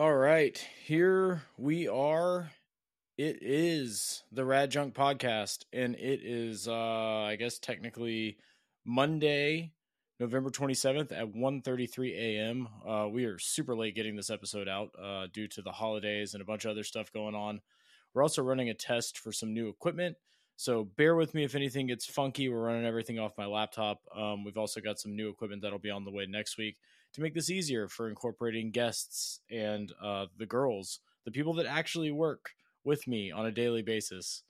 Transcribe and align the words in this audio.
All 0.00 0.16
right, 0.16 0.56
here 0.86 1.42
we 1.58 1.86
are. 1.86 2.50
It 3.18 3.40
is 3.42 4.22
the 4.32 4.46
Rad 4.46 4.70
Junk 4.70 4.94
podcast, 4.94 5.66
and 5.74 5.94
it 5.94 6.20
is, 6.24 6.66
uh, 6.66 6.72
I 6.72 7.36
guess, 7.36 7.58
technically 7.58 8.38
Monday, 8.82 9.74
November 10.18 10.48
27th 10.48 11.12
at 11.12 11.34
1.33 11.34 12.16
a.m. 12.16 12.68
Uh, 12.88 13.08
we 13.08 13.26
are 13.26 13.38
super 13.38 13.76
late 13.76 13.94
getting 13.94 14.16
this 14.16 14.30
episode 14.30 14.68
out 14.68 14.88
uh, 14.98 15.26
due 15.34 15.48
to 15.48 15.60
the 15.60 15.70
holidays 15.70 16.32
and 16.32 16.40
a 16.40 16.46
bunch 16.46 16.64
of 16.64 16.70
other 16.70 16.82
stuff 16.82 17.12
going 17.12 17.34
on. 17.34 17.60
We're 18.14 18.22
also 18.22 18.42
running 18.42 18.70
a 18.70 18.74
test 18.74 19.18
for 19.18 19.32
some 19.32 19.52
new 19.52 19.68
equipment, 19.68 20.16
so 20.56 20.84
bear 20.96 21.14
with 21.14 21.34
me 21.34 21.44
if 21.44 21.54
anything 21.54 21.88
gets 21.88 22.06
funky. 22.06 22.48
We're 22.48 22.64
running 22.64 22.86
everything 22.86 23.18
off 23.18 23.36
my 23.36 23.44
laptop. 23.44 24.00
Um, 24.16 24.44
we've 24.44 24.56
also 24.56 24.80
got 24.80 24.98
some 24.98 25.14
new 25.14 25.28
equipment 25.28 25.60
that'll 25.60 25.78
be 25.78 25.90
on 25.90 26.06
the 26.06 26.10
way 26.10 26.24
next 26.24 26.56
week 26.56 26.78
to 27.14 27.20
make 27.20 27.34
this 27.34 27.50
easier 27.50 27.88
for 27.88 28.08
incorporating 28.08 28.70
guests 28.70 29.40
and 29.50 29.92
uh, 30.02 30.26
the 30.38 30.46
girls, 30.46 31.00
the 31.24 31.30
people 31.30 31.54
that 31.54 31.66
actually 31.66 32.10
work 32.10 32.50
with 32.84 33.06
me 33.06 33.30
on 33.30 33.46
a 33.46 33.52
daily 33.52 33.82
basis. 33.82 34.42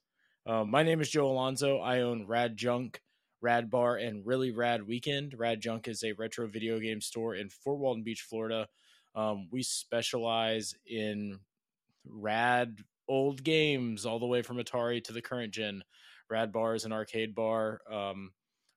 Uh, 0.47 0.65
my 0.65 0.83
name 0.83 1.01
is 1.01 1.11
Joe 1.11 1.27
Alonzo. 1.27 1.79
I 1.79 2.01
own 2.01 2.27
Rad 2.27 2.57
Junk, 2.57 3.01
Rad 3.41 3.71
Bar, 3.71 3.97
and 3.97 4.27
Really 4.27 4.53
Rad 4.53 4.87
Weekend. 4.87 5.35
Rad 5.39 5.61
Junk 5.61 5.89
is 5.89 6.03
a 6.03 6.13
retro 6.13 6.47
video 6.47 6.79
game 6.79 7.01
store 7.01 7.35
in 7.35 7.49
Fort 7.49 7.79
Walton 7.79 8.03
Beach, 8.03 8.23
Florida. 8.23 8.69
Um, 9.15 9.49
we 9.51 9.63
specialize 9.63 10.75
in 10.87 11.41
rad 12.07 12.79
old 13.09 13.43
games 13.43 14.07
all 14.07 14.19
the 14.19 14.27
way 14.27 14.43
from 14.43 14.59
Atari 14.59 15.03
to 15.05 15.13
the 15.13 15.23
current 15.23 15.53
gen. 15.53 15.83
Rad 16.29 16.53
Bar 16.53 16.75
is 16.75 16.85
an 16.85 16.93
arcade 16.93 17.35
bar. 17.35 17.81
Um, 17.91 18.31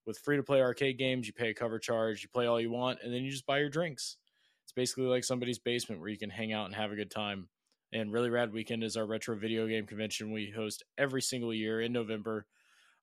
with 0.06 0.18
free 0.20 0.38
to 0.38 0.44
play 0.44 0.62
arcade 0.62 0.98
games, 0.98 1.28
you 1.28 1.34
pay 1.34 1.50
a 1.50 1.54
cover 1.54 1.80
charge, 1.80 2.24
you 2.24 2.30
play 2.30 2.46
all 2.46 2.60
you 2.60 2.72
want, 2.72 3.00
and 3.04 3.14
then 3.14 3.24
you 3.24 3.32
just 3.32 3.46
buy 3.46 3.60
your 3.60 3.70
drinks. 3.70 4.18
It's 4.64 4.74
basically 4.74 5.06
like 5.06 5.24
somebody's 5.24 5.60
basement 5.60 6.02
where 6.02 6.10
you 6.10 6.18
can 6.18 6.30
hang 6.30 6.54
out 6.54 6.66
and 6.66 6.76
have 6.76 6.92
a 6.92 6.96
good 6.96 7.12
time. 7.12 7.48
And 7.92 8.12
Really 8.12 8.30
Rad 8.30 8.52
Weekend 8.52 8.84
is 8.84 8.98
our 8.98 9.06
retro 9.06 9.36
video 9.36 9.68
game 9.68 9.86
convention 9.86 10.32
we 10.32 10.52
host 10.56 10.84
every 10.98 11.22
single 11.22 11.54
year 11.54 11.82
in 11.82 11.94
November. 11.94 12.46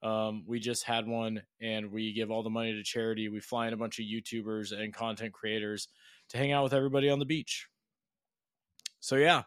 Um, 0.02 0.44
we 0.46 0.58
just 0.58 0.84
had 0.84 1.06
one 1.06 1.42
and 1.60 1.92
we 1.92 2.12
give 2.12 2.30
all 2.30 2.42
the 2.42 2.50
money 2.50 2.72
to 2.72 2.82
charity. 2.82 3.28
We 3.28 3.40
fly 3.40 3.68
in 3.68 3.74
a 3.74 3.76
bunch 3.76 3.98
of 3.98 4.06
YouTubers 4.06 4.72
and 4.72 4.94
content 4.94 5.32
creators 5.32 5.88
to 6.30 6.38
hang 6.38 6.52
out 6.52 6.64
with 6.64 6.72
everybody 6.72 7.10
on 7.10 7.18
the 7.18 7.24
beach. 7.24 7.68
So, 8.98 9.16
yeah, 9.16 9.42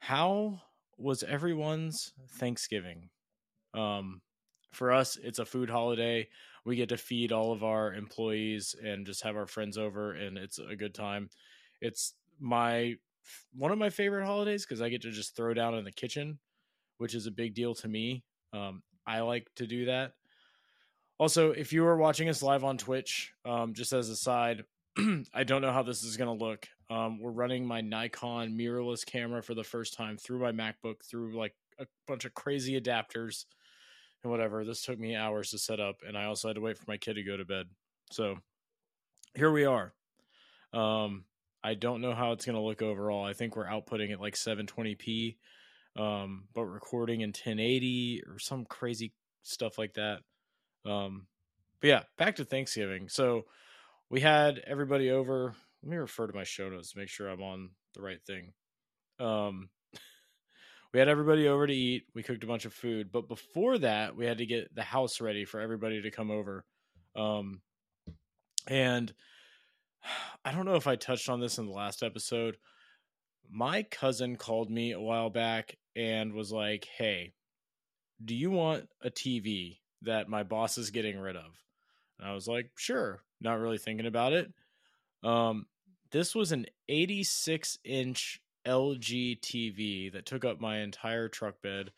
how 0.00 0.60
was 0.96 1.22
everyone's 1.22 2.12
Thanksgiving? 2.38 3.10
Um, 3.74 4.22
for 4.72 4.92
us, 4.92 5.16
it's 5.22 5.38
a 5.38 5.46
food 5.46 5.70
holiday 5.70 6.28
we 6.64 6.76
get 6.76 6.88
to 6.88 6.96
feed 6.96 7.32
all 7.32 7.52
of 7.52 7.62
our 7.62 7.92
employees 7.94 8.74
and 8.82 9.06
just 9.06 9.22
have 9.22 9.36
our 9.36 9.46
friends 9.46 9.76
over 9.76 10.12
and 10.12 10.38
it's 10.38 10.58
a 10.58 10.76
good 10.76 10.94
time. 10.94 11.28
It's 11.80 12.14
my 12.40 12.94
one 13.54 13.72
of 13.72 13.78
my 13.78 13.90
favorite 13.90 14.26
holidays 14.26 14.66
because 14.66 14.82
i 14.82 14.90
get 14.90 15.00
to 15.00 15.10
just 15.10 15.34
throw 15.34 15.54
down 15.54 15.74
in 15.74 15.84
the 15.84 15.92
kitchen 15.92 16.38
which 16.98 17.14
is 17.14 17.26
a 17.26 17.30
big 17.30 17.54
deal 17.54 17.74
to 17.74 17.88
me. 17.88 18.22
Um, 18.52 18.82
i 19.06 19.20
like 19.20 19.46
to 19.56 19.66
do 19.66 19.86
that. 19.86 20.12
Also 21.18 21.50
if 21.52 21.72
you 21.72 21.84
are 21.86 21.96
watching 21.96 22.28
us 22.28 22.42
live 22.42 22.64
on 22.64 22.78
twitch 22.78 23.32
um, 23.44 23.74
just 23.74 23.92
as 23.92 24.08
a 24.08 24.16
side 24.16 24.64
i 25.34 25.44
don't 25.44 25.62
know 25.62 25.72
how 25.72 25.82
this 25.82 26.02
is 26.02 26.16
going 26.16 26.38
to 26.38 26.44
look. 26.44 26.66
Um, 26.90 27.18
we're 27.18 27.30
running 27.30 27.66
my 27.66 27.80
nikon 27.80 28.56
mirrorless 28.56 29.06
camera 29.06 29.42
for 29.42 29.54
the 29.54 29.64
first 29.64 29.94
time 29.94 30.16
through 30.16 30.38
my 30.40 30.52
macbook 30.52 31.04
through 31.04 31.36
like 31.36 31.54
a 31.78 31.86
bunch 32.06 32.24
of 32.24 32.34
crazy 32.34 32.78
adapters 32.80 33.46
and 34.24 34.30
whatever. 34.30 34.64
This 34.64 34.82
took 34.82 34.98
me 34.98 35.14
hours 35.14 35.50
to 35.50 35.58
set 35.58 35.78
up, 35.78 36.00
and 36.06 36.18
I 36.18 36.24
also 36.24 36.48
had 36.48 36.56
to 36.56 36.60
wait 36.60 36.78
for 36.78 36.84
my 36.88 36.96
kid 36.96 37.14
to 37.14 37.22
go 37.22 37.36
to 37.36 37.44
bed. 37.44 37.66
So 38.10 38.38
here 39.34 39.52
we 39.52 39.64
are. 39.64 39.92
Um, 40.72 41.24
I 41.62 41.74
don't 41.74 42.00
know 42.00 42.14
how 42.14 42.32
it's 42.32 42.44
going 42.44 42.56
to 42.56 42.62
look 42.62 42.82
overall. 42.82 43.24
I 43.24 43.32
think 43.32 43.54
we're 43.56 43.66
outputting 43.66 44.12
at 44.12 44.20
like 44.20 44.34
720p, 44.34 45.36
um, 45.96 46.44
but 46.52 46.64
recording 46.64 47.20
in 47.20 47.28
1080 47.28 48.22
or 48.26 48.38
some 48.38 48.64
crazy 48.64 49.12
stuff 49.42 49.78
like 49.78 49.94
that. 49.94 50.20
Um, 50.84 51.26
but 51.80 51.88
yeah, 51.88 52.02
back 52.18 52.36
to 52.36 52.44
Thanksgiving. 52.44 53.08
So 53.08 53.44
we 54.10 54.20
had 54.20 54.60
everybody 54.66 55.10
over. 55.10 55.54
Let 55.82 55.90
me 55.90 55.96
refer 55.96 56.26
to 56.26 56.34
my 56.34 56.44
show 56.44 56.68
notes 56.68 56.92
to 56.92 56.98
make 56.98 57.08
sure 57.08 57.28
I'm 57.28 57.42
on 57.42 57.70
the 57.94 58.02
right 58.02 58.20
thing. 58.26 58.52
Um, 59.20 59.68
we 60.94 61.00
had 61.00 61.08
everybody 61.08 61.48
over 61.48 61.66
to 61.66 61.74
eat. 61.74 62.04
We 62.14 62.22
cooked 62.22 62.44
a 62.44 62.46
bunch 62.46 62.66
of 62.66 62.72
food, 62.72 63.10
but 63.10 63.26
before 63.26 63.78
that, 63.78 64.14
we 64.14 64.26
had 64.26 64.38
to 64.38 64.46
get 64.46 64.72
the 64.72 64.84
house 64.84 65.20
ready 65.20 65.44
for 65.44 65.60
everybody 65.60 66.00
to 66.00 66.10
come 66.12 66.30
over. 66.30 66.64
Um, 67.16 67.60
and 68.68 69.12
I 70.44 70.52
don't 70.52 70.66
know 70.66 70.76
if 70.76 70.86
I 70.86 70.94
touched 70.94 71.28
on 71.28 71.40
this 71.40 71.58
in 71.58 71.66
the 71.66 71.72
last 71.72 72.04
episode. 72.04 72.58
My 73.50 73.82
cousin 73.82 74.36
called 74.36 74.70
me 74.70 74.92
a 74.92 75.00
while 75.00 75.30
back 75.30 75.76
and 75.96 76.32
was 76.32 76.52
like, 76.52 76.84
"Hey, 76.84 77.32
do 78.24 78.34
you 78.36 78.52
want 78.52 78.88
a 79.02 79.10
TV 79.10 79.80
that 80.02 80.28
my 80.28 80.44
boss 80.44 80.78
is 80.78 80.90
getting 80.90 81.18
rid 81.18 81.34
of?" 81.34 81.60
And 82.20 82.28
I 82.28 82.34
was 82.34 82.46
like, 82.46 82.70
"Sure." 82.76 83.20
Not 83.40 83.58
really 83.58 83.78
thinking 83.78 84.06
about 84.06 84.32
it. 84.32 84.52
Um, 85.24 85.66
this 86.12 86.36
was 86.36 86.52
an 86.52 86.66
86 86.88 87.78
inch 87.84 88.40
LG 88.66 89.40
TV 89.40 90.12
that 90.12 90.26
took 90.26 90.44
up 90.44 90.60
my 90.60 90.78
entire 90.80 91.28
truck 91.28 91.60
bed. 91.62 91.90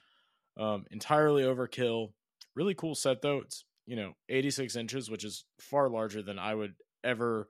Um, 0.57 0.85
entirely 0.91 1.43
overkill. 1.43 2.13
Really 2.55 2.75
cool 2.75 2.95
set 2.95 3.23
though. 3.23 3.39
It's 3.39 3.65
you 3.87 3.97
know 3.97 4.15
86 4.29 4.77
inches, 4.77 5.11
which 5.11 5.25
is 5.25 5.45
far 5.61 5.89
larger 5.89 6.23
than 6.23 6.39
I 6.39 6.55
would 6.55 6.75
ever 7.05 7.49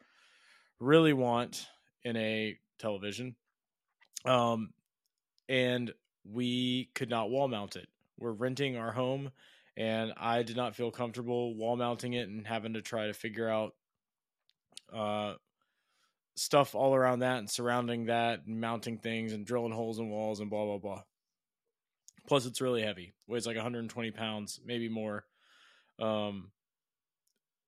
really 0.81 1.13
want 1.13 1.67
in 2.05 2.17
a 2.17 2.59
television. 2.79 3.37
Um, 4.25 4.71
and 5.49 5.93
we 6.25 6.91
could 6.95 7.11
not 7.11 7.31
wall 7.31 7.49
mount 7.49 7.77
it. 7.77 7.89
We're 8.19 8.33
renting 8.33 8.77
our 8.77 8.93
home, 8.93 9.31
and 9.77 10.13
I 10.17 10.43
did 10.43 10.57
not 10.57 10.75
feel 10.75 10.91
comfortable 10.91 11.55
wall 11.55 11.77
mounting 11.77 12.15
it 12.15 12.29
and 12.29 12.47
having 12.47 12.75
to 12.75 12.83
try 12.83 13.07
to 13.07 13.15
figure 13.15 13.49
out 13.49 13.75
uh, 14.93 15.35
stuff 16.37 16.75
all 16.75 16.95
around 16.95 17.21
that 17.21 17.39
and 17.39 17.51
surrounding 17.51 18.07
that 18.07 18.47
and 18.47 18.61
mounting 18.61 18.99
things 18.99 19.33
and 19.33 19.47
drilling 19.47 19.73
holes 19.73 19.99
in 19.99 20.11
walls 20.11 20.41
and 20.41 20.51
blah 20.51 20.65
blah 20.65 20.79
blah. 20.79 21.03
Plus, 22.27 22.47
it's 22.47 22.61
really 22.61 22.83
heavy. 22.83 23.13
Weighs 23.27 23.47
like 23.47 23.57
120 23.57 24.11
pounds, 24.11 24.61
maybe 24.65 24.89
more. 24.89 25.25
Um, 25.99 26.51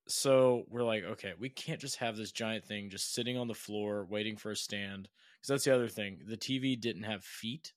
so 0.09 0.65
we're 0.69 0.83
like, 0.83 1.05
okay, 1.05 1.33
we 1.39 1.49
can't 1.49 1.81
just 1.81 1.97
have 1.97 2.17
this 2.17 2.33
giant 2.33 2.65
thing 2.65 2.91
just 2.91 3.15
sitting 3.15 3.39
on 3.39 3.47
the 3.47 3.55
floor 3.55 4.07
waiting 4.09 4.37
for 4.37 4.51
a 4.51 4.57
stand. 4.57 5.09
Because 5.37 5.49
that's 5.49 5.65
the 5.65 5.75
other 5.75 5.89
thing. 5.89 6.21
The 6.27 6.37
TV 6.37 6.79
didn't 6.79 7.05
have 7.05 7.23
feet 7.23 7.73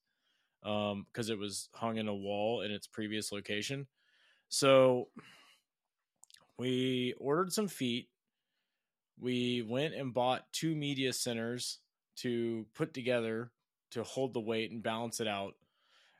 um, 0.63 1.05
because 1.11 1.29
it 1.29 1.37
was 1.37 1.69
hung 1.73 1.97
in 1.97 2.07
a 2.07 2.15
wall 2.15 2.61
in 2.61 2.71
its 2.71 2.87
previous 2.87 3.31
location. 3.31 3.87
So 4.49 5.09
we 6.57 7.13
ordered 7.19 7.53
some 7.53 7.67
feet 7.67 8.07
we 9.21 9.61
went 9.61 9.93
and 9.93 10.13
bought 10.13 10.51
two 10.51 10.75
media 10.75 11.13
centers 11.13 11.77
to 12.17 12.65
put 12.73 12.93
together 12.93 13.51
to 13.91 14.03
hold 14.03 14.33
the 14.33 14.39
weight 14.39 14.71
and 14.71 14.81
balance 14.81 15.19
it 15.19 15.27
out 15.27 15.53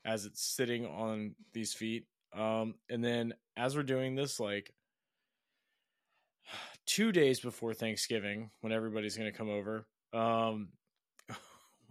as 0.06 0.26
it's 0.26 0.42
sitting 0.42 0.86
on 0.86 1.36
these 1.54 1.74
feet. 1.74 2.06
Um, 2.34 2.76
and 2.90 3.04
then 3.04 3.34
as 3.58 3.76
we're 3.76 3.84
doing 3.84 4.16
this, 4.16 4.40
like 4.40 4.72
two 6.86 7.12
days 7.12 7.40
before 7.40 7.74
Thanksgiving, 7.74 8.52
when 8.62 8.72
everybody's 8.72 9.18
going 9.18 9.32
to 9.32 9.38
come 9.38 9.50
over, 9.50 9.86
um, 10.14 10.70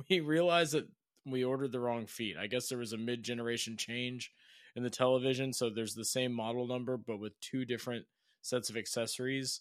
we 0.09 0.21
realized 0.21 0.73
that 0.73 0.89
we 1.27 1.45
ordered 1.45 1.73
the 1.73 1.81
wrong 1.81 2.07
feet. 2.07 2.37
I 2.39 2.47
guess 2.47 2.69
there 2.69 2.79
was 2.79 2.93
a 2.93 2.99
mid 2.99 3.23
generation 3.23 3.77
change 3.77 4.31
in 4.77 4.83
the 4.83 4.91
television. 4.91 5.53
So 5.53 5.71
there's 5.71 5.95
the 5.95 6.05
same 6.05 6.33
model 6.33 6.67
number, 6.67 6.97
but 6.97 7.19
with 7.19 7.39
two 7.41 7.65
different 7.65 8.07
sets 8.43 8.71
of 8.71 8.77
accessories 8.77 9.61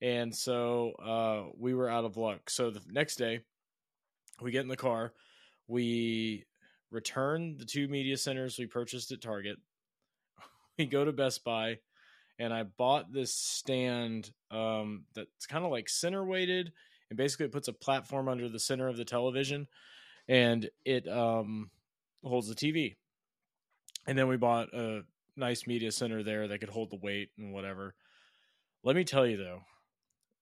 and 0.00 0.34
so 0.34 0.92
uh, 0.92 1.50
we 1.58 1.74
were 1.74 1.88
out 1.88 2.04
of 2.04 2.16
luck. 2.16 2.50
So 2.50 2.70
the 2.70 2.82
next 2.90 3.16
day, 3.16 3.40
we 4.40 4.50
get 4.50 4.62
in 4.62 4.68
the 4.68 4.76
car, 4.76 5.12
we 5.66 6.44
return 6.90 7.56
the 7.58 7.64
two 7.64 7.88
media 7.88 8.16
centers 8.16 8.58
we 8.58 8.66
purchased 8.66 9.12
at 9.12 9.20
Target. 9.20 9.58
We 10.78 10.86
go 10.86 11.04
to 11.04 11.10
Best 11.10 11.42
Buy, 11.42 11.78
and 12.38 12.54
I 12.54 12.62
bought 12.62 13.12
this 13.12 13.34
stand 13.34 14.30
um, 14.52 15.06
that's 15.12 15.46
kind 15.46 15.64
of 15.64 15.72
like 15.72 15.88
center 15.88 16.24
weighted, 16.24 16.72
and 17.10 17.16
basically 17.16 17.46
it 17.46 17.52
puts 17.52 17.66
a 17.66 17.72
platform 17.72 18.28
under 18.28 18.48
the 18.48 18.60
center 18.60 18.86
of 18.86 18.96
the 18.96 19.04
television, 19.04 19.66
and 20.28 20.70
it 20.84 21.08
um, 21.08 21.70
holds 22.22 22.48
the 22.48 22.54
TV. 22.54 22.94
And 24.06 24.16
then 24.16 24.28
we 24.28 24.36
bought 24.36 24.72
a 24.72 25.02
nice 25.36 25.66
media 25.66 25.90
center 25.90 26.22
there 26.22 26.46
that 26.46 26.60
could 26.60 26.68
hold 26.68 26.90
the 26.90 26.96
weight 27.02 27.30
and 27.36 27.52
whatever. 27.52 27.94
Let 28.84 28.94
me 28.94 29.02
tell 29.02 29.26
you 29.26 29.36
though, 29.36 29.62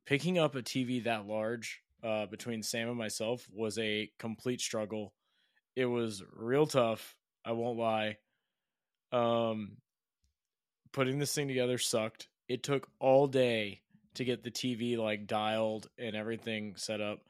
picking 0.07 0.39
up 0.39 0.55
a 0.55 0.63
TV 0.63 1.05
that 1.05 1.27
large 1.27 1.83
uh, 2.03 2.27
between 2.27 2.63
Sam 2.63 2.89
and 2.89 2.97
myself 2.99 3.47
was 3.53 3.79
a 3.79 4.11
complete 4.19 4.61
struggle. 4.61 5.13
It 5.75 5.87
was 5.87 6.23
real 6.35 6.67
tough. 6.67 7.17
I 7.45 7.53
won't 7.53 7.79
lie. 7.79 8.17
Um, 9.13 9.77
putting 10.93 11.19
this 11.19 11.35
thing 11.35 11.49
together 11.49 11.79
sucked. 11.79 12.29
It 12.49 12.63
took 12.63 12.89
all 13.01 13.27
day 13.27 13.83
to 14.15 14.25
get 14.25 14.43
the 14.43 14.51
TV 14.51 14.97
like 14.97 15.27
dialed 15.27 15.89
and 15.99 16.17
everything 16.17 16.75
set 16.77 17.01
up. 17.01 17.21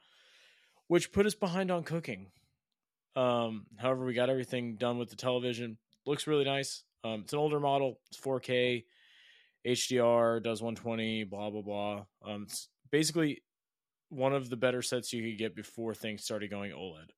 which 0.87 1.11
put 1.11 1.25
us 1.25 1.35
behind 1.35 1.69
on 1.69 1.83
cooking. 1.83 2.27
Um, 3.15 3.65
however, 3.77 4.05
we 4.05 4.13
got 4.13 4.29
everything 4.29 4.75
done 4.75 4.97
with 4.97 5.09
the 5.09 5.15
television. 5.17 5.77
Looks 6.05 6.27
really 6.27 6.45
nice. 6.45 6.83
Um, 7.03 7.21
it's 7.21 7.33
an 7.33 7.39
older 7.39 7.59
model. 7.59 7.99
It's 8.09 8.19
4K, 8.19 8.85
HDR, 9.65 10.41
does 10.41 10.61
120, 10.61 11.23
blah 11.25 11.49
blah 11.49 11.61
blah. 11.61 12.05
Um, 12.25 12.43
it's 12.43 12.69
basically 12.91 13.43
one 14.09 14.33
of 14.33 14.49
the 14.49 14.55
better 14.55 14.81
sets 14.81 15.11
you 15.13 15.23
could 15.23 15.37
get 15.37 15.55
before 15.55 15.93
things 15.93 16.23
started 16.23 16.49
going 16.49 16.71
OLED. 16.71 17.09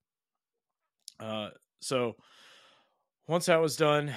Uh, 1.19 1.49
so 1.81 2.15
once 3.27 3.45
that 3.45 3.61
was 3.61 3.75
done, 3.75 4.13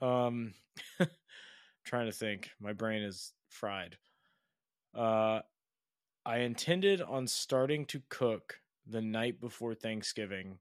um, 0.00 0.52
trying 1.84 2.06
to 2.06 2.12
think, 2.12 2.50
my 2.60 2.72
brain 2.72 3.02
is 3.02 3.32
fried. 3.48 3.96
Uh, 4.94 5.40
I 6.24 6.38
intended 6.38 7.00
on 7.02 7.26
starting 7.26 7.84
to 7.86 8.02
cook 8.08 8.60
the 8.86 9.00
night 9.00 9.40
before 9.40 9.74
Thanksgiving 9.74 10.58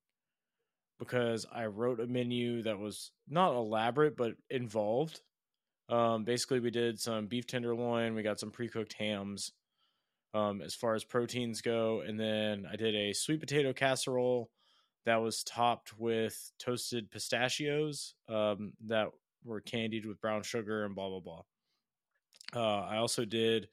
because 1.00 1.46
I 1.52 1.66
wrote 1.66 2.00
a 2.00 2.08
menu 2.08 2.62
that 2.64 2.78
was 2.78 3.12
not 3.28 3.54
elaborate 3.54 4.16
but 4.16 4.34
involved. 4.50 5.22
Um, 5.90 6.24
basically, 6.24 6.60
we 6.60 6.72
did 6.72 7.00
some 7.00 7.28
beef 7.28 7.46
tenderloin, 7.46 8.16
we 8.16 8.24
got 8.24 8.40
some 8.40 8.52
pre 8.52 8.68
cooked 8.68 8.94
hams 8.94 9.52
um, 10.34 10.62
as 10.62 10.76
far 10.76 10.96
as 10.96 11.04
proteins 11.04 11.62
go, 11.62 12.02
and 12.02 12.20
then 12.20 12.68
I 12.72 12.76
did 12.76 12.96
a 12.96 13.14
sweet 13.14 13.40
potato 13.40 13.72
casserole 13.74 14.50
that 15.06 15.22
was 15.22 15.44
topped 15.44 15.98
with 15.98 16.52
toasted 16.60 17.12
pistachios 17.12 18.16
um, 18.28 18.74
that 18.88 19.08
were 19.44 19.62
candied 19.62 20.06
with 20.06 20.20
brown 20.20 20.44
sugar 20.44 20.86
and 20.86 20.96
blah 20.96 21.10
blah 21.10 21.20
blah. 21.20 21.42
Uh, 22.56 22.86
I 22.86 22.98
also 22.98 23.26
did 23.26 23.70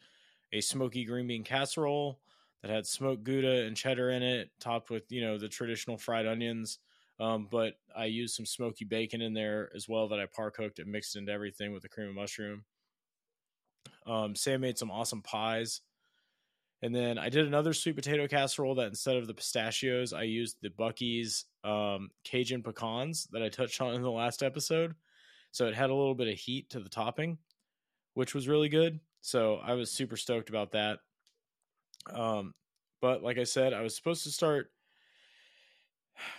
a 0.52 0.60
smoky 0.60 1.04
green 1.04 1.26
bean 1.26 1.44
casserole 1.44 2.20
that 2.62 2.70
had 2.70 2.86
smoked 2.86 3.24
gouda 3.24 3.66
and 3.66 3.76
cheddar 3.76 4.10
in 4.10 4.22
it, 4.22 4.50
topped 4.60 4.90
with 4.90 5.10
you 5.10 5.22
know 5.22 5.38
the 5.38 5.48
traditional 5.48 5.98
fried 5.98 6.26
onions. 6.26 6.78
Um, 7.22 7.46
but 7.48 7.74
I 7.96 8.06
used 8.06 8.34
some 8.34 8.46
smoky 8.46 8.84
bacon 8.84 9.22
in 9.22 9.32
there 9.32 9.70
as 9.76 9.88
well 9.88 10.08
that 10.08 10.18
I 10.18 10.26
par 10.26 10.50
cooked 10.50 10.80
and 10.80 10.90
mixed 10.90 11.14
into 11.14 11.30
everything 11.30 11.72
with 11.72 11.82
the 11.82 11.88
cream 11.88 12.08
of 12.08 12.16
mushroom. 12.16 12.64
Um, 14.04 14.34
Sam 14.34 14.60
made 14.60 14.76
some 14.76 14.90
awesome 14.90 15.22
pies. 15.22 15.82
And 16.82 16.92
then 16.92 17.18
I 17.18 17.28
did 17.28 17.46
another 17.46 17.74
sweet 17.74 17.94
potato 17.94 18.26
casserole 18.26 18.74
that 18.74 18.88
instead 18.88 19.14
of 19.14 19.28
the 19.28 19.34
pistachios, 19.34 20.12
I 20.12 20.24
used 20.24 20.56
the 20.62 20.70
Buc-ee's 20.70 21.44
um, 21.62 22.10
Cajun 22.24 22.60
pecans 22.60 23.28
that 23.30 23.40
I 23.40 23.48
touched 23.48 23.80
on 23.80 23.94
in 23.94 24.02
the 24.02 24.10
last 24.10 24.42
episode. 24.42 24.96
So 25.52 25.66
it 25.66 25.76
had 25.76 25.90
a 25.90 25.94
little 25.94 26.16
bit 26.16 26.26
of 26.26 26.34
heat 26.36 26.70
to 26.70 26.80
the 26.80 26.88
topping, 26.88 27.38
which 28.14 28.34
was 28.34 28.48
really 28.48 28.68
good. 28.68 28.98
So 29.20 29.60
I 29.62 29.74
was 29.74 29.92
super 29.92 30.16
stoked 30.16 30.48
about 30.48 30.72
that. 30.72 30.98
Um, 32.12 32.52
but 33.00 33.22
like 33.22 33.38
I 33.38 33.44
said, 33.44 33.74
I 33.74 33.82
was 33.82 33.94
supposed 33.94 34.24
to 34.24 34.30
start 34.30 34.72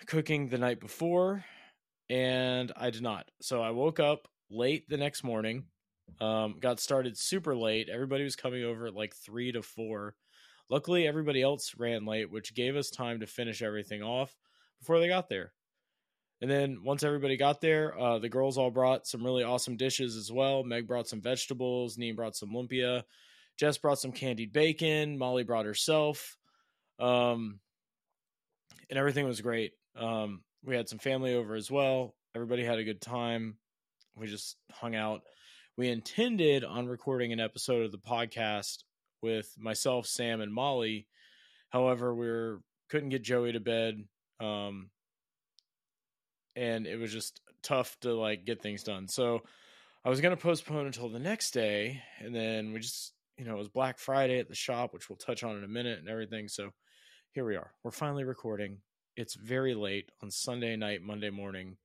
cooking 0.05 0.47
the 0.47 0.57
night 0.57 0.79
before, 0.79 1.43
and 2.09 2.71
I 2.75 2.89
did 2.89 3.01
not. 3.01 3.29
So 3.41 3.61
I 3.61 3.71
woke 3.71 3.99
up 3.99 4.27
late 4.49 4.87
the 4.89 4.97
next 4.97 5.23
morning. 5.23 5.65
Um, 6.21 6.55
got 6.59 6.79
started 6.79 7.17
super 7.17 7.55
late. 7.55 7.89
Everybody 7.89 8.23
was 8.23 8.35
coming 8.35 8.63
over 8.63 8.87
at 8.87 8.95
like 8.95 9.15
three 9.15 9.51
to 9.51 9.61
four. 9.61 10.15
Luckily, 10.69 11.07
everybody 11.07 11.41
else 11.41 11.75
ran 11.77 12.05
late, 12.05 12.31
which 12.31 12.55
gave 12.55 12.75
us 12.75 12.89
time 12.89 13.19
to 13.19 13.27
finish 13.27 13.61
everything 13.61 14.01
off 14.01 14.35
before 14.79 14.99
they 14.99 15.07
got 15.07 15.29
there. 15.29 15.53
And 16.41 16.51
then 16.51 16.83
once 16.83 17.03
everybody 17.03 17.37
got 17.37 17.61
there, 17.61 17.97
uh, 17.97 18.19
the 18.19 18.27
girls 18.27 18.57
all 18.57 18.71
brought 18.71 19.07
some 19.07 19.23
really 19.23 19.43
awesome 19.43 19.77
dishes 19.77 20.17
as 20.17 20.31
well. 20.31 20.63
Meg 20.63 20.87
brought 20.87 21.07
some 21.07 21.21
vegetables, 21.21 21.97
Nee 21.97 22.11
brought 22.11 22.35
some 22.35 22.49
lumpia, 22.49 23.03
Jess 23.57 23.77
brought 23.77 23.99
some 23.99 24.11
candied 24.11 24.51
bacon, 24.51 25.17
Molly 25.17 25.43
brought 25.43 25.65
herself. 25.65 26.37
Um, 26.99 27.59
and 28.89 28.99
everything 28.99 29.25
was 29.25 29.41
great. 29.41 29.73
Um, 29.95 30.41
we 30.63 30.75
had 30.75 30.89
some 30.89 30.99
family 30.99 31.35
over 31.35 31.55
as 31.55 31.69
well. 31.69 32.15
Everybody 32.35 32.63
had 32.63 32.79
a 32.79 32.83
good 32.83 33.01
time. 33.01 33.57
We 34.15 34.27
just 34.27 34.57
hung 34.71 34.95
out. 34.95 35.21
We 35.77 35.89
intended 35.89 36.63
on 36.63 36.87
recording 36.87 37.33
an 37.33 37.39
episode 37.39 37.85
of 37.85 37.91
the 37.91 37.97
podcast 37.97 38.83
with 39.21 39.53
myself, 39.57 40.05
Sam, 40.05 40.41
and 40.41 40.53
Molly. 40.53 41.07
However, 41.69 42.13
we 42.13 42.27
were, 42.27 42.61
couldn't 42.89 43.09
get 43.09 43.23
Joey 43.23 43.53
to 43.53 43.59
bed. 43.59 44.03
Um, 44.39 44.89
and 46.55 46.85
it 46.85 46.97
was 46.97 47.11
just 47.11 47.41
tough 47.63 47.97
to 48.01 48.13
like 48.13 48.45
get 48.45 48.61
things 48.61 48.83
done. 48.83 49.07
So 49.07 49.41
I 50.05 50.09
was 50.09 50.21
going 50.21 50.35
to 50.35 50.41
postpone 50.41 50.85
until 50.85 51.09
the 51.09 51.19
next 51.19 51.51
day. 51.51 52.01
And 52.19 52.35
then 52.35 52.73
we 52.73 52.79
just, 52.79 53.13
you 53.37 53.45
know, 53.45 53.55
it 53.55 53.59
was 53.59 53.69
Black 53.69 53.97
Friday 53.97 54.39
at 54.39 54.49
the 54.49 54.55
shop, 54.55 54.93
which 54.93 55.09
we'll 55.09 55.17
touch 55.17 55.43
on 55.43 55.57
in 55.57 55.63
a 55.63 55.67
minute 55.67 55.99
and 55.99 56.09
everything. 56.09 56.47
So 56.47 56.69
here 57.33 57.45
we 57.45 57.55
are. 57.55 57.71
We're 57.83 57.89
finally 57.89 58.23
recording. 58.23 58.77
It's 59.17 59.33
very 59.33 59.73
late 59.73 60.11
on 60.21 60.29
Sunday 60.29 60.75
night, 60.75 61.01
Monday 61.01 61.31
morning, 61.31 61.77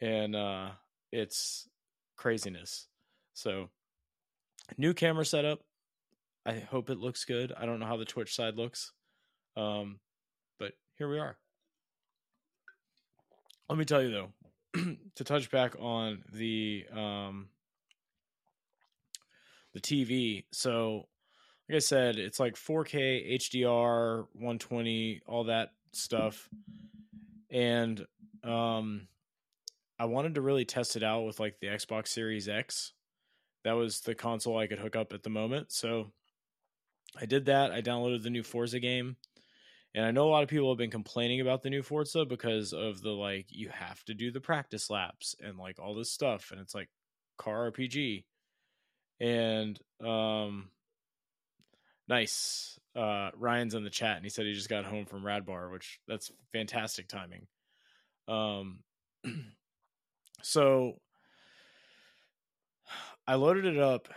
and 0.00 0.36
uh, 0.36 0.70
it's 1.10 1.68
craziness. 2.16 2.86
So, 3.34 3.70
new 4.78 4.94
camera 4.94 5.24
setup. 5.24 5.60
I 6.46 6.60
hope 6.60 6.88
it 6.88 6.98
looks 6.98 7.24
good. 7.24 7.52
I 7.56 7.66
don't 7.66 7.80
know 7.80 7.86
how 7.86 7.96
the 7.96 8.04
Twitch 8.04 8.34
side 8.34 8.54
looks, 8.54 8.92
um, 9.56 9.98
but 10.60 10.72
here 10.96 11.10
we 11.10 11.18
are. 11.18 11.36
Let 13.68 13.76
me 13.78 13.84
tell 13.84 14.02
you 14.02 14.10
though, 14.12 14.28
to 15.16 15.24
touch 15.24 15.50
back 15.50 15.74
on 15.80 16.22
the 16.32 16.86
um, 16.92 17.48
the 19.74 19.80
TV. 19.80 20.44
So 20.52 21.08
like 21.70 21.76
I 21.76 21.78
said, 21.78 22.16
it's 22.16 22.40
like 22.40 22.56
4K, 22.56 23.36
HDR, 23.36 24.26
120, 24.32 25.20
all 25.24 25.44
that 25.44 25.70
stuff. 25.92 26.48
And 27.48 28.04
um 28.42 29.06
I 29.96 30.06
wanted 30.06 30.34
to 30.34 30.40
really 30.40 30.64
test 30.64 30.96
it 30.96 31.04
out 31.04 31.26
with 31.26 31.38
like 31.38 31.60
the 31.60 31.68
Xbox 31.68 32.08
Series 32.08 32.48
X. 32.48 32.92
That 33.62 33.74
was 33.74 34.00
the 34.00 34.16
console 34.16 34.58
I 34.58 34.66
could 34.66 34.80
hook 34.80 34.96
up 34.96 35.12
at 35.12 35.22
the 35.22 35.30
moment. 35.30 35.70
So 35.70 36.10
I 37.20 37.26
did 37.26 37.44
that. 37.46 37.70
I 37.70 37.82
downloaded 37.82 38.24
the 38.24 38.30
new 38.30 38.42
Forza 38.42 38.80
game. 38.80 39.16
And 39.94 40.04
I 40.04 40.10
know 40.10 40.26
a 40.26 40.30
lot 40.30 40.42
of 40.42 40.48
people 40.48 40.70
have 40.70 40.78
been 40.78 40.90
complaining 40.90 41.40
about 41.40 41.62
the 41.62 41.70
new 41.70 41.84
Forza 41.84 42.24
because 42.24 42.72
of 42.72 43.00
the 43.00 43.10
like 43.10 43.46
you 43.50 43.68
have 43.68 44.02
to 44.06 44.14
do 44.14 44.32
the 44.32 44.40
practice 44.40 44.90
laps 44.90 45.36
and 45.40 45.56
like 45.56 45.78
all 45.78 45.94
this 45.94 46.10
stuff 46.10 46.50
and 46.50 46.60
it's 46.60 46.74
like 46.74 46.88
car 47.38 47.70
RPG. 47.70 48.24
And 49.20 49.78
um 50.04 50.70
Nice. 52.10 52.80
Uh, 52.96 53.30
Ryan's 53.36 53.76
in 53.76 53.84
the 53.84 53.88
chat 53.88 54.16
and 54.16 54.24
he 54.26 54.30
said 54.30 54.44
he 54.44 54.52
just 54.52 54.68
got 54.68 54.84
home 54.84 55.06
from 55.06 55.22
Radbar, 55.22 55.70
which 55.70 56.00
that's 56.08 56.32
fantastic 56.52 57.06
timing. 57.06 57.46
Um, 58.26 58.80
so 60.42 60.94
I 63.28 63.36
loaded 63.36 63.64
it 63.64 63.78
up 63.78 64.08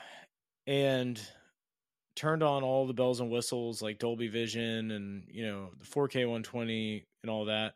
and 0.66 1.22
turned 2.16 2.42
on 2.42 2.64
all 2.64 2.88
the 2.88 2.94
bells 2.94 3.20
and 3.20 3.30
whistles 3.30 3.84
like 3.84 4.00
Dolby 4.00 4.28
Vision 4.28 4.90
and 4.90 5.26
you 5.30 5.46
know 5.46 5.70
the 5.80 5.86
4K 5.86 6.22
120 6.22 7.06
and 7.22 7.30
all 7.30 7.46
that, 7.46 7.74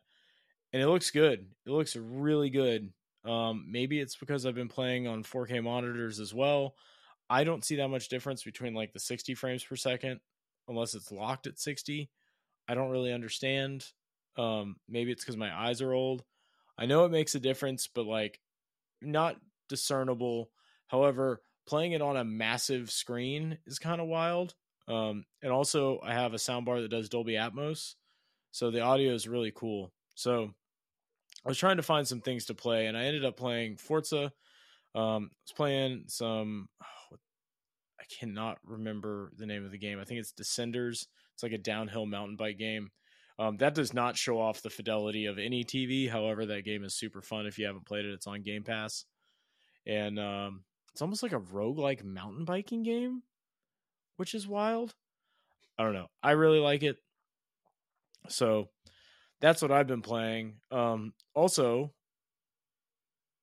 and 0.73 0.81
it 0.81 0.87
looks 0.87 1.11
good. 1.11 1.45
It 1.67 1.69
looks 1.69 1.95
really 1.95 2.49
good. 2.49 2.91
Um, 3.23 3.67
maybe 3.69 3.99
it's 3.99 4.15
because 4.15 4.47
I've 4.47 4.55
been 4.55 4.67
playing 4.67 5.05
on 5.05 5.23
4K 5.23 5.63
monitors 5.63 6.19
as 6.19 6.33
well. 6.33 6.73
I 7.29 7.43
don't 7.43 7.65
see 7.65 7.77
that 7.77 7.89
much 7.89 8.09
difference 8.09 8.43
between 8.43 8.73
like 8.73 8.93
the 8.93 8.99
60 8.99 9.35
frames 9.35 9.63
per 9.63 9.75
second 9.75 10.19
unless 10.67 10.95
it's 10.95 11.11
locked 11.11 11.47
at 11.47 11.59
60. 11.59 12.09
I 12.67 12.75
don't 12.75 12.89
really 12.89 13.13
understand. 13.13 13.85
Um, 14.37 14.75
maybe 14.87 15.11
it's 15.11 15.23
because 15.23 15.37
my 15.37 15.53
eyes 15.53 15.81
are 15.81 15.93
old. 15.93 16.23
I 16.77 16.85
know 16.85 17.05
it 17.05 17.11
makes 17.11 17.35
a 17.35 17.39
difference, 17.39 17.87
but 17.87 18.05
like 18.05 18.39
not 19.01 19.37
discernible. 19.69 20.49
However, 20.87 21.41
playing 21.65 21.93
it 21.93 22.01
on 22.01 22.17
a 22.17 22.23
massive 22.23 22.91
screen 22.91 23.57
is 23.65 23.79
kind 23.79 24.01
of 24.01 24.07
wild. 24.07 24.55
Um, 24.87 25.25
and 25.41 25.51
also, 25.51 25.99
I 26.01 26.13
have 26.13 26.33
a 26.33 26.37
soundbar 26.37 26.81
that 26.81 26.89
does 26.89 27.09
Dolby 27.09 27.33
Atmos, 27.33 27.95
so 28.51 28.71
the 28.71 28.79
audio 28.79 29.13
is 29.13 29.27
really 29.27 29.51
cool. 29.53 29.91
So 30.15 30.53
I 31.45 31.49
was 31.49 31.57
trying 31.57 31.77
to 31.77 31.83
find 31.83 32.07
some 32.07 32.21
things 32.21 32.45
to 32.45 32.53
play, 32.53 32.85
and 32.85 32.97
I 32.97 33.03
ended 33.03 33.25
up 33.25 33.35
playing 33.35 33.77
Forza. 33.77 34.31
Um, 34.95 35.29
I 35.31 35.43
was 35.45 35.53
playing 35.55 36.05
some 36.07 36.69
cannot 38.09 38.57
remember 38.65 39.31
the 39.37 39.45
name 39.45 39.65
of 39.65 39.71
the 39.71 39.77
game. 39.77 39.99
I 39.99 40.03
think 40.03 40.19
it's 40.19 40.33
Descenders. 40.33 41.07
It's 41.33 41.43
like 41.43 41.51
a 41.51 41.57
downhill 41.57 42.05
mountain 42.05 42.35
bike 42.35 42.57
game. 42.57 42.89
Um, 43.39 43.57
that 43.57 43.75
does 43.75 43.93
not 43.93 44.17
show 44.17 44.39
off 44.39 44.63
the 44.63 44.69
fidelity 44.69 45.25
of 45.25 45.37
any 45.37 45.63
TV. 45.63 46.09
However, 46.09 46.45
that 46.47 46.65
game 46.65 46.83
is 46.83 46.95
super 46.95 47.21
fun. 47.21 47.45
If 47.45 47.59
you 47.59 47.67
haven't 47.67 47.85
played 47.85 48.05
it, 48.05 48.13
it's 48.13 48.25
on 48.25 48.41
Game 48.41 48.63
Pass. 48.63 49.05
And 49.85 50.19
um, 50.19 50.63
it's 50.91 51.01
almost 51.01 51.21
like 51.21 51.33
a 51.33 51.37
rogue-like 51.37 52.03
mountain 52.03 52.45
biking 52.45 52.81
game, 52.81 53.21
which 54.15 54.33
is 54.33 54.47
wild. 54.47 54.95
I 55.77 55.83
don't 55.83 55.93
know. 55.93 56.07
I 56.23 56.31
really 56.31 56.59
like 56.59 56.81
it. 56.81 56.97
So 58.29 58.69
that's 59.39 59.61
what 59.61 59.71
I've 59.71 59.87
been 59.87 60.01
playing. 60.01 60.55
Um, 60.71 61.13
also, 61.35 61.93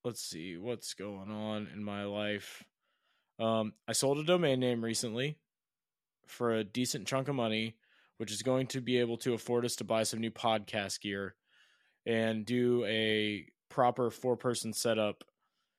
let's 0.04 0.21
see 0.21 0.56
what's 0.56 0.94
going 0.94 1.30
on 1.30 1.68
in 1.73 1.83
my 1.85 2.04
life. 2.04 2.64
Um, 3.38 3.72
I 3.88 3.92
sold 3.92 4.18
a 4.18 4.24
domain 4.24 4.60
name 4.60 4.84
recently 4.84 5.38
for 6.26 6.52
a 6.52 6.64
decent 6.64 7.06
chunk 7.06 7.28
of 7.28 7.34
money, 7.34 7.76
which 8.18 8.32
is 8.32 8.42
going 8.42 8.68
to 8.68 8.80
be 8.80 8.98
able 8.98 9.16
to 9.18 9.34
afford 9.34 9.64
us 9.64 9.76
to 9.76 9.84
buy 9.84 10.04
some 10.04 10.20
new 10.20 10.30
podcast 10.30 11.00
gear 11.00 11.34
and 12.06 12.46
do 12.46 12.84
a 12.86 13.46
proper 13.68 14.10
four 14.10 14.36
person 14.36 14.72
setup 14.72 15.24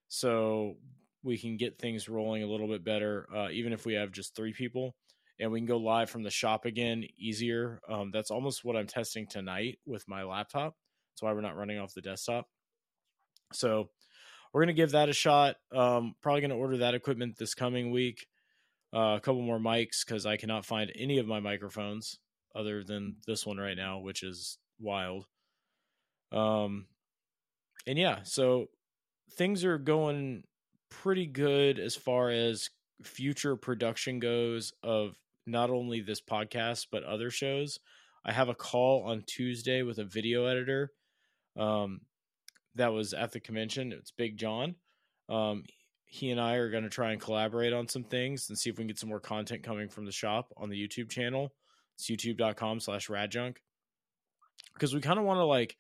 so 0.07 0.75
we 1.24 1.38
can 1.38 1.57
get 1.57 1.79
things 1.79 2.09
rolling 2.09 2.43
a 2.43 2.47
little 2.47 2.67
bit 2.67 2.83
better, 2.83 3.27
uh, 3.35 3.50
even 3.50 3.74
if 3.74 3.85
we 3.85 3.93
have 3.93 4.12
just 4.12 4.35
three 4.35 4.53
people. 4.53 4.95
And 5.39 5.51
we 5.51 5.59
can 5.59 5.67
go 5.67 5.77
live 5.77 6.09
from 6.09 6.24
the 6.24 6.29
shop 6.29 6.63
again 6.63 7.03
easier. 7.17 7.81
Um, 7.89 8.09
that's 8.13 8.31
almost 8.31 8.63
what 8.63 8.77
I'm 8.77 8.88
testing 8.88 9.27
tonight 9.27 9.79
with 9.85 10.07
my 10.07 10.24
laptop. 10.24 10.75
That's 11.12 11.21
why 11.21 11.33
we're 11.33 11.41
not 11.41 11.57
running 11.57 11.77
off 11.77 11.93
the 11.93 12.01
desktop. 12.01 12.47
So 13.51 13.89
we're 14.55 14.65
to 14.65 14.74
give 14.74 14.91
that 14.91 15.09
a 15.09 15.13
shot. 15.13 15.57
Um, 15.74 16.15
probably 16.21 16.39
to 16.47 16.55
order 16.55 16.77
that 16.77 16.93
equipment 16.93 17.38
this 17.38 17.53
coming 17.53 17.91
week. 17.91 18.25
Uh, 18.95 19.17
a 19.17 19.19
couple 19.19 19.41
more 19.41 19.59
mics 19.59 20.05
because 20.07 20.25
I 20.25 20.38
cannot 20.38 20.65
find 20.65 20.93
any 20.95 21.17
of 21.17 21.27
my 21.27 21.41
microphones 21.41 22.19
other 22.55 22.81
than 22.81 23.17
this 23.27 23.45
one 23.45 23.57
right 23.57 23.75
now, 23.75 24.00
which 24.00 24.24
is 24.24 24.57
wild. 24.79 25.25
Um, 26.31 26.85
and 27.85 28.00
yeah, 28.00 28.19
so 28.24 28.67
things 29.33 29.65
are 29.65 29.77
going 29.77 30.45
pretty 30.89 31.25
good 31.25 31.77
as 31.77 31.97
far 31.97 32.29
as 32.29 32.69
future 33.03 33.57
production 33.57 34.19
goes 34.19 34.71
of 34.81 35.17
not 35.45 35.69
only 35.69 36.00
this 36.00 36.21
podcast 36.21 36.88
but 36.93 37.03
other 37.03 37.29
shows. 37.29 37.79
I 38.24 38.31
have 38.31 38.47
a 38.47 38.55
call 38.55 39.03
on 39.03 39.25
Tuesday 39.27 39.81
with 39.81 39.97
a 39.97 40.05
video 40.05 40.45
editor. 40.45 40.93
Um, 41.57 42.00
that 42.75 42.94
was 42.94 43.13
at 43.13 43.32
the 43.32 43.39
convention. 43.39 43.91
It's 43.91 44.12
Big 44.12 44.38
John. 44.38 44.75
Um, 45.29 45.63
he 46.05 46.32
and 46.32 46.39
I 46.39 46.55
are 46.55 46.70
going 46.70 46.84
to 46.84 46.89
try 46.89 47.12
and 47.12 47.20
collaborate 47.22 47.74
on 47.74 47.88
some 47.88 48.03
things 48.03 48.50
and 48.50 48.58
see 48.58 48.70
if 48.70 48.77
we 48.77 48.84
can 48.84 48.88
get 48.88 49.00
some 49.00 49.10
more 49.10 49.20
content 49.20 49.63
coming 49.63 49.89
from 49.89 50.05
the 50.05 50.12
shop 50.12 50.53
on 50.55 50.70
the 50.70 50.88
YouTube 50.88 51.10
channel. 51.10 51.53
It's 51.96 52.10
youtube.com 52.10 52.79
slash 52.79 53.08
radjunk. 53.08 53.58
Because 54.74 54.94
we 54.94 55.01
kind 55.01 55.20
of 55.20 55.25
want 55.25 55.39
to 55.39 55.46
like, 55.46 55.77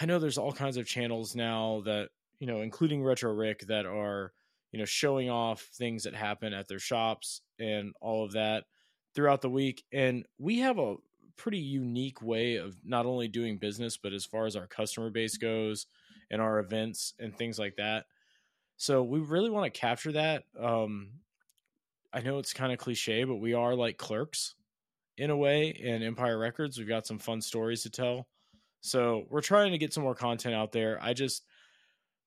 I 0.00 0.06
know 0.06 0.18
there's 0.18 0.38
all 0.38 0.52
kinds 0.52 0.76
of 0.76 0.86
channels 0.86 1.34
now 1.34 1.82
that, 1.84 2.10
you 2.38 2.46
know, 2.46 2.60
including 2.60 3.02
Retro 3.02 3.32
Rick 3.32 3.66
that 3.68 3.86
are, 3.86 4.32
you 4.72 4.78
know, 4.78 4.84
showing 4.84 5.30
off 5.30 5.68
things 5.74 6.04
that 6.04 6.14
happen 6.14 6.52
at 6.52 6.68
their 6.68 6.78
shops 6.78 7.42
and 7.58 7.92
all 8.00 8.24
of 8.24 8.32
that 8.32 8.64
throughout 9.14 9.42
the 9.42 9.50
week. 9.50 9.84
And 9.92 10.26
we 10.38 10.60
have 10.60 10.78
a 10.78 10.96
pretty 11.36 11.58
unique 11.58 12.22
way 12.22 12.56
of 12.56 12.76
not 12.84 13.06
only 13.06 13.26
doing 13.26 13.58
business, 13.58 13.96
but 13.96 14.12
as 14.12 14.24
far 14.24 14.46
as 14.46 14.56
our 14.56 14.66
customer 14.66 15.10
base 15.10 15.36
goes 15.36 15.86
and 16.30 16.40
our 16.40 16.58
events 16.58 17.14
and 17.18 17.36
things 17.36 17.58
like 17.58 17.76
that. 17.76 18.06
So 18.76 19.02
we 19.02 19.20
really 19.20 19.50
want 19.50 19.72
to 19.72 19.80
capture 19.80 20.12
that. 20.12 20.44
Um, 20.58 21.10
I 22.12 22.20
know 22.20 22.38
it's 22.38 22.52
kind 22.52 22.72
of 22.72 22.78
cliche, 22.78 23.24
but 23.24 23.36
we 23.36 23.54
are 23.54 23.74
like 23.74 23.98
clerks 23.98 24.54
in 25.16 25.30
a 25.30 25.36
way 25.36 25.68
in 25.68 26.02
Empire 26.02 26.38
Records. 26.38 26.78
We've 26.78 26.88
got 26.88 27.06
some 27.06 27.18
fun 27.18 27.40
stories 27.40 27.82
to 27.82 27.90
tell. 27.90 28.26
So 28.80 29.26
we're 29.28 29.42
trying 29.42 29.72
to 29.72 29.78
get 29.78 29.92
some 29.92 30.02
more 30.02 30.14
content 30.14 30.54
out 30.54 30.72
there. 30.72 30.98
I 31.02 31.12
just 31.12 31.44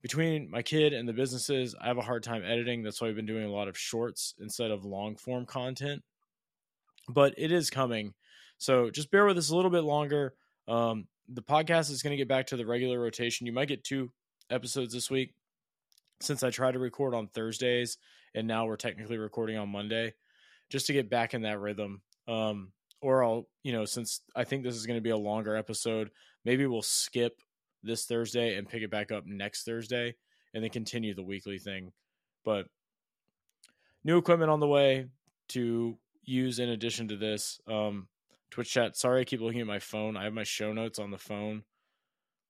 between 0.04 0.52
my 0.52 0.62
kid 0.62 0.94
and 0.94 1.08
the 1.08 1.14
businesses, 1.14 1.74
I 1.80 1.88
have 1.88 1.98
a 1.98 2.02
hard 2.02 2.24
time 2.24 2.44
editing. 2.44 2.84
That's 2.84 3.02
why 3.02 3.08
I've 3.08 3.16
been 3.16 3.26
doing 3.26 3.46
a 3.46 3.52
lot 3.52 3.70
of 3.70 3.78
shorts 3.78 4.36
instead 4.40 4.70
of 4.70 4.86
long 4.86 5.16
form 5.16 5.46
content. 5.46 6.04
But 7.10 7.34
it 7.38 7.52
is 7.52 7.70
coming. 7.70 8.14
So 8.58 8.90
just 8.90 9.12
bear 9.12 9.26
with 9.26 9.38
us 9.38 9.50
a 9.50 9.56
little 9.56 9.72
bit 9.72 9.84
longer. 9.84 10.36
Um, 10.68 11.08
the 11.30 11.42
podcast 11.42 11.90
is 11.90 12.02
going 12.02 12.12
to 12.12 12.18
get 12.18 12.28
back 12.28 12.48
to 12.48 12.58
the 12.58 12.66
regular 12.66 13.00
rotation. 13.00 13.48
You 13.48 13.54
might 13.54 13.68
get 13.68 13.84
two 13.84 14.12
episodes 14.50 14.94
this 14.94 15.10
week 15.10 15.34
since 16.22 16.44
I 16.44 16.50
try 16.50 16.72
to 16.72 16.80
record 16.80 17.14
on 17.14 17.28
Thursdays 17.28 17.98
and 18.36 18.48
now 18.48 18.66
we're 18.66 18.76
technically 18.76 19.18
recording 19.18 19.58
on 19.58 19.70
Monday 19.70 20.14
just 20.70 20.88
to 20.88 20.94
get 20.94 21.10
back 21.10 21.34
in 21.34 21.44
that 21.44 21.60
rhythm. 21.60 22.02
Um, 22.28 22.72
or 23.02 23.24
I'll, 23.24 23.48
you 23.64 23.74
know, 23.74 23.86
since 23.86 24.22
I 24.36 24.44
think 24.44 24.64
this 24.64 24.76
is 24.76 24.86
going 24.86 24.98
to 24.98 25.04
be 25.04 25.10
a 25.10 25.18
longer 25.18 25.56
episode, 25.56 26.10
maybe 26.46 26.66
we'll 26.66 26.82
skip 26.82 27.42
this 27.84 28.06
Thursday 28.06 28.56
and 28.56 28.68
pick 28.68 28.82
it 28.82 28.92
back 28.92 29.12
up 29.12 29.26
next 29.26 29.66
Thursday 29.66 30.16
and 30.54 30.64
then 30.64 30.72
continue 30.72 31.14
the 31.14 31.24
weekly 31.24 31.58
thing. 31.58 31.92
But 32.46 32.68
new 34.04 34.18
equipment 34.18 34.52
on 34.52 34.60
the 34.60 34.68
way 34.68 35.08
to 35.50 35.98
use 36.24 36.60
in 36.60 36.70
addition 36.70 37.10
to 37.10 37.18
this. 37.18 37.60
Um, 37.68 38.08
Twitch 38.54 38.72
chat. 38.72 38.96
Sorry, 38.96 39.22
I 39.22 39.24
keep 39.24 39.42
looking 39.42 39.62
at 39.62 39.68
my 39.68 39.80
phone. 39.80 40.16
I 40.16 40.26
have 40.26 40.34
my 40.34 40.44
show 40.44 40.74
notes 40.74 41.00
on 41.00 41.10
the 41.10 41.18
phone 41.18 41.64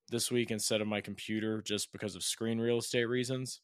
this 0.10 0.30
week 0.30 0.52
instead 0.52 0.82
of 0.82 0.88
my 0.88 1.00
computer 1.00 1.62
just 1.62 1.94
because 1.94 2.18
of 2.18 2.24
screen 2.24 2.60
real 2.60 2.80
estate 2.80 3.06
reasons. 3.06 3.62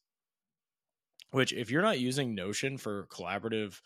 Which, 1.32 1.52
if 1.52 1.70
you're 1.70 1.82
not 1.82 2.00
using 2.00 2.34
Notion 2.34 2.78
for 2.78 3.08
collaborative 3.08 3.82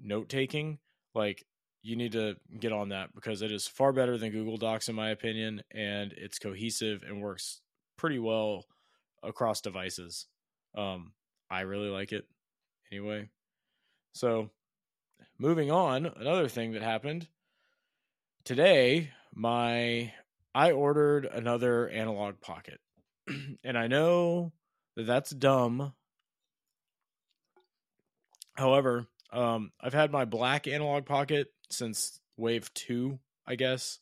note 0.00 0.28
taking, 0.28 0.78
like 1.16 1.44
you 1.82 1.96
need 1.96 2.12
to 2.12 2.36
get 2.60 2.70
on 2.70 2.90
that 2.90 3.12
because 3.12 3.42
it 3.42 3.50
is 3.50 3.66
far 3.66 3.92
better 3.92 4.16
than 4.18 4.30
Google 4.30 4.56
Docs, 4.56 4.88
in 4.88 4.94
my 4.94 5.10
opinion, 5.10 5.60
and 5.72 6.14
it's 6.16 6.38
cohesive 6.38 7.02
and 7.02 7.20
works 7.20 7.60
pretty 7.96 8.20
well 8.20 8.66
across 9.24 9.60
devices. 9.60 10.28
Um, 10.76 11.12
I 11.50 11.62
really 11.62 11.90
like 11.90 12.12
it 12.12 12.24
anyway. 12.92 13.30
So, 14.12 14.50
moving 15.40 15.72
on, 15.72 16.06
another 16.06 16.48
thing 16.48 16.72
that 16.74 16.82
happened 16.82 17.26
today, 18.44 19.10
my 19.34 20.12
I 20.54 20.72
ordered 20.72 21.24
another 21.24 21.88
analog 21.88 22.40
pocket. 22.40 22.80
and 23.64 23.76
I 23.76 23.86
know 23.86 24.52
that 24.96 25.06
that's 25.06 25.30
dumb. 25.30 25.92
However, 28.54 29.06
um, 29.32 29.72
I've 29.80 29.94
had 29.94 30.12
my 30.12 30.24
black 30.24 30.68
analog 30.68 31.06
pocket 31.06 31.48
since 31.70 32.20
wave 32.36 32.72
two, 32.74 33.18
I 33.46 33.56
guess. 33.56 33.98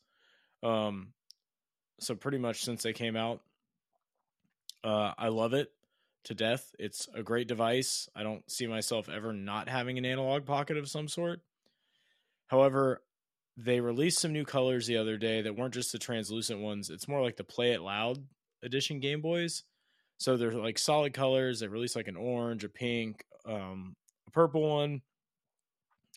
Um, 0.61 1.13
so 1.99 2.15
pretty 2.15 2.37
much 2.37 2.63
since 2.63 2.83
they 2.83 2.93
came 2.93 3.15
out. 3.15 3.41
Uh, 4.83 5.13
I 5.17 5.29
love 5.29 5.53
it 5.53 5.71
to 6.25 6.35
death. 6.35 6.69
It's 6.77 7.07
a 7.15 7.23
great 7.23 7.47
device. 7.47 8.09
I 8.15 8.23
don't 8.23 8.49
see 8.51 8.67
myself 8.67 9.09
ever 9.09 9.33
not 9.33 9.69
having 9.69 9.97
an 9.97 10.05
analog 10.05 10.45
pocket 10.45 10.77
of 10.77 10.89
some 10.89 11.07
sort. 11.07 11.41
However, 12.47 13.01
they 13.57 13.79
released 13.79 14.19
some 14.19 14.33
new 14.33 14.45
colors 14.45 14.87
the 14.87 14.97
other 14.97 15.17
day 15.17 15.41
that 15.41 15.55
weren't 15.55 15.73
just 15.73 15.91
the 15.91 15.99
translucent 15.99 16.59
ones. 16.59 16.89
It's 16.89 17.07
more 17.07 17.21
like 17.21 17.37
the 17.37 17.43
Play 17.43 17.71
It 17.71 17.81
Loud 17.81 18.17
edition 18.63 18.99
Game 18.99 19.21
Boys. 19.21 19.63
So 20.17 20.37
they're 20.37 20.53
like 20.53 20.79
solid 20.79 21.13
colors. 21.13 21.59
They 21.59 21.67
released 21.67 21.95
like 21.95 22.07
an 22.07 22.15
orange, 22.15 22.63
a 22.63 22.69
pink, 22.69 23.23
um, 23.45 23.95
a 24.27 24.31
purple 24.31 24.69
one, 24.69 25.01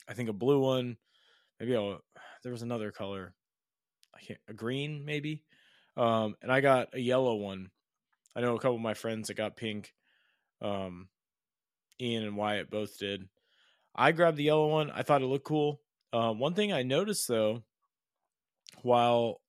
I 0.09 0.15
think 0.15 0.29
a 0.29 0.35
blue 0.35 0.61
one, 0.61 0.97
maybe 1.59 1.75
a, 1.75 1.99
there 2.43 2.53
was 2.53 2.63
another 2.63 2.93
color, 2.93 3.35
I 4.15 4.21
can't 4.21 4.41
a 4.49 4.55
green 4.55 5.05
maybe, 5.05 5.43
um, 5.97 6.37
and 6.43 6.53
I 6.53 6.61
got 6.61 6.89
a 6.95 7.01
yellow 7.01 7.35
one. 7.35 7.71
I 8.35 8.41
know 8.41 8.55
a 8.55 8.61
couple 8.61 8.77
of 8.77 8.83
my 8.83 8.95
friends 8.95 9.29
that 9.29 9.37
got 9.37 9.57
pink. 9.57 9.93
Um, 10.61 11.09
Ian 12.01 12.25
and 12.25 12.37
Wyatt 12.37 12.71
both 12.71 12.99
did. 12.99 13.29
I 13.95 14.13
grabbed 14.13 14.37
the 14.37 14.45
yellow 14.45 14.69
one. 14.69 14.91
I 14.91 15.03
thought 15.03 15.23
it 15.23 15.27
looked 15.27 15.47
cool. 15.47 15.81
Uh, 16.13 16.33
one 16.33 16.55
thing 16.55 16.73
I 16.73 16.83
noticed 16.83 17.29
though, 17.29 17.63
while 18.83 19.41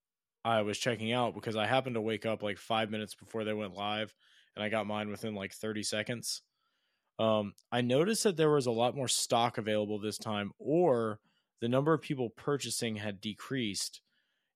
I 0.44 0.62
was 0.62 0.78
checking 0.78 1.12
out, 1.12 1.36
because 1.36 1.56
I 1.56 1.66
happened 1.66 1.96
to 1.96 2.02
wake 2.02 2.26
up 2.26 2.44
like 2.44 2.58
five 2.58 2.90
minutes 2.90 3.16
before 3.16 3.44
they 3.44 3.54
went 3.54 3.76
live, 3.76 4.14
and 4.56 4.64
I 4.64 4.70
got 4.70 4.88
mine 4.88 5.10
within 5.10 5.36
like 5.36 5.54
30 5.54 5.84
seconds. 5.84 6.42
Um, 7.20 7.54
I 7.72 7.82
noticed 7.82 8.24
that 8.24 8.38
there 8.38 8.52
was 8.52 8.68
a 8.68 8.72
lot 8.72 8.96
more 8.96 9.08
stock 9.08 9.58
available 9.58 10.00
this 10.00 10.18
time, 10.18 10.52
or 10.60 11.20
the 11.62 11.68
number 11.68 11.94
of 11.94 12.02
people 12.02 12.30
purchasing 12.30 12.96
had 12.96 13.22
decreased. 13.22 14.02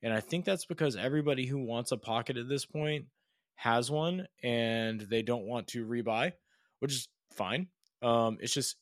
And 0.03 0.13
I 0.13 0.19
think 0.19 0.45
that's 0.45 0.65
because 0.65 0.95
everybody 0.95 1.45
who 1.45 1.59
wants 1.59 1.91
a 1.91 1.97
pocket 1.97 2.37
at 2.37 2.49
this 2.49 2.65
point 2.65 3.05
has 3.55 3.91
one 3.91 4.27
and 4.41 5.01
they 5.01 5.21
don't 5.21 5.45
want 5.45 5.67
to 5.67 5.85
rebuy, 5.85 6.31
which 6.79 6.93
is 6.93 7.07
fine. 7.31 7.67
Um, 8.01 8.37
it's 8.41 8.53
just, 8.53 8.77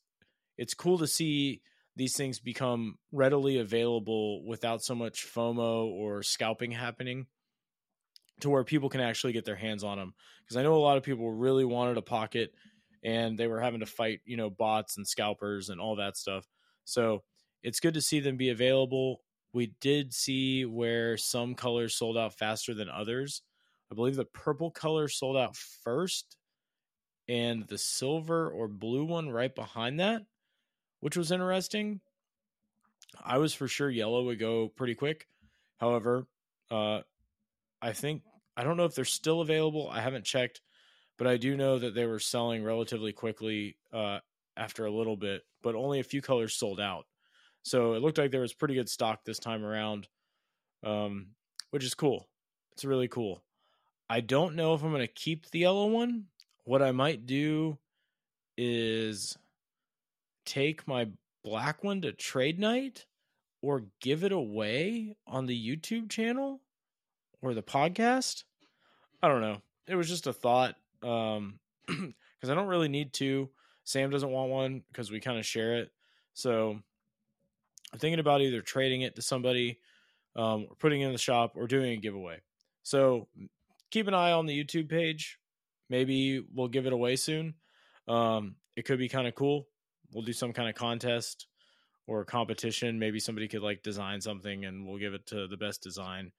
it's 0.58 0.74
cool 0.74 0.98
to 1.00 1.08
see 1.08 1.62
these 2.00 2.16
things 2.16 2.40
become 2.40 2.98
readily 3.12 3.60
available 3.60 4.42
without 4.46 4.82
so 4.82 4.96
much 4.96 5.28
FOMO 5.28 5.88
or 5.88 6.24
scalping 6.24 6.72
happening 6.72 7.28
to 8.40 8.50
where 8.50 8.64
people 8.64 8.88
can 8.88 9.02
actually 9.02 9.34
get 9.34 9.44
their 9.44 9.58
hands 9.58 9.84
on 9.84 9.98
them. 9.98 10.14
Because 10.40 10.56
I 10.56 10.64
know 10.64 10.76
a 10.76 10.78
lot 10.78 10.96
of 10.96 11.04
people 11.04 11.30
really 11.30 11.66
wanted 11.66 11.98
a 11.98 12.02
pocket 12.02 12.54
and 13.04 13.38
they 13.38 13.48
were 13.48 13.60
having 13.60 13.82
to 13.82 13.86
fight, 13.86 14.22
you 14.24 14.38
know, 14.38 14.50
bots 14.50 14.96
and 14.96 15.06
scalpers 15.06 15.68
and 15.68 15.82
all 15.82 15.98
that 15.98 16.16
stuff. 16.16 16.48
So 16.86 17.24
it's 17.64 17.82
good 17.82 17.96
to 17.96 18.02
see 18.02 18.22
them 18.22 18.38
be 18.38 18.50
available. 18.50 19.20
We 19.52 19.74
did 19.82 20.14
see 20.14 20.64
where 20.64 21.18
some 21.18 21.54
colors 21.54 21.98
sold 21.98 22.18
out 22.18 22.34
faster 22.34 22.74
than 22.74 22.88
others. 22.88 23.42
I 23.92 23.96
believe 23.96 24.16
the 24.16 24.24
purple 24.24 24.72
color 24.72 25.10
sold 25.10 25.36
out 25.36 25.58
first 25.58 26.38
and 27.28 27.68
the 27.68 27.78
silver 27.78 28.50
or 28.50 28.70
blue 28.70 29.04
one 29.04 29.30
right 29.30 29.54
behind 29.54 30.00
that 30.00 30.22
which 31.00 31.18
was 31.18 31.32
interesting. 31.32 32.02
I 33.24 33.38
was 33.38 33.54
for 33.54 33.68
sure 33.68 33.90
yellow 33.90 34.24
would 34.26 34.40
go 34.40 34.70
pretty 34.70 34.96
quick. 34.96 35.28
However, 35.78 36.28
uh, 36.70 37.02
I 37.82 37.94
think 37.94 38.24
I 38.56 38.64
don't 38.64 38.78
know 38.78 38.86
if 38.86 38.96
they're 38.96 39.06
still 39.06 39.42
available. 39.42 39.90
I 39.90 40.02
haven't 40.02 40.26
checked, 40.26 40.62
but 41.18 41.28
I 41.28 41.38
do 41.38 41.56
know 41.56 41.80
that 41.80 41.96
they 41.96 42.06
were 42.06 42.20
selling 42.20 42.64
relatively 42.64 43.14
quickly 43.14 43.78
uh, 43.94 44.20
after 44.58 44.86
a 44.86 44.92
little 44.92 45.16
bit. 45.16 45.44
But 45.62 45.76
only 45.76 46.00
a 46.00 46.04
few 46.04 46.22
colors 46.22 46.56
sold 46.56 46.80
out. 46.80 47.06
So 47.64 47.94
it 47.94 48.02
looked 48.02 48.18
like 48.18 48.32
there 48.32 48.42
was 48.42 48.54
pretty 48.54 48.76
good 48.76 48.90
stock 48.90 49.24
this 49.24 49.40
time 49.40 49.64
around, 49.64 50.08
um, 50.84 51.28
which 51.72 51.84
is 51.84 51.94
cool. 51.94 52.28
It's 52.74 52.86
really 52.86 53.08
cool. 53.08 53.44
I 54.10 54.22
don't 54.22 54.56
know 54.56 54.74
if 54.74 54.84
I'm 54.84 54.92
going 54.92 55.06
to 55.06 55.14
keep 55.14 55.50
the 55.50 55.60
yellow 55.60 55.88
one. 55.88 56.26
What 56.64 56.82
I 56.82 56.92
might 56.92 57.26
do 57.26 57.78
is 58.58 59.38
take 60.50 60.88
my 60.88 61.08
black 61.44 61.84
one 61.84 62.02
to 62.02 62.12
trade 62.12 62.60
night 62.60 63.06
or 63.62 63.84
give 64.02 64.24
it 64.24 64.32
away 64.32 65.16
on 65.28 65.46
the 65.46 65.78
YouTube 65.78 66.10
channel 66.10 66.60
or 67.42 67.54
the 67.54 67.62
podcast. 67.62 68.44
I 69.22 69.28
don't 69.28 69.42
know. 69.42 69.62
It 69.88 69.96
was 69.96 70.10
just 70.10 70.28
a 70.28 70.34
thought 70.34 70.76
um 71.04 71.60
cuz 71.88 72.50
I 72.50 72.56
don't 72.56 72.68
really 72.68 72.90
need 72.90 73.14
to. 73.14 73.50
Sam 73.84 74.10
doesn't 74.10 74.32
want 74.32 74.52
one 74.52 74.84
because 74.92 75.12
we 75.12 75.20
kind 75.20 75.40
of 75.40 75.46
share 75.46 75.78
it. 75.78 75.92
So 76.34 76.80
I'm 77.94 78.00
thinking 78.00 78.20
about 78.20 78.42
either 78.42 78.62
trading 78.62 79.02
it 79.02 79.16
to 79.16 79.22
somebody 79.22 79.80
um, 80.36 80.68
or 80.70 80.76
putting 80.76 81.02
it 81.02 81.08
in 81.08 81.12
the 81.12 81.18
shop 81.18 81.54
or 81.56 81.68
doing 81.68 81.92
a 81.92 81.98
giveaway. 81.98 82.40
So 82.84 83.28
keep 83.92 84.08
an 84.08 84.14
eye 84.14 84.32
on 84.32 84.46
the 84.46 84.64
YouTube 84.64 84.90
page. 84.90 85.40
Maybe 85.90 86.44
we'll 86.54 86.68
give 86.68 86.86
it 86.86 86.94
away 86.94 87.16
soon. 87.16 87.56
Um, 88.08 88.56
it 88.76 88.86
could 88.86 89.00
be 89.00 89.10
kind 89.10 89.28
of 89.28 89.36
cool. 89.36 89.68
We'll 90.14 90.24
do 90.24 90.34
some 90.34 90.54
kind 90.54 90.70
of 90.70 90.76
contest 90.76 91.48
or 92.08 92.26
competition. 92.26 93.00
Maybe 93.00 93.20
somebody 93.20 93.48
could 93.48 93.62
like 93.62 93.84
design 93.84 94.22
something 94.22 94.66
and 94.66 94.88
we'll 94.88 94.98
give 94.98 95.14
it 95.14 95.28
to 95.28 95.48
the 95.48 95.58
best 95.58 95.84
design. 95.84 96.32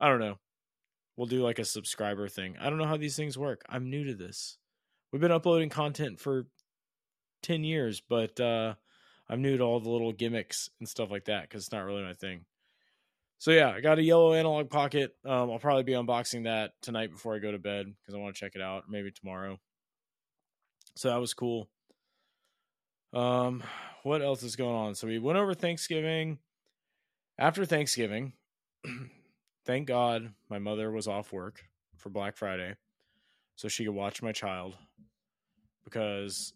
I 0.00 0.08
don't 0.08 0.20
know. 0.20 0.36
We'll 1.16 1.26
do 1.26 1.42
like 1.42 1.58
a 1.58 1.64
subscriber 1.64 2.28
thing. 2.28 2.56
I 2.58 2.70
don't 2.70 2.78
know 2.78 2.86
how 2.86 2.96
these 2.96 3.16
things 3.16 3.36
work. 3.36 3.62
I'm 3.68 3.90
new 3.90 4.04
to 4.04 4.14
this. 4.14 4.56
We've 5.12 5.20
been 5.20 5.30
uploading 5.30 5.68
content 5.68 6.18
for 6.18 6.46
10 7.42 7.64
years, 7.64 8.00
but 8.00 8.40
uh, 8.40 8.74
I'm 9.28 9.42
new 9.42 9.58
to 9.58 9.62
all 9.62 9.80
the 9.80 9.90
little 9.90 10.12
gimmicks 10.12 10.70
and 10.80 10.88
stuff 10.88 11.10
like 11.10 11.26
that 11.26 11.42
because 11.42 11.64
it's 11.64 11.72
not 11.72 11.84
really 11.84 12.02
my 12.02 12.14
thing. 12.14 12.46
So 13.38 13.50
yeah, 13.50 13.70
I 13.70 13.80
got 13.80 13.98
a 13.98 14.02
yellow 14.02 14.34
analog 14.34 14.70
pocket. 14.70 15.16
Um, 15.24 15.50
I'll 15.50 15.58
probably 15.58 15.82
be 15.82 15.92
unboxing 15.92 16.44
that 16.44 16.72
tonight 16.80 17.10
before 17.10 17.34
I 17.34 17.40
go 17.40 17.50
to 17.50 17.58
bed 17.58 17.86
because 17.86 18.14
I 18.14 18.18
want 18.18 18.34
to 18.34 18.40
check 18.40 18.52
it 18.54 18.62
out. 18.62 18.84
Maybe 18.88 19.10
tomorrow. 19.10 19.58
So 20.96 21.08
that 21.08 21.20
was 21.20 21.34
cool. 21.34 21.68
Um, 23.12 23.62
what 24.02 24.22
else 24.22 24.42
is 24.42 24.56
going 24.56 24.74
on? 24.74 24.94
So 24.94 25.06
we 25.06 25.18
went 25.18 25.38
over 25.38 25.54
Thanksgiving. 25.54 26.38
After 27.38 27.64
Thanksgiving, 27.64 28.32
thank 29.66 29.86
God 29.88 30.32
my 30.48 30.58
mother 30.58 30.90
was 30.90 31.08
off 31.08 31.32
work 31.32 31.64
for 31.96 32.10
Black 32.10 32.36
Friday, 32.36 32.76
so 33.56 33.68
she 33.68 33.84
could 33.84 33.94
watch 33.94 34.22
my 34.22 34.32
child 34.32 34.76
because 35.84 36.52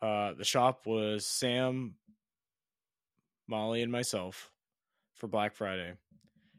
uh, 0.00 0.32
the 0.34 0.44
shop 0.44 0.86
was 0.86 1.26
Sam, 1.26 1.94
Molly, 3.48 3.82
and 3.82 3.92
myself 3.92 4.50
for 5.14 5.26
Black 5.26 5.54
Friday. 5.54 5.92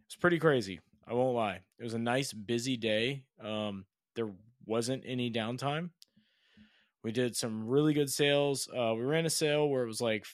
It's 0.06 0.16
pretty 0.16 0.40
crazy. 0.40 0.80
I 1.08 1.14
won't 1.14 1.36
lie. 1.36 1.62
It 1.80 1.84
was 1.84 1.94
a 1.94 2.00
nice, 2.00 2.34
busy 2.34 2.78
day. 2.78 3.24
Um, 3.44 3.86
there 4.16 4.30
wasn't 4.66 5.04
any 5.06 5.32
downtime. 5.32 5.90
We 7.04 7.12
did 7.12 7.36
some 7.36 7.68
really 7.68 7.94
good 7.94 8.10
sales. 8.10 8.70
Uh, 8.70 8.94
we 8.96 9.04
ran 9.04 9.26
a 9.26 9.30
sale 9.30 9.68
where 9.70 9.84
it 9.84 9.88
was 9.88 10.02
like 10.02 10.26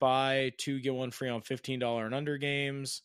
buy 0.00 0.52
two 0.58 0.80
get 0.80 0.94
one 0.94 1.10
free 1.10 1.28
on 1.28 1.40
fifteen 1.40 1.78
dollar 1.78 2.06
and 2.06 2.14
under 2.14 2.38
games. 2.38 3.02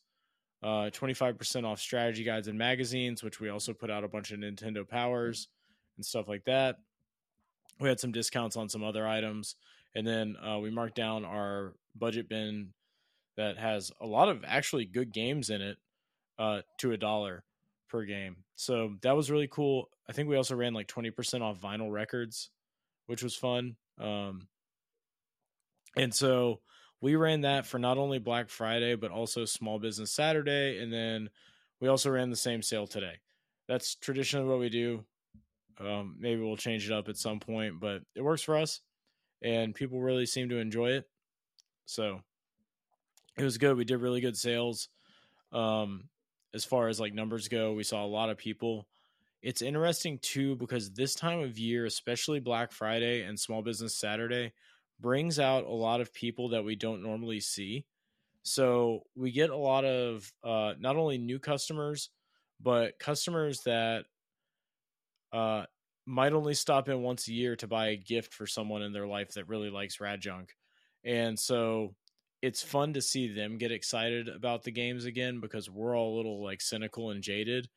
Uh, 0.63 0.89
25% 0.89 1.65
off 1.65 1.79
strategy 1.79 2.23
guides 2.23 2.47
and 2.47 2.57
magazines, 2.57 3.21
which 3.21 3.39
we 3.39 3.47
also 3.47 3.73
put 3.73 3.91
out 3.91 4.03
a 4.03 4.07
bunch 4.07 4.31
of 4.31 4.39
Nintendo 4.39 4.87
powers 4.87 5.49
and 5.97 6.05
stuff 6.05 6.27
like 6.27 6.45
that. 6.45 6.77
We 7.79 7.87
had 7.87 7.99
some 7.99 8.11
discounts 8.11 8.57
on 8.57 8.67
some 8.67 8.83
other 8.83 9.07
items, 9.07 9.55
and 9.93 10.05
then 10.05 10.35
uh, 10.43 10.57
we 10.57 10.71
marked 10.71 10.95
down 10.95 11.25
our 11.25 11.75
budget 11.95 12.27
bin 12.27 12.73
that 13.35 13.57
has 13.57 13.91
a 14.01 14.07
lot 14.07 14.29
of 14.29 14.43
actually 14.47 14.85
good 14.85 15.13
games 15.13 15.51
in 15.51 15.61
it 15.61 15.77
uh, 16.39 16.61
to 16.79 16.91
a 16.91 16.97
dollar 16.97 17.43
per 17.87 18.03
game. 18.03 18.37
So 18.55 18.95
that 19.01 19.15
was 19.15 19.31
really 19.31 19.47
cool. 19.47 19.89
I 20.09 20.13
think 20.13 20.29
we 20.29 20.37
also 20.37 20.55
ran 20.55 20.73
like 20.73 20.87
20% 20.87 21.41
off 21.41 21.59
vinyl 21.59 21.91
records, 21.91 22.49
which 23.05 23.23
was 23.23 23.35
fun. 23.35 23.75
Um, 23.99 24.47
and 25.95 26.13
so 26.13 26.61
we 27.01 27.15
ran 27.15 27.41
that 27.41 27.65
for 27.65 27.79
not 27.79 27.97
only 27.97 28.19
Black 28.19 28.49
Friday, 28.49 28.95
but 28.95 29.11
also 29.11 29.45
Small 29.45 29.79
Business 29.79 30.11
Saturday. 30.11 30.79
And 30.79 30.91
then 30.91 31.29
we 31.79 31.87
also 31.87 32.09
ran 32.09 32.29
the 32.29 32.35
same 32.35 32.61
sale 32.61 32.87
today. 32.87 33.15
That's 33.67 33.95
traditionally 33.95 34.47
what 34.47 34.59
we 34.59 34.69
do. 34.69 35.03
Um, 35.79 36.15
maybe 36.19 36.41
we'll 36.41 36.57
change 36.57 36.85
it 36.89 36.93
up 36.93 37.09
at 37.09 37.17
some 37.17 37.39
point, 37.39 37.79
but 37.79 38.01
it 38.15 38.21
works 38.21 38.41
for 38.41 38.57
us. 38.57 38.81
And 39.43 39.75
people 39.75 40.01
really 40.01 40.25
seem 40.25 40.49
to 40.49 40.57
enjoy 40.57 40.91
it. 40.91 41.05
So 41.85 42.21
it 43.37 43.43
was 43.43 43.57
good. 43.57 43.77
We 43.77 43.85
did 43.85 44.01
really 44.01 44.21
good 44.21 44.37
sales. 44.37 44.89
Um, 45.51 46.09
as 46.57 46.65
far 46.65 46.87
as 46.87 46.99
like 46.99 47.13
numbers 47.13 47.47
go, 47.47 47.73
we 47.73 47.83
saw 47.83 48.03
a 48.03 48.07
lot 48.07 48.31
of 48.31 48.37
people. 48.37 48.87
It's 49.43 49.61
interesting 49.61 50.17
too 50.17 50.55
because 50.55 50.91
this 50.91 51.13
time 51.13 51.39
of 51.39 51.59
year, 51.59 51.85
especially 51.85 52.39
Black 52.39 52.71
Friday 52.71 53.21
and 53.21 53.39
Small 53.39 53.61
Business 53.61 53.95
Saturday, 53.95 54.53
brings 54.99 55.39
out 55.39 55.65
a 55.65 55.71
lot 55.71 56.01
of 56.01 56.13
people 56.13 56.49
that 56.49 56.65
we 56.65 56.75
don't 56.75 57.03
normally 57.03 57.39
see. 57.39 57.85
So 58.41 59.03
we 59.15 59.31
get 59.31 59.51
a 59.51 59.55
lot 59.55 59.85
of 59.85 60.33
uh, 60.43 60.73
not 60.79 60.95
only 60.95 61.19
new 61.19 61.37
customers, 61.37 62.09
but 62.59 62.97
customers 62.97 63.61
that 63.65 64.05
uh, 65.31 65.65
might 66.07 66.33
only 66.33 66.55
stop 66.55 66.89
in 66.89 67.03
once 67.03 67.27
a 67.27 67.33
year 67.33 67.55
to 67.57 67.67
buy 67.67 67.89
a 67.89 67.97
gift 67.97 68.33
for 68.33 68.47
someone 68.47 68.81
in 68.81 68.93
their 68.93 69.05
life 69.05 69.33
that 69.33 69.47
really 69.47 69.69
likes 69.69 69.99
Rad 69.99 70.21
Junk. 70.21 70.55
And 71.03 71.37
so 71.37 71.93
it's 72.41 72.61
fun 72.61 72.93
to 72.93 73.01
see 73.01 73.33
them 73.33 73.57
get 73.57 73.71
excited 73.71 74.27
about 74.27 74.63
the 74.63 74.71
games 74.71 75.05
again 75.05 75.39
because 75.39 75.69
we're 75.69 75.97
all 75.97 76.15
a 76.15 76.17
little 76.17 76.43
like 76.43 76.61
cynical 76.61 77.09
and 77.09 77.23
jaded 77.23 77.67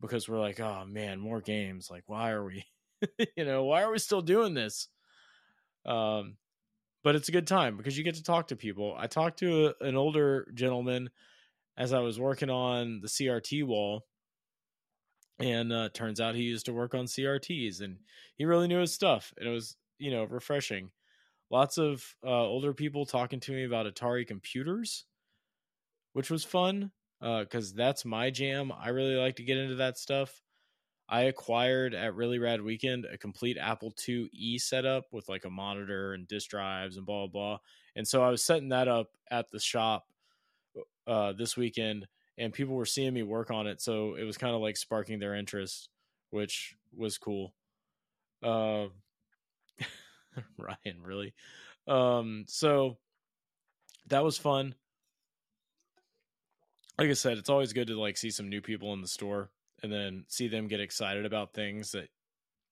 because 0.00 0.28
we're 0.28 0.40
like, 0.40 0.60
oh 0.60 0.84
man, 0.86 1.20
more 1.20 1.40
games. 1.40 1.88
Like, 1.90 2.04
why 2.06 2.30
are 2.30 2.44
we, 2.44 2.64
you 3.36 3.44
know, 3.44 3.64
why 3.64 3.82
are 3.82 3.92
we 3.92 3.98
still 3.98 4.22
doing 4.22 4.54
this? 4.54 4.88
Um, 5.86 6.36
but 7.04 7.14
it's 7.14 7.28
a 7.28 7.32
good 7.32 7.46
time 7.46 7.76
because 7.76 7.96
you 7.96 8.04
get 8.04 8.16
to 8.16 8.22
talk 8.22 8.48
to 8.48 8.56
people. 8.56 8.94
I 8.98 9.06
talked 9.06 9.38
to 9.40 9.68
a, 9.80 9.84
an 9.84 9.96
older 9.96 10.50
gentleman 10.54 11.10
as 11.76 11.92
I 11.92 12.00
was 12.00 12.18
working 12.18 12.50
on 12.50 13.00
the 13.00 13.08
CRT 13.08 13.64
wall, 13.64 14.04
and 15.38 15.72
uh, 15.72 15.88
turns 15.94 16.20
out 16.20 16.34
he 16.34 16.42
used 16.42 16.66
to 16.66 16.72
work 16.72 16.94
on 16.94 17.04
CRTs 17.04 17.80
and 17.80 17.98
he 18.36 18.44
really 18.44 18.66
knew 18.66 18.80
his 18.80 18.92
stuff. 18.92 19.32
And 19.38 19.48
it 19.48 19.52
was, 19.52 19.76
you 19.98 20.10
know, 20.10 20.24
refreshing 20.24 20.90
lots 21.50 21.78
of 21.78 22.04
uh, 22.24 22.28
older 22.28 22.74
people 22.74 23.06
talking 23.06 23.40
to 23.40 23.52
me 23.52 23.64
about 23.64 23.86
Atari 23.86 24.26
computers, 24.26 25.04
which 26.12 26.30
was 26.30 26.44
fun 26.44 26.90
because 27.20 27.72
uh, 27.72 27.76
that's 27.76 28.04
my 28.04 28.30
jam. 28.30 28.72
I 28.72 28.90
really 28.90 29.16
like 29.16 29.36
to 29.36 29.44
get 29.44 29.58
into 29.58 29.76
that 29.76 29.98
stuff. 29.98 30.42
I 31.08 31.22
acquired 31.22 31.94
at 31.94 32.14
Really 32.14 32.38
Rad 32.38 32.60
Weekend 32.60 33.06
a 33.06 33.16
complete 33.16 33.56
Apple 33.58 33.92
IIe 33.92 34.60
setup 34.60 35.06
with 35.10 35.28
like 35.28 35.46
a 35.46 35.50
monitor 35.50 36.12
and 36.12 36.28
disk 36.28 36.50
drives 36.50 36.96
and 36.98 37.06
blah 37.06 37.26
blah 37.26 37.28
blah. 37.28 37.58
And 37.96 38.06
so 38.06 38.22
I 38.22 38.28
was 38.28 38.44
setting 38.44 38.68
that 38.68 38.88
up 38.88 39.08
at 39.30 39.50
the 39.50 39.58
shop 39.58 40.06
uh, 41.06 41.32
this 41.32 41.56
weekend, 41.56 42.06
and 42.36 42.52
people 42.52 42.74
were 42.74 42.84
seeing 42.84 43.14
me 43.14 43.22
work 43.22 43.50
on 43.50 43.66
it, 43.66 43.80
so 43.80 44.14
it 44.14 44.24
was 44.24 44.36
kind 44.36 44.54
of 44.54 44.60
like 44.60 44.76
sparking 44.76 45.18
their 45.18 45.34
interest, 45.34 45.88
which 46.30 46.76
was 46.94 47.16
cool. 47.16 47.54
Uh, 48.42 48.86
Ryan, 50.58 51.02
really. 51.02 51.34
Um, 51.86 52.44
so 52.48 52.98
that 54.08 54.24
was 54.24 54.38
fun. 54.38 54.74
Like 56.98 57.10
I 57.10 57.14
said, 57.14 57.38
it's 57.38 57.50
always 57.50 57.72
good 57.72 57.88
to 57.88 58.00
like 58.00 58.16
see 58.16 58.30
some 58.30 58.48
new 58.48 58.60
people 58.60 58.92
in 58.92 59.02
the 59.02 59.08
store 59.08 59.50
and 59.82 59.92
then 59.92 60.24
see 60.28 60.48
them 60.48 60.66
get 60.66 60.80
excited 60.80 61.24
about 61.24 61.54
things 61.54 61.92
that 61.92 62.08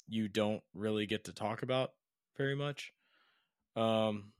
you 0.09 0.29
don't 0.29 0.63
really 0.75 1.07
get 1.07 1.25
to 1.25 1.33
talk 1.33 1.63
about 1.63 1.93
very 2.37 2.57
much. 2.57 2.93
Um, 3.77 4.33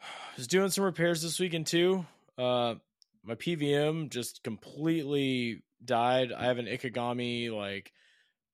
I 0.00 0.04
was 0.36 0.46
doing 0.46 0.70
some 0.70 0.84
repairs 0.84 1.22
this 1.22 1.38
weekend 1.38 1.66
too. 1.66 2.04
Uh, 2.36 2.76
my 3.24 3.34
PVM 3.34 4.10
just 4.10 4.42
completely 4.42 5.62
died. 5.84 6.32
I 6.32 6.46
have 6.46 6.58
an 6.58 6.66
Ikegami 6.66 7.50
like 7.50 7.92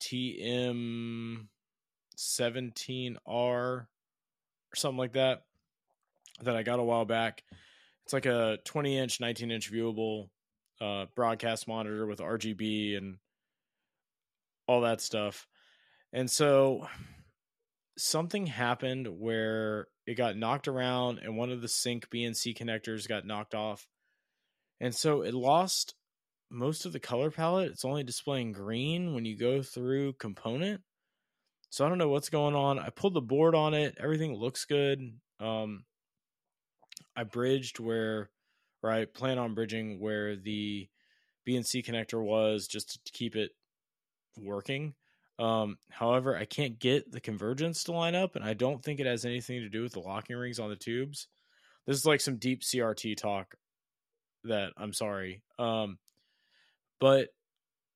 TM 0.01 1.47
17R 2.17 3.19
or 3.25 3.87
something 4.75 4.99
like 4.99 5.13
that 5.15 5.45
that 6.43 6.57
I 6.57 6.63
got 6.63 6.81
a 6.81 6.85
while 6.85 7.05
back. 7.05 7.43
It's 8.05 8.13
like 8.13 8.27
a 8.27 8.59
20 8.65 8.99
inch, 8.99 9.21
19 9.21 9.51
inch 9.51 9.73
viewable 9.73 10.29
uh, 10.81 11.07
broadcast 11.15 11.69
monitor 11.69 12.07
with 12.07 12.19
RGB 12.19 12.97
and 12.97 13.19
all 14.67 14.83
that 14.83 15.01
stuff. 15.01 15.47
And 16.13 16.31
so 16.31 16.87
something 17.97 18.47
happened 18.47 19.09
where 19.09 19.89
it 20.07 20.15
got 20.15 20.37
knocked 20.37 20.69
around 20.69 21.19
and 21.19 21.37
one 21.37 21.51
of 21.51 21.63
the 21.63 21.69
sync 21.69 22.09
BNC 22.11 22.57
connectors 22.57 23.09
got 23.09 23.27
knocked 23.27 23.55
off. 23.55 23.87
And 24.81 24.95
so 24.95 25.23
it 25.23 25.35
lost 25.35 25.95
most 26.51 26.87
of 26.87 26.93
the 26.93 27.01
color 27.01 27.31
palette. 27.31 27.71
It's 27.73 27.85
only 27.85 28.05
displaying 28.05 28.53
green 28.53 29.15
when 29.15 29.25
you 29.25 29.37
go 29.37 29.63
through 29.63 30.15
component. 30.15 30.83
So 31.71 31.85
I 31.85 31.89
don't 31.89 31.99
know 31.99 32.09
what's 32.09 32.29
going 32.29 32.55
on. 32.55 32.79
I 32.79 32.91
pulled 32.91 33.15
the 33.15 33.21
board 33.21 33.55
on 33.55 33.75
it. 33.75 33.97
Everything 34.01 34.35
looks 34.37 34.65
good. 34.65 35.01
Um, 35.41 35.85
I 37.17 37.25
bridged 37.25 37.81
where, 37.81 38.31
I 38.83 39.07
plan 39.07 39.39
on 39.39 39.55
bridging 39.55 39.99
where 39.99 40.37
the 40.37 40.89
BNC 41.49 41.85
connector 41.87 42.23
was 42.23 42.67
just 42.69 43.05
to 43.05 43.13
keep 43.13 43.35
it 43.35 43.53
working. 44.39 44.95
Um, 45.39 45.79
however, 45.91 46.37
I 46.37 46.45
can't 46.45 46.79
get 46.79 47.11
the 47.11 47.21
convergence 47.21 47.85
to 47.85 47.93
line 47.93 48.15
up, 48.15 48.37
and 48.37 48.45
I 48.45 48.55
don't 48.55 48.83
think 48.83 49.01
it 49.01 49.07
has 49.07 49.25
anything 49.25 49.61
to 49.61 49.69
do 49.69 49.83
with 49.83 49.93
the 49.93 50.01
locking 50.01 50.37
rings 50.37 50.61
on 50.61 50.71
the 50.71 50.77
tubes. 50.77 51.29
This 51.87 51.97
is 51.97 52.07
like 52.07 52.21
some 52.21 52.37
deep 52.37 52.63
CRT 52.63 53.17
talk 53.17 53.55
that 54.45 54.73
I'm 54.77 54.93
sorry. 54.93 55.43
Um, 55.59 55.99
but 57.01 57.29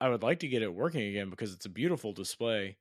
I 0.00 0.08
would 0.08 0.22
like 0.22 0.40
to 0.40 0.48
get 0.48 0.62
it 0.62 0.74
working 0.74 1.02
again 1.02 1.30
because 1.30 1.52
it's 1.52 1.66
a 1.66 1.70
beautiful 1.70 2.12
display. 2.12 2.76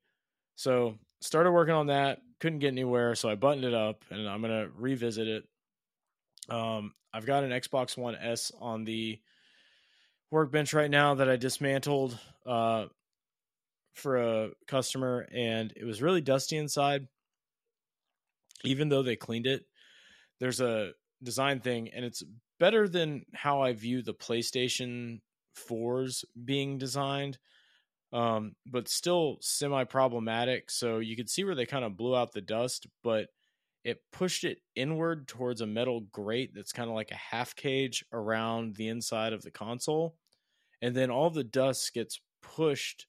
So 0.57 0.97
started 1.21 1.51
working 1.51 1.75
on 1.75 1.87
that, 1.87 2.19
couldn't 2.39 2.59
get 2.59 2.69
anywhere, 2.69 3.13
so 3.13 3.29
I 3.29 3.35
buttoned 3.35 3.63
it 3.63 3.75
up 3.75 4.03
and 4.09 4.27
I'm 4.27 4.41
gonna 4.41 4.67
revisit 4.75 5.27
it. 5.27 5.43
Um, 6.49 6.93
I've 7.13 7.27
got 7.27 7.43
an 7.43 7.51
Xbox 7.51 7.95
One 7.95 8.15
S 8.15 8.51
on 8.59 8.83
the 8.83 9.19
workbench 10.31 10.73
right 10.73 10.89
now 10.89 11.15
that 11.15 11.29
I 11.29 11.35
dismantled 11.35 12.17
uh, 12.45 12.87
for 13.93 14.17
a 14.17 14.49
customer, 14.67 15.27
and 15.31 15.71
it 15.75 15.85
was 15.85 16.01
really 16.01 16.21
dusty 16.21 16.57
inside. 16.57 17.07
Even 18.63 18.89
though 18.89 19.03
they 19.03 19.15
cleaned 19.15 19.45
it, 19.45 19.63
there's 20.39 20.59
a 20.59 20.93
design 21.21 21.59
thing, 21.59 21.89
and 21.93 22.03
it's 22.03 22.23
better 22.59 22.87
than 22.87 23.25
how 23.33 23.61
I 23.61 23.73
view 23.73 24.01
the 24.01 24.13
PlayStation 24.13 25.21
4s 25.69 26.25
being 26.45 26.79
designed, 26.79 27.37
um, 28.13 28.53
but 28.65 28.87
still 28.87 29.37
semi 29.41 29.83
problematic. 29.83 30.71
So 30.71 30.99
you 30.99 31.15
could 31.15 31.29
see 31.29 31.43
where 31.43 31.55
they 31.55 31.65
kind 31.65 31.85
of 31.85 31.97
blew 31.97 32.15
out 32.15 32.31
the 32.31 32.41
dust, 32.41 32.87
but 33.03 33.27
it 33.83 34.01
pushed 34.11 34.43
it 34.43 34.59
inward 34.75 35.27
towards 35.27 35.61
a 35.61 35.67
metal 35.67 36.01
grate 36.11 36.51
that's 36.53 36.73
kind 36.73 36.89
of 36.89 36.95
like 36.95 37.11
a 37.11 37.15
half 37.15 37.55
cage 37.55 38.03
around 38.11 38.75
the 38.75 38.89
inside 38.89 39.33
of 39.33 39.41
the 39.43 39.51
console. 39.51 40.15
And 40.81 40.95
then 40.95 41.09
all 41.09 41.29
the 41.29 41.43
dust 41.43 41.93
gets 41.93 42.19
pushed 42.41 43.07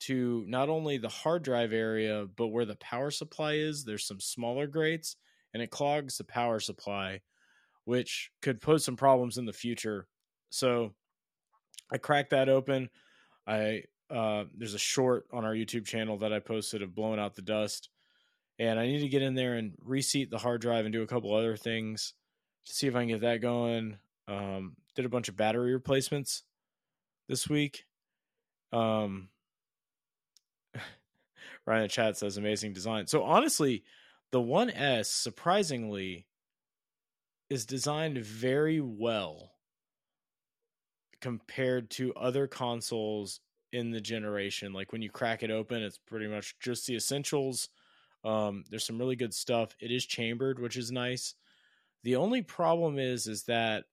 to 0.00 0.44
not 0.46 0.68
only 0.68 0.98
the 0.98 1.08
hard 1.08 1.42
drive 1.42 1.72
area, 1.72 2.26
but 2.36 2.48
where 2.48 2.64
the 2.64 2.76
power 2.76 3.10
supply 3.10 3.54
is. 3.54 3.84
There's 3.84 4.06
some 4.06 4.20
smaller 4.20 4.66
grates 4.66 5.16
and 5.52 5.62
it 5.62 5.70
clogs 5.70 6.16
the 6.16 6.24
power 6.24 6.60
supply, 6.60 7.20
which 7.84 8.30
could 8.40 8.60
pose 8.60 8.84
some 8.84 8.96
problems 8.96 9.36
in 9.36 9.46
the 9.46 9.52
future. 9.52 10.06
So 10.50 10.94
I 11.92 11.98
cracked 11.98 12.30
that 12.30 12.48
open. 12.48 12.88
I 13.46 13.82
uh, 14.10 14.44
there's 14.56 14.74
a 14.74 14.78
short 14.78 15.26
on 15.32 15.44
our 15.44 15.54
YouTube 15.54 15.86
channel 15.86 16.18
that 16.18 16.32
I 16.32 16.40
posted 16.40 16.82
of 16.82 16.94
blowing 16.94 17.20
out 17.20 17.36
the 17.36 17.42
dust, 17.42 17.88
and 18.58 18.78
I 18.78 18.86
need 18.86 19.00
to 19.00 19.08
get 19.08 19.22
in 19.22 19.34
there 19.34 19.54
and 19.54 19.72
reseat 19.84 20.30
the 20.30 20.38
hard 20.38 20.60
drive 20.60 20.84
and 20.84 20.92
do 20.92 21.02
a 21.02 21.06
couple 21.06 21.34
other 21.34 21.56
things 21.56 22.14
to 22.66 22.74
see 22.74 22.86
if 22.86 22.96
I 22.96 23.00
can 23.00 23.08
get 23.08 23.20
that 23.20 23.40
going. 23.40 23.98
Um, 24.28 24.76
did 24.94 25.04
a 25.04 25.10
bunch 25.10 25.28
of 25.28 25.36
battery 25.36 25.72
replacements 25.72 26.42
this 27.28 27.48
week. 27.48 27.84
Um, 28.72 29.28
Ryan 31.66 31.82
in 31.82 31.84
the 31.84 31.88
chat 31.88 32.16
says 32.16 32.36
amazing 32.36 32.72
design. 32.72 33.06
So 33.06 33.22
honestly, 33.22 33.84
the 34.32 34.40
One 34.40 34.70
S 34.70 35.10
surprisingly 35.10 36.26
is 37.48 37.66
designed 37.66 38.18
very 38.18 38.80
well 38.80 39.52
compared 41.20 41.90
to 41.90 42.14
other 42.14 42.46
consoles 42.46 43.40
in 43.72 43.90
the 43.90 44.00
generation. 44.00 44.72
Like 44.72 44.92
when 44.92 45.02
you 45.02 45.10
crack 45.10 45.42
it 45.42 45.50
open, 45.50 45.82
it's 45.82 45.98
pretty 45.98 46.26
much 46.26 46.58
just 46.60 46.86
the 46.86 46.96
essentials. 46.96 47.68
Um, 48.24 48.64
there's 48.68 48.84
some 48.84 48.98
really 48.98 49.16
good 49.16 49.34
stuff. 49.34 49.74
It 49.80 49.90
is 49.90 50.04
chambered, 50.04 50.58
which 50.58 50.76
is 50.76 50.92
nice. 50.92 51.34
The 52.02 52.16
only 52.16 52.42
problem 52.42 52.98
is 52.98 53.26
is 53.26 53.44
that 53.44 53.84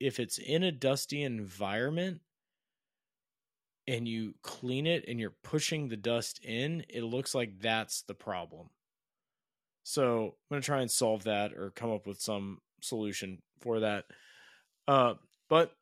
if 0.00 0.18
it's 0.18 0.38
in 0.38 0.62
a 0.62 0.72
dusty 0.72 1.22
environment 1.22 2.20
and 3.86 4.06
you 4.06 4.34
clean 4.42 4.86
it 4.86 5.04
and 5.06 5.18
you're 5.20 5.34
pushing 5.42 5.88
the 5.88 5.96
dust 5.96 6.40
in, 6.44 6.84
it 6.88 7.02
looks 7.02 7.34
like 7.34 7.60
that's 7.60 8.02
the 8.02 8.14
problem. 8.14 8.70
So 9.84 10.24
I'm 10.26 10.56
gonna 10.56 10.62
try 10.62 10.80
and 10.80 10.90
solve 10.90 11.24
that 11.24 11.52
or 11.52 11.70
come 11.70 11.90
up 11.90 12.06
with 12.06 12.20
some 12.20 12.58
solution 12.80 13.42
for 13.60 13.80
that. 13.80 14.04
Uh, 14.86 15.14
but 15.48 15.72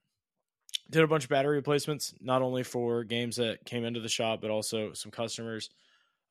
did 0.90 1.03
a 1.03 1.09
bunch 1.09 1.24
of 1.24 1.31
battery 1.31 1.57
replacements, 1.57 2.14
not 2.20 2.42
only 2.42 2.64
for 2.64 3.05
games 3.05 3.37
that 3.37 3.64
came 3.64 3.85
into 3.85 4.00
the 4.00 4.09
shop, 4.09 4.40
but 4.42 4.50
also 4.50 4.92
some 4.92 5.12
customers. 5.12 5.70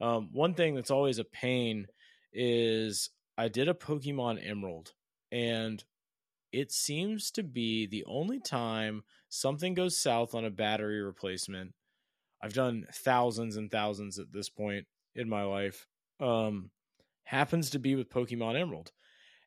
Um, 0.01 0.29
one 0.31 0.53
thing 0.53 0.75
that's 0.75 0.91
always 0.91 1.17
a 1.17 1.23
pain 1.23 1.87
is 2.33 3.09
I 3.37 3.47
did 3.47 3.69
a 3.69 3.73
Pokemon 3.73 4.45
Emerald, 4.47 4.93
and 5.31 5.83
it 6.51 6.71
seems 6.71 7.31
to 7.31 7.43
be 7.43 7.85
the 7.85 8.03
only 8.05 8.39
time 8.39 9.03
something 9.29 9.73
goes 9.73 10.01
south 10.01 10.35
on 10.35 10.45
a 10.45 10.51
battery 10.51 11.01
replacement. 11.01 11.73
I've 12.41 12.53
done 12.53 12.85
thousands 12.93 13.55
and 13.55 13.71
thousands 13.71 14.19
at 14.19 14.31
this 14.31 14.49
point 14.49 14.85
in 15.15 15.29
my 15.29 15.43
life. 15.43 15.87
Um, 16.19 16.71
happens 17.23 17.69
to 17.69 17.79
be 17.79 17.95
with 17.95 18.09
Pokemon 18.09 18.59
Emerald. 18.59 18.91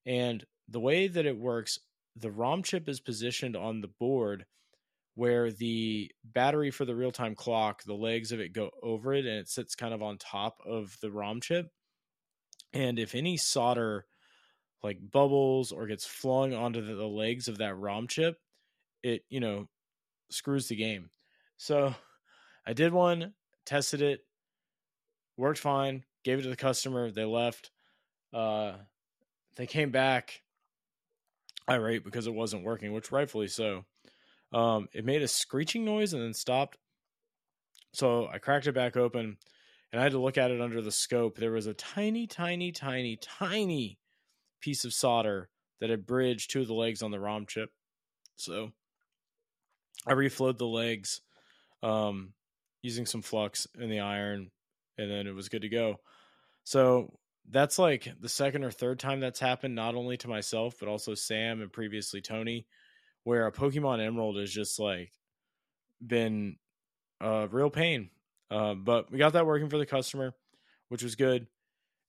And 0.07 0.45
the 0.69 0.81
way 0.81 1.09
that 1.09 1.27
it 1.27 1.37
works, 1.37 1.79
the 2.17 2.31
ROM 2.31 2.63
chip 2.63 2.89
is 2.89 3.01
positioned 3.01 3.57
on 3.57 3.81
the 3.81 3.89
board 3.89 4.47
where 5.15 5.51
the 5.51 6.11
battery 6.25 6.71
for 6.71 6.85
the 6.85 6.95
real 6.95 7.13
time 7.13 7.35
clock, 7.35 7.83
the 7.85 7.95
legs 7.95 8.33
of 8.33 8.41
it 8.41 8.53
go 8.53 8.71
over 8.83 9.13
it 9.13 9.27
and 9.27 9.39
it 9.39 9.49
sits 9.49 9.75
kind 9.75 9.93
of 9.93 10.03
on 10.03 10.17
top 10.19 10.59
of 10.65 10.97
the 11.03 11.11
ROM 11.11 11.41
chip. 11.41 11.69
And 12.73 12.99
if 12.99 13.15
any 13.15 13.37
solder 13.37 14.07
like 14.83 14.99
bubbles 15.11 15.71
or 15.71 15.87
gets 15.87 16.07
flung 16.07 16.55
onto 16.55 16.81
the, 16.81 16.95
the 16.95 17.07
legs 17.07 17.49
of 17.49 17.59
that 17.59 17.77
ROM 17.77 18.09
chip, 18.09 18.39
it, 19.03 19.23
you 19.29 19.41
know, 19.41 19.69
screws 20.31 20.69
the 20.69 20.77
game. 20.77 21.11
So 21.59 21.95
I 22.67 22.73
did 22.73 22.93
one, 22.93 23.35
tested 23.67 24.01
it, 24.01 24.21
worked 25.37 25.59
fine, 25.59 26.05
gave 26.25 26.39
it 26.39 26.43
to 26.43 26.49
the 26.49 26.57
customer. 26.57 27.11
They 27.11 27.25
left. 27.25 27.71
Uh, 28.33 28.73
they 29.57 29.67
came 29.67 29.91
back 29.91 30.43
irate 31.69 32.05
because 32.05 32.27
it 32.27 32.35
wasn't 32.35 32.65
working, 32.65 32.93
which 32.93 33.13
rightfully 33.13 33.49
so. 33.49 33.85
Um, 34.53 34.89
it 34.93 35.05
made 35.05 35.23
a 35.23 35.29
screeching 35.29 35.85
noise 35.85 36.13
and 36.13 36.23
then 36.23 36.35
stopped. 36.35 36.77
So 37.95 38.29
I 38.29 38.39
cracked 38.39 38.67
it 38.67 38.75
back 38.75 38.97
open 38.97 39.37
and 39.93 40.01
I 40.01 40.05
had 40.05 40.13
to 40.13 40.21
look 40.21 40.39
at 40.39 40.51
it 40.51 40.61
under 40.61 40.81
the 40.81 40.91
scope. 40.91 41.37
There 41.37 41.53
was 41.53 41.67
a 41.67 41.75
tiny, 41.75 42.27
tiny, 42.27 42.73
tiny, 42.73 43.17
tiny 43.17 43.99
piece 44.61 44.85
of 44.85 44.95
solder 44.95 45.49
that 45.81 45.91
had 45.91 46.07
bridged 46.07 46.51
two 46.51 46.63
of 46.63 46.69
the 46.69 46.75
legs 46.75 47.03
on 47.03 47.11
the 47.11 47.21
ROM 47.21 47.47
chip. 47.47 47.71
So 48.37 48.71
I 50.07 50.13
reflowed 50.13 50.59
the 50.59 50.67
legs 50.67 51.21
um, 51.83 52.33
using 52.83 53.07
some 53.07 53.23
flux 53.23 53.67
in 53.79 53.91
the 53.91 54.01
iron, 54.01 54.51
and 54.97 55.11
then 55.11 55.27
it 55.27 55.35
was 55.35 55.49
good 55.49 55.63
to 55.63 55.69
go. 55.69 55.97
So 56.65 57.19
that's 57.51 57.79
like 57.79 58.09
the 58.21 58.29
second 58.29 58.65
or 58.65 58.71
third 58.71 58.99
time 58.99 59.21
that's 59.21 59.41
happened, 59.41 59.75
not 59.75 59.95
only 59.95 60.17
to 60.19 60.29
myself, 60.29 60.77
but 60.79 60.89
also 60.89 61.15
Sam 61.15 61.61
and 61.61 61.73
previously 61.73 62.21
Tony 62.21 62.67
where 63.25 63.47
a 63.47 63.53
Pokemon 63.53 64.05
Emerald 64.05 64.39
is 64.39 64.53
just 64.53 64.79
like 64.79 65.13
been 66.05 66.57
a 67.21 67.49
real 67.49 67.71
pain. 67.71 68.11
Uh, 68.51 68.75
but 68.75 69.11
we 69.11 69.19
got 69.19 69.33
that 69.33 69.47
working 69.47 69.71
for 69.71 69.79
the 69.79 69.87
customer, 69.87 70.35
which 70.89 71.03
was 71.03 71.15
good, 71.15 71.47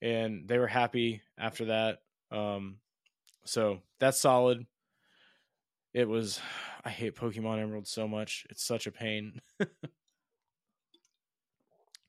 and 0.02 0.48
they 0.48 0.58
were 0.58 0.68
happy 0.68 1.22
after 1.38 1.66
that. 1.66 2.00
Um, 2.32 2.78
so 3.46 3.80
that's 4.00 4.20
solid. 4.20 4.66
It 5.94 6.08
was. 6.10 6.40
I 6.86 6.90
hate 6.90 7.16
Pokemon 7.16 7.62
Emerald 7.62 7.88
so 7.88 8.08
much. 8.10 8.46
It's 8.50 8.66
such 8.66 8.88
a 8.88 8.92
pain. 8.92 9.40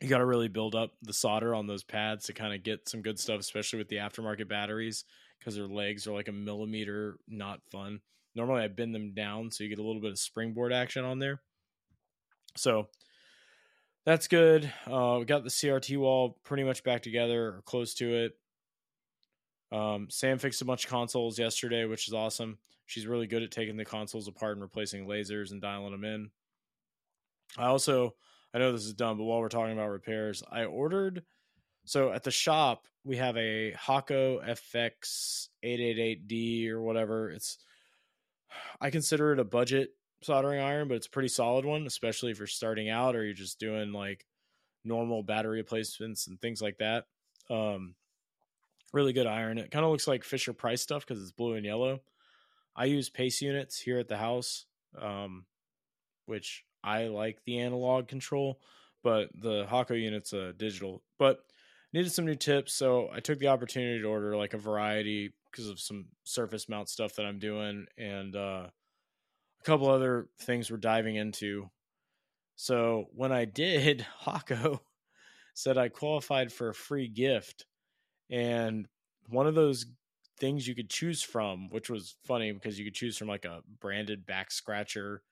you 0.00 0.08
got 0.08 0.18
to 0.18 0.26
really 0.26 0.48
build 0.48 0.74
up 0.74 0.92
the 1.02 1.12
solder 1.12 1.54
on 1.54 1.66
those 1.66 1.84
pads 1.84 2.26
to 2.26 2.32
kind 2.32 2.52
of 2.54 2.62
get 2.64 2.88
some 2.88 3.02
good 3.02 3.18
stuff, 3.18 3.38
especially 3.38 3.78
with 3.78 3.88
the 3.88 3.96
aftermarket 3.96 4.48
batteries, 4.48 5.04
because 5.38 5.54
their 5.54 5.68
legs 5.68 6.08
are 6.08 6.12
like 6.12 6.28
a 6.28 6.32
millimeter 6.32 7.18
not 7.28 7.60
fun. 7.70 8.00
Normally 8.34 8.62
I 8.62 8.68
bend 8.68 8.94
them 8.94 9.14
down 9.14 9.50
so 9.50 9.62
you 9.62 9.70
get 9.70 9.78
a 9.78 9.86
little 9.86 10.02
bit 10.02 10.10
of 10.10 10.18
springboard 10.18 10.72
action 10.72 11.04
on 11.04 11.18
there. 11.18 11.40
So 12.56 12.88
that's 14.04 14.28
good. 14.28 14.70
Uh, 14.86 15.16
we 15.20 15.24
got 15.24 15.44
the 15.44 15.50
CRT 15.50 15.96
wall 15.98 16.38
pretty 16.44 16.64
much 16.64 16.84
back 16.84 17.02
together 17.02 17.46
or 17.46 17.62
close 17.64 17.94
to 17.94 18.24
it. 18.24 18.32
Um, 19.72 20.08
Sam 20.10 20.38
fixed 20.38 20.62
a 20.62 20.64
bunch 20.64 20.84
of 20.84 20.90
consoles 20.90 21.38
yesterday, 21.38 21.84
which 21.84 22.06
is 22.06 22.14
awesome. 22.14 22.58
She's 22.86 23.06
really 23.06 23.26
good 23.26 23.42
at 23.42 23.50
taking 23.50 23.76
the 23.76 23.84
consoles 23.84 24.28
apart 24.28 24.52
and 24.52 24.62
replacing 24.62 25.06
lasers 25.06 25.52
and 25.52 25.60
dialing 25.60 25.92
them 25.92 26.04
in. 26.04 26.30
I 27.56 27.66
also, 27.66 28.14
I 28.52 28.58
know 28.58 28.72
this 28.72 28.84
is 28.84 28.94
dumb, 28.94 29.16
but 29.18 29.24
while 29.24 29.40
we're 29.40 29.48
talking 29.48 29.72
about 29.72 29.90
repairs, 29.90 30.42
I 30.50 30.64
ordered. 30.64 31.22
So 31.86 32.12
at 32.12 32.24
the 32.24 32.30
shop, 32.30 32.86
we 33.04 33.16
have 33.16 33.36
a 33.36 33.72
Hakko 33.72 34.46
FX 34.48 35.48
888D 35.64 36.70
or 36.70 36.82
whatever. 36.82 37.30
It's 37.30 37.58
I 38.80 38.90
consider 38.90 39.32
it 39.32 39.38
a 39.38 39.44
budget 39.44 39.90
soldering 40.22 40.60
iron, 40.60 40.88
but 40.88 40.94
it's 40.94 41.06
a 41.06 41.10
pretty 41.10 41.28
solid 41.28 41.64
one, 41.64 41.86
especially 41.86 42.30
if 42.30 42.38
you're 42.38 42.46
starting 42.46 42.88
out 42.88 43.14
or 43.14 43.24
you're 43.24 43.34
just 43.34 43.58
doing 43.58 43.92
like 43.92 44.26
normal 44.84 45.22
battery 45.22 45.58
replacements 45.58 46.26
and 46.26 46.40
things 46.40 46.60
like 46.60 46.78
that. 46.78 47.06
Um, 47.50 47.94
really 48.92 49.12
good 49.12 49.26
iron. 49.26 49.58
It 49.58 49.70
kind 49.70 49.84
of 49.84 49.90
looks 49.90 50.08
like 50.08 50.24
Fisher 50.24 50.52
Price 50.52 50.82
stuff 50.82 51.06
because 51.06 51.22
it's 51.22 51.32
blue 51.32 51.54
and 51.54 51.64
yellow. 51.64 52.00
I 52.76 52.86
use 52.86 53.10
pace 53.10 53.40
units 53.40 53.78
here 53.78 53.98
at 53.98 54.08
the 54.08 54.16
house, 54.16 54.66
um, 55.00 55.44
which 56.26 56.64
I 56.82 57.08
like 57.08 57.38
the 57.44 57.60
analog 57.60 58.08
control, 58.08 58.60
but 59.02 59.28
the 59.34 59.64
Hakko 59.66 60.00
unit's 60.00 60.32
a 60.32 60.52
digital. 60.52 61.02
But 61.18 61.40
needed 61.94 62.12
some 62.12 62.26
new 62.26 62.34
tips, 62.34 62.74
so 62.74 63.08
I 63.14 63.20
took 63.20 63.38
the 63.38 63.48
opportunity 63.48 64.00
to 64.00 64.08
order 64.08 64.36
like 64.36 64.52
a 64.52 64.58
variety 64.58 65.32
because 65.50 65.68
of 65.68 65.78
some 65.78 66.06
surface 66.24 66.68
mount 66.68 66.88
stuff 66.88 67.14
that 67.14 67.24
I'm 67.24 67.38
doing 67.38 67.86
and 67.96 68.34
uh, 68.34 68.66
a 68.66 69.64
couple 69.64 69.88
other 69.88 70.28
things 70.40 70.70
we're 70.70 70.76
diving 70.78 71.14
into. 71.14 71.70
So 72.56 73.06
when 73.14 73.30
I 73.30 73.44
did, 73.44 74.04
Hakko 74.24 74.80
said 75.54 75.78
I 75.78 75.88
qualified 75.88 76.52
for 76.52 76.68
a 76.68 76.74
free 76.74 77.06
gift, 77.06 77.64
and 78.28 78.88
one 79.28 79.46
of 79.46 79.54
those 79.54 79.86
things 80.40 80.66
you 80.66 80.74
could 80.74 80.90
choose 80.90 81.22
from, 81.22 81.70
which 81.70 81.88
was 81.88 82.16
funny 82.24 82.50
because 82.50 82.76
you 82.76 82.84
could 82.84 82.94
choose 82.94 83.16
from 83.16 83.28
like 83.28 83.44
a 83.44 83.60
branded 83.80 84.26
back 84.26 84.50
scratcher 84.50 85.22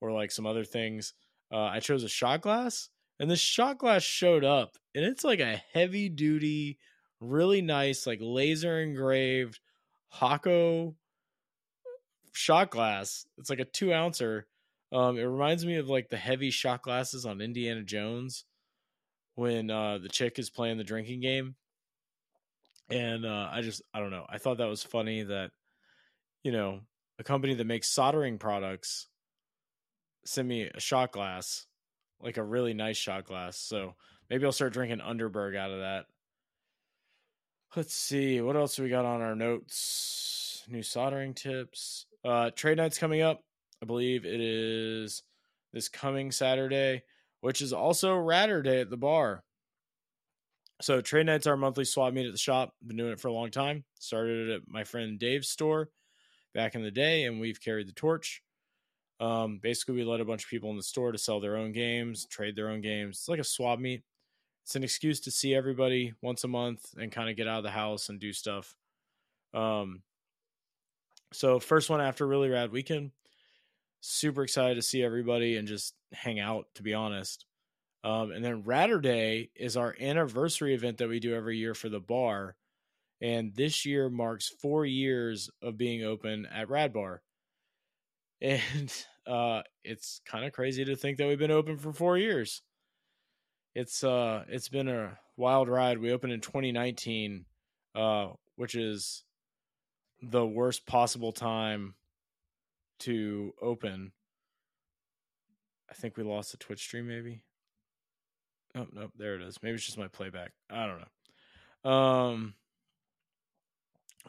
or 0.00 0.12
like 0.12 0.30
some 0.30 0.46
other 0.46 0.64
things. 0.64 1.12
Uh, 1.52 1.64
I 1.64 1.80
chose 1.80 2.04
a 2.04 2.08
shot 2.08 2.40
glass, 2.40 2.88
and 3.18 3.30
the 3.30 3.36
shot 3.36 3.78
glass 3.78 4.02
showed 4.02 4.44
up, 4.44 4.76
and 4.94 5.04
it's 5.04 5.24
like 5.24 5.40
a 5.40 5.62
heavy 5.72 6.08
duty, 6.08 6.78
really 7.20 7.62
nice, 7.62 8.06
like 8.06 8.18
laser 8.20 8.80
engraved 8.80 9.60
Hakko 10.14 10.94
shot 12.32 12.70
glass. 12.70 13.26
It's 13.38 13.50
like 13.50 13.60
a 13.60 13.64
two 13.64 13.92
ouncer. 13.92 14.46
Um, 14.92 15.18
it 15.18 15.24
reminds 15.24 15.66
me 15.66 15.76
of 15.76 15.88
like 15.88 16.08
the 16.08 16.16
heavy 16.16 16.50
shot 16.50 16.82
glasses 16.82 17.26
on 17.26 17.40
Indiana 17.40 17.82
Jones 17.82 18.44
when 19.34 19.70
uh, 19.70 19.98
the 19.98 20.08
chick 20.08 20.38
is 20.38 20.50
playing 20.50 20.78
the 20.78 20.84
drinking 20.84 21.20
game. 21.20 21.56
And 22.88 23.26
uh, 23.26 23.48
I 23.50 23.62
just, 23.62 23.82
I 23.92 23.98
don't 24.00 24.12
know. 24.12 24.26
I 24.28 24.38
thought 24.38 24.58
that 24.58 24.68
was 24.68 24.82
funny 24.82 25.24
that, 25.24 25.50
you 26.44 26.52
know, 26.52 26.80
a 27.18 27.24
company 27.24 27.54
that 27.54 27.66
makes 27.66 27.88
soldering 27.88 28.38
products 28.38 29.08
sent 30.24 30.46
me 30.46 30.70
a 30.72 30.80
shot 30.80 31.10
glass, 31.12 31.66
like 32.20 32.36
a 32.36 32.42
really 32.42 32.74
nice 32.74 32.96
shot 32.96 33.24
glass. 33.24 33.58
So 33.58 33.94
maybe 34.30 34.44
I'll 34.44 34.52
start 34.52 34.72
drinking 34.72 34.98
Underberg 34.98 35.56
out 35.56 35.70
of 35.70 35.80
that. 35.80 36.06
Let's 37.74 37.94
see 37.94 38.40
what 38.40 38.56
else 38.56 38.78
we 38.78 38.88
got 38.88 39.04
on 39.04 39.20
our 39.20 39.34
notes. 39.34 40.64
New 40.68 40.82
soldering 40.82 41.34
tips. 41.34 42.06
Uh, 42.24 42.50
trade 42.50 42.78
night's 42.78 42.98
coming 42.98 43.22
up. 43.22 43.42
I 43.82 43.86
believe 43.86 44.24
it 44.24 44.40
is 44.40 45.22
this 45.72 45.88
coming 45.88 46.32
Saturday, 46.32 47.02
which 47.40 47.60
is 47.60 47.72
also 47.72 48.16
Radder 48.16 48.64
Day 48.64 48.80
at 48.80 48.90
the 48.90 48.96
bar. 48.96 49.44
So 50.80 51.00
trade 51.00 51.26
night's 51.26 51.46
our 51.46 51.56
monthly 51.56 51.84
swap 51.84 52.12
meet 52.12 52.26
at 52.26 52.32
the 52.32 52.38
shop. 52.38 52.74
Been 52.86 52.96
doing 52.96 53.12
it 53.12 53.20
for 53.20 53.28
a 53.28 53.32
long 53.32 53.50
time. 53.50 53.84
Started 53.98 54.48
it 54.48 54.54
at 54.54 54.62
my 54.68 54.84
friend 54.84 55.18
Dave's 55.18 55.48
store 55.48 55.90
back 56.54 56.74
in 56.74 56.82
the 56.82 56.90
day, 56.90 57.24
and 57.24 57.40
we've 57.40 57.60
carried 57.60 57.88
the 57.88 57.92
torch. 57.92 58.42
Um, 59.18 59.58
basically, 59.62 59.94
we 59.94 60.04
let 60.04 60.20
a 60.20 60.24
bunch 60.24 60.44
of 60.44 60.50
people 60.50 60.70
in 60.70 60.76
the 60.76 60.82
store 60.82 61.12
to 61.12 61.18
sell 61.18 61.40
their 61.40 61.56
own 61.56 61.72
games, 61.72 62.26
trade 62.26 62.56
their 62.56 62.68
own 62.68 62.80
games. 62.80 63.18
It's 63.18 63.28
like 63.28 63.40
a 63.40 63.44
swap 63.44 63.78
meet. 63.78 64.02
It's 64.64 64.76
an 64.76 64.84
excuse 64.84 65.20
to 65.20 65.30
see 65.30 65.54
everybody 65.54 66.12
once 66.22 66.44
a 66.44 66.48
month 66.48 66.84
and 66.98 67.12
kind 67.12 67.30
of 67.30 67.36
get 67.36 67.48
out 67.48 67.58
of 67.58 67.64
the 67.64 67.70
house 67.70 68.08
and 68.08 68.18
do 68.18 68.32
stuff. 68.32 68.74
Um, 69.54 70.02
so 71.32 71.60
first 71.60 71.88
one 71.88 72.00
after 72.00 72.26
really 72.26 72.48
rad 72.48 72.72
weekend. 72.72 73.12
Super 74.00 74.42
excited 74.42 74.74
to 74.74 74.82
see 74.82 75.02
everybody 75.02 75.56
and 75.56 75.66
just 75.66 75.94
hang 76.12 76.40
out. 76.40 76.66
To 76.74 76.82
be 76.82 76.94
honest, 76.94 77.46
um, 78.04 78.30
and 78.30 78.44
then 78.44 78.62
Radder 78.62 79.02
Day 79.02 79.50
is 79.56 79.76
our 79.76 79.96
anniversary 80.00 80.74
event 80.74 80.98
that 80.98 81.08
we 81.08 81.18
do 81.18 81.34
every 81.34 81.58
year 81.58 81.74
for 81.74 81.88
the 81.88 82.00
bar. 82.00 82.54
And 83.20 83.54
this 83.54 83.86
year 83.86 84.08
marks 84.08 84.48
four 84.48 84.84
years 84.84 85.50
of 85.62 85.76
being 85.76 86.04
open 86.04 86.46
at 86.46 86.68
Rad 86.68 86.92
Bar. 86.92 87.22
And 88.40 88.92
uh, 89.26 89.62
it's 89.84 90.20
kind 90.26 90.44
of 90.44 90.52
crazy 90.52 90.84
to 90.84 90.96
think 90.96 91.18
that 91.18 91.28
we've 91.28 91.38
been 91.38 91.50
open 91.50 91.78
for 91.78 91.92
four 91.92 92.18
years. 92.18 92.62
It's 93.74 94.02
uh 94.02 94.44
it's 94.48 94.70
been 94.70 94.88
a 94.88 95.18
wild 95.36 95.68
ride. 95.68 95.98
We 95.98 96.10
opened 96.10 96.32
in 96.32 96.40
2019, 96.40 97.44
uh, 97.94 98.28
which 98.56 98.74
is 98.74 99.22
the 100.22 100.46
worst 100.46 100.86
possible 100.86 101.30
time 101.30 101.94
to 103.00 103.52
open. 103.60 104.12
I 105.90 105.94
think 105.94 106.16
we 106.16 106.22
lost 106.22 106.52
the 106.52 106.56
Twitch 106.56 106.80
stream 106.80 107.06
maybe. 107.06 107.42
Oh 108.74 108.86
nope, 108.92 109.12
there 109.18 109.34
it 109.34 109.42
is. 109.42 109.58
Maybe 109.62 109.74
it's 109.74 109.84
just 109.84 109.98
my 109.98 110.08
playback. 110.08 110.52
I 110.70 110.86
don't 110.86 111.00
know. 111.84 111.90
Um 111.90 112.54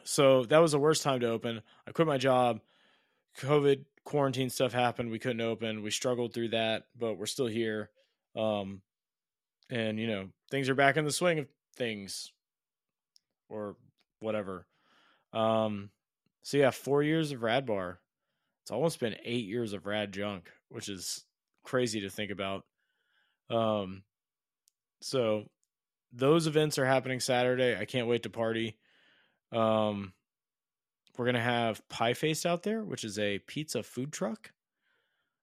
so 0.04 0.44
that 0.44 0.58
was 0.58 0.72
the 0.72 0.78
worst 0.78 1.02
time 1.02 1.20
to 1.20 1.28
open. 1.30 1.62
I 1.86 1.92
quit 1.92 2.06
my 2.06 2.18
job. 2.18 2.60
COVID 3.38 3.84
quarantine 4.08 4.48
stuff 4.48 4.72
happened. 4.72 5.10
We 5.10 5.18
couldn't 5.18 5.42
open. 5.42 5.82
We 5.82 5.90
struggled 5.90 6.32
through 6.32 6.48
that, 6.48 6.84
but 6.98 7.18
we're 7.18 7.26
still 7.26 7.46
here. 7.46 7.90
Um 8.34 8.80
and 9.70 10.00
you 10.00 10.06
know, 10.06 10.28
things 10.50 10.70
are 10.70 10.74
back 10.74 10.96
in 10.96 11.04
the 11.04 11.12
swing 11.12 11.38
of 11.40 11.46
things 11.76 12.32
or 13.50 13.76
whatever. 14.20 14.66
Um 15.34 15.90
so 16.42 16.56
yeah, 16.56 16.70
4 16.70 17.02
years 17.02 17.32
of 17.32 17.42
Rad 17.42 17.66
Bar. 17.66 18.00
It's 18.62 18.70
almost 18.70 18.98
been 18.98 19.16
8 19.22 19.44
years 19.44 19.74
of 19.74 19.84
Rad 19.84 20.10
Junk, 20.12 20.50
which 20.70 20.88
is 20.88 21.26
crazy 21.62 22.00
to 22.00 22.08
think 22.08 22.30
about. 22.30 22.64
Um 23.50 24.04
so 25.02 25.44
those 26.14 26.46
events 26.46 26.78
are 26.78 26.86
happening 26.86 27.20
Saturday. 27.20 27.76
I 27.78 27.84
can't 27.84 28.08
wait 28.08 28.22
to 28.22 28.30
party. 28.30 28.78
Um, 29.52 30.14
we're 31.18 31.26
gonna 31.26 31.40
have 31.40 31.86
Pie 31.88 32.14
Face 32.14 32.46
out 32.46 32.62
there, 32.62 32.84
which 32.84 33.04
is 33.04 33.18
a 33.18 33.40
pizza 33.40 33.82
food 33.82 34.12
truck. 34.12 34.52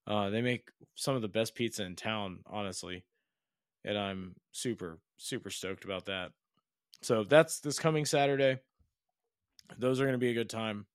Uh, 0.08 0.30
they 0.30 0.42
make 0.42 0.70
some 0.96 1.16
of 1.16 1.22
the 1.22 1.28
best 1.28 1.54
pizza 1.54 1.84
in 1.84 1.96
town, 1.96 2.40
honestly, 2.48 3.04
and 3.84 3.98
I'm 3.98 4.36
super 4.52 5.00
super 5.18 5.50
stoked 5.50 5.84
about 5.84 6.06
that. 6.06 6.32
So 7.02 7.24
that's 7.24 7.60
this 7.60 7.78
coming 7.78 8.06
Saturday. 8.06 8.60
Those 9.78 10.00
are 10.00 10.06
gonna 10.06 10.18
be 10.18 10.30
a 10.30 10.36
good 10.36 10.50
time. 10.50 10.86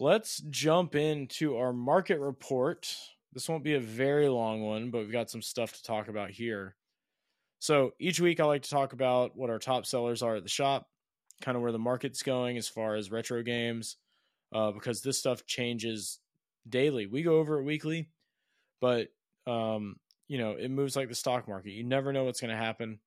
Let's 0.00 0.38
jump 0.48 0.94
into 0.94 1.56
our 1.56 1.72
market 1.72 2.20
report. 2.20 2.96
This 3.32 3.48
won't 3.48 3.64
be 3.64 3.74
a 3.74 3.80
very 3.80 4.28
long 4.28 4.62
one, 4.62 4.90
but 4.90 4.98
we've 4.98 5.12
got 5.12 5.30
some 5.30 5.42
stuff 5.42 5.72
to 5.74 5.82
talk 5.82 6.08
about 6.08 6.30
here. 6.30 6.76
So 7.58 7.92
each 7.98 8.20
week 8.20 8.40
I 8.40 8.44
like 8.44 8.62
to 8.62 8.70
talk 8.70 8.92
about 8.92 9.36
what 9.36 9.50
our 9.50 9.58
top 9.58 9.84
sellers 9.84 10.22
are 10.22 10.36
at 10.36 10.44
the 10.44 10.48
shop, 10.48 10.88
kind 11.40 11.56
of 11.56 11.62
where 11.62 11.72
the 11.72 11.78
market's 11.78 12.22
going 12.22 12.56
as 12.56 12.68
far 12.68 12.94
as 12.94 13.10
retro 13.10 13.42
games, 13.42 13.96
uh, 14.52 14.72
because 14.72 15.02
this 15.02 15.18
stuff 15.18 15.46
changes 15.46 16.20
daily. 16.68 17.06
We 17.06 17.22
go 17.22 17.38
over 17.38 17.58
it 17.58 17.64
weekly, 17.64 18.10
but 18.80 19.08
um, 19.46 19.96
you 20.28 20.38
know 20.38 20.52
it 20.52 20.70
moves 20.70 20.96
like 20.96 21.08
the 21.08 21.14
stock 21.14 21.48
market. 21.48 21.70
You 21.70 21.84
never 21.84 22.12
know 22.12 22.24
what's 22.24 22.40
going 22.40 22.50
to 22.50 22.56
happen. 22.56 22.98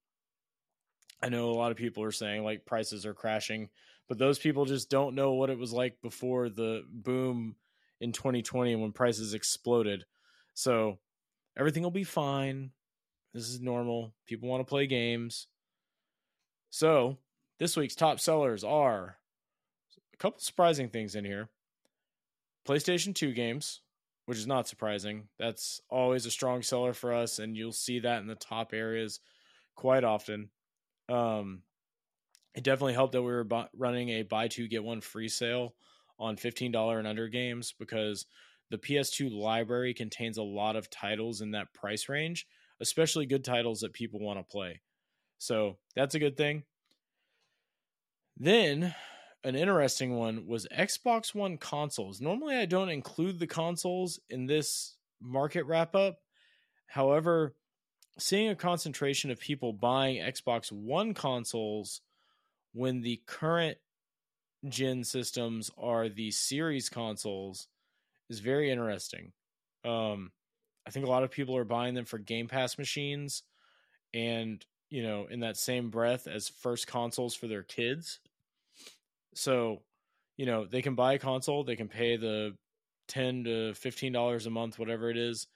I 1.22 1.30
know 1.30 1.52
a 1.52 1.54
lot 1.54 1.72
of 1.72 1.78
people 1.78 2.04
are 2.04 2.12
saying 2.12 2.44
like 2.44 2.66
prices 2.66 3.06
are 3.06 3.14
crashing, 3.14 3.70
but 4.08 4.18
those 4.18 4.40
people 4.40 4.66
just 4.66 4.90
don't 4.90 5.16
know 5.16 5.34
what 5.34 5.50
it 5.50 5.58
was 5.58 5.72
like 5.72 6.02
before 6.02 6.50
the 6.50 6.84
boom 6.90 7.56
in 8.00 8.12
2020 8.12 8.76
when 8.76 8.92
prices 8.92 9.34
exploded. 9.34 10.04
So 10.54 10.98
everything 11.58 11.84
will 11.84 11.92
be 11.92 12.04
fine. 12.04 12.72
This 13.34 13.48
is 13.48 13.62
normal. 13.62 14.14
People 14.26 14.50
want 14.50 14.62
to 14.62 14.70
play 14.70 14.88
games. 14.88 15.48
So, 16.70 17.18
this 17.62 17.78
week's 17.78 17.94
top 17.94 18.20
sellers 18.20 18.64
are 18.64 19.18
a 20.16 20.18
couple 20.18 20.40
surprising 20.40 20.90
things 20.90 21.14
in 21.14 21.24
here. 21.24 21.48
PlayStation 22.68 23.14
2 23.14 23.34
games, 23.34 23.82
which 24.26 24.40
is 24.40 24.48
not 24.48 24.68
surprising. 24.68 25.28
That's 25.38 25.80
always 25.88 26.26
a 26.26 26.32
strong 26.32 26.64
seller 26.64 26.94
for 26.94 27.14
us, 27.14 27.38
and 27.38 27.56
you'll 27.56 27.72
see 27.72 28.00
that 28.00 28.20
in 28.22 28.26
the 28.26 28.34
top 28.34 28.74
areas 28.74 29.20
quite 29.76 30.04
often. 30.04 30.50
Um, 31.08 31.62
it 32.56 32.64
definitely 32.64 32.94
helped 32.96 33.12
that 33.14 33.22
we 33.22 33.32
were 33.32 33.44
bu- 33.44 33.70
running 33.78 34.10
a 34.10 34.24
buy 34.24 34.48
two 34.48 34.68
get 34.68 34.84
one 34.84 35.02
free 35.02 35.30
sale 35.30 35.76
on 36.18 36.38
$15 36.38 36.98
and 36.98 37.08
under 37.08 37.28
games 37.28 37.76
because 37.78 38.26
the 38.72 38.80
PS2 38.80 39.32
library 39.32 39.94
contains 39.94 40.40
a 40.40 40.44
lot 40.44 40.76
of 40.76 40.90
titles 40.90 41.42
in 41.42 41.52
that 41.52 41.74
price 41.76 42.10
range 42.10 42.48
especially 42.82 43.28
good 43.28 43.46
titles 43.46 43.82
that 43.82 43.94
people 43.94 44.20
want 44.20 44.40
to 44.40 44.52
play. 44.52 44.82
So 45.38 45.78
that's 45.96 46.16
a 46.16 46.20
good 46.20 46.36
thing. 46.36 46.64
Then 48.38 48.96
an 49.44 49.56
interesting 49.56 50.16
one 50.16 50.48
was 50.48 50.68
Xbox 50.76 51.34
One 51.34 51.58
consoles. 51.58 52.22
Normally, 52.22 52.56
I 52.56 52.66
don't 52.66 52.90
include 52.90 53.40
the 53.40 53.48
consoles 53.48 54.20
in 54.30 54.46
this 54.46 54.96
market 55.22 55.64
wrap 55.64 55.96
up. 55.96 56.20
However, 56.88 57.56
seeing 58.20 58.50
a 58.50 58.56
concentration 58.56 59.32
of 59.32 59.40
people 59.40 59.74
buying 59.74 60.22
Xbox 60.22 60.72
One 60.72 61.14
consoles 61.14 62.02
when 62.74 63.02
the 63.02 63.22
current 63.26 63.78
gen 64.68 65.04
systems 65.04 65.72
are 65.78 66.08
the 66.08 66.32
series 66.32 66.90
consoles 66.90 67.68
is 68.30 68.40
very 68.40 68.70
interesting. 68.72 69.32
Um, 69.84 70.32
I 70.86 70.92
think 70.92 71.06
a 71.06 71.10
lot 71.10 71.24
of 71.24 71.32
people 71.32 71.58
are 71.58 71.64
buying 71.64 71.96
them 71.96 72.06
for 72.06 72.18
Game 72.18 72.48
Pass 72.48 72.78
machines 72.78 73.44
and, 74.14 74.64
you 74.92 75.02
know, 75.02 75.26
in 75.32 75.40
that 75.40 75.58
same 75.58 75.90
breath 75.90 76.28
as 76.28 76.50
first 76.50 76.86
consoles 76.86 77.34
for 77.34 77.48
their 77.48 77.64
kids. 77.64 78.20
So 79.34 79.82
you 80.38 80.46
know, 80.46 80.66
they 80.66 80.82
can 80.82 80.96
buy 80.96 81.14
a 81.14 81.20
console, 81.20 81.64
they 81.64 81.76
can 81.76 81.88
pay 81.88 82.18
the 82.18 82.56
10 83.08 83.44
to 83.44 83.74
15 83.74 84.14
dollars 84.14 84.46
a 84.46 84.50
month 84.50 84.80
whatever 84.80 85.10
it 85.10 85.18
is 85.18 85.48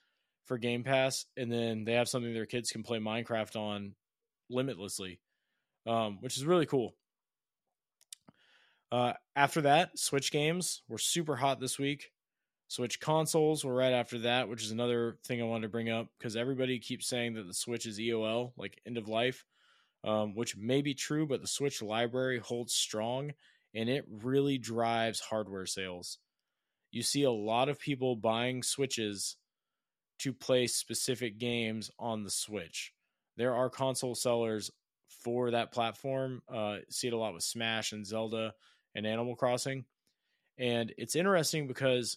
for 0.44 0.58
Game 0.58 0.84
Pass 0.84 1.24
and 1.36 1.50
then 1.50 1.84
they 1.84 1.94
have 1.94 2.08
something 2.08 2.32
their 2.34 2.44
kids 2.46 2.70
can 2.70 2.82
play 2.82 2.98
Minecraft 2.98 3.56
on 3.56 3.94
limitlessly. 4.50 5.20
Um, 5.86 6.18
which 6.20 6.36
is 6.36 6.44
really 6.44 6.66
cool. 6.66 6.94
Uh, 8.90 9.12
after 9.36 9.60
that, 9.62 9.98
Switch 9.98 10.32
games 10.32 10.82
were 10.88 10.98
super 10.98 11.36
hot 11.36 11.60
this 11.60 11.78
week. 11.78 12.10
Switch 12.68 12.98
consoles 12.98 13.64
were 13.64 13.74
right 13.74 13.92
after 13.92 14.18
that, 14.20 14.48
which 14.48 14.62
is 14.62 14.72
another 14.72 15.18
thing 15.24 15.40
I 15.40 15.44
wanted 15.44 15.62
to 15.62 15.68
bring 15.68 15.88
up 15.88 16.08
because 16.18 16.36
everybody 16.36 16.78
keeps 16.78 17.06
saying 17.06 17.34
that 17.34 17.46
the 17.46 17.54
Switch 17.54 17.86
is 17.86 17.98
EOL, 17.98 18.52
like 18.56 18.80
end 18.86 18.98
of 18.98 19.08
life, 19.08 19.44
um, 20.02 20.34
which 20.34 20.56
may 20.56 20.82
be 20.82 20.94
true, 20.94 21.26
but 21.26 21.40
the 21.40 21.46
Switch 21.46 21.80
library 21.80 22.38
holds 22.38 22.74
strong 22.74 23.32
and 23.74 23.88
it 23.88 24.04
really 24.08 24.58
drives 24.58 25.20
hardware 25.20 25.66
sales. 25.66 26.18
You 26.90 27.02
see 27.02 27.22
a 27.22 27.30
lot 27.30 27.68
of 27.68 27.78
people 27.78 28.16
buying 28.16 28.62
Switches 28.62 29.36
to 30.20 30.32
play 30.32 30.66
specific 30.66 31.38
games 31.38 31.90
on 31.98 32.24
the 32.24 32.30
Switch. 32.30 32.92
There 33.36 33.54
are 33.54 33.68
console 33.68 34.14
sellers 34.14 34.70
for 35.22 35.50
that 35.50 35.72
platform. 35.72 36.42
Uh, 36.52 36.78
see 36.88 37.08
it 37.08 37.12
a 37.12 37.18
lot 37.18 37.34
with 37.34 37.42
Smash 37.42 37.92
and 37.92 38.06
Zelda 38.06 38.54
and 38.94 39.06
Animal 39.06 39.36
Crossing. 39.36 39.84
And 40.58 40.92
it's 40.96 41.16
interesting 41.16 41.66
because 41.66 42.16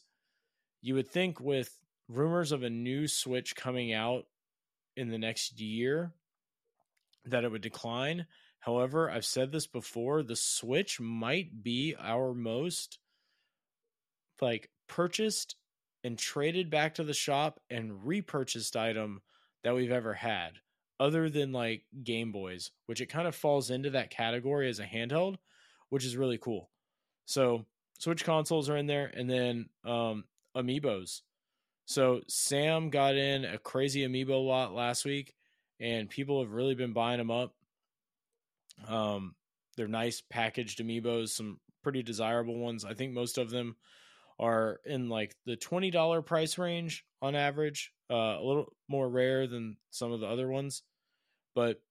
you 0.81 0.95
would 0.95 1.09
think 1.09 1.39
with 1.39 1.77
rumors 2.07 2.51
of 2.51 2.63
a 2.63 2.69
new 2.69 3.07
Switch 3.07 3.55
coming 3.55 3.93
out 3.93 4.25
in 4.95 5.09
the 5.09 5.17
next 5.17 5.59
year 5.59 6.11
that 7.25 7.43
it 7.43 7.51
would 7.51 7.61
decline. 7.61 8.25
However, 8.59 9.09
I've 9.09 9.25
said 9.25 9.51
this 9.51 9.67
before, 9.67 10.23
the 10.23 10.35
Switch 10.35 10.99
might 10.99 11.63
be 11.63 11.95
our 11.99 12.33
most 12.33 12.99
like 14.41 14.69
purchased 14.87 15.55
and 16.03 16.17
traded 16.17 16.69
back 16.69 16.95
to 16.95 17.03
the 17.03 17.13
shop 17.13 17.59
and 17.69 18.05
repurchased 18.05 18.75
item 18.75 19.21
that 19.63 19.75
we've 19.75 19.91
ever 19.91 20.13
had 20.13 20.53
other 20.99 21.29
than 21.29 21.51
like 21.51 21.83
Game 22.03 22.31
Boys, 22.31 22.71
which 22.85 23.01
it 23.01 23.07
kind 23.07 23.27
of 23.27 23.35
falls 23.35 23.69
into 23.69 23.91
that 23.91 24.09
category 24.09 24.69
as 24.69 24.79
a 24.79 24.85
handheld, 24.85 25.37
which 25.89 26.05
is 26.05 26.17
really 26.17 26.37
cool. 26.37 26.69
So 27.25 27.65
Switch 27.99 28.23
consoles 28.23 28.69
are 28.69 28.77
in 28.77 28.87
there, 28.87 29.11
and 29.13 29.29
then 29.29 29.69
um, 29.85 30.25
amiibos. 30.55 31.21
So 31.85 32.21
Sam 32.27 32.89
got 32.89 33.15
in 33.15 33.45
a 33.45 33.57
crazy 33.57 34.07
amiibo 34.07 34.45
lot 34.45 34.73
last 34.73 35.05
week, 35.05 35.33
and 35.79 36.09
people 36.09 36.41
have 36.43 36.51
really 36.51 36.75
been 36.75 36.93
buying 36.93 37.17
them 37.17 37.31
up. 37.31 37.55
Um, 38.88 39.35
they're 39.75 39.88
nice 39.88 40.21
packaged 40.29 40.79
amiibos, 40.79 41.29
some 41.29 41.59
pretty 41.83 42.03
desirable 42.03 42.59
ones. 42.59 42.85
I 42.85 42.93
think 42.93 43.13
most 43.13 43.38
of 43.38 43.49
them 43.49 43.75
are 44.39 44.79
in 44.85 45.09
like 45.09 45.35
the 45.45 45.55
twenty 45.55 45.91
dollar 45.91 46.21
price 46.21 46.57
range 46.57 47.05
on 47.21 47.35
average. 47.35 47.91
Uh, 48.09 48.38
a 48.39 48.43
little 48.43 48.73
more 48.88 49.09
rare 49.09 49.47
than 49.47 49.77
some 49.89 50.12
of 50.12 50.19
the 50.19 50.27
other 50.27 50.47
ones, 50.47 50.83
but 51.55 51.81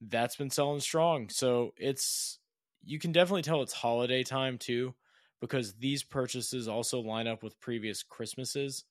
that's 0.00 0.36
been 0.36 0.50
selling 0.50 0.80
strong. 0.80 1.28
So 1.28 1.72
it's 1.76 2.38
you 2.84 2.98
can 2.98 3.12
definitely 3.12 3.42
tell 3.42 3.62
it's 3.62 3.72
holiday 3.72 4.22
time 4.22 4.58
too 4.58 4.94
because 5.40 5.74
these 5.74 6.02
purchases 6.02 6.68
also 6.68 7.00
line 7.00 7.26
up 7.26 7.42
with 7.42 7.60
previous 7.60 8.02
Christmases. 8.02 8.84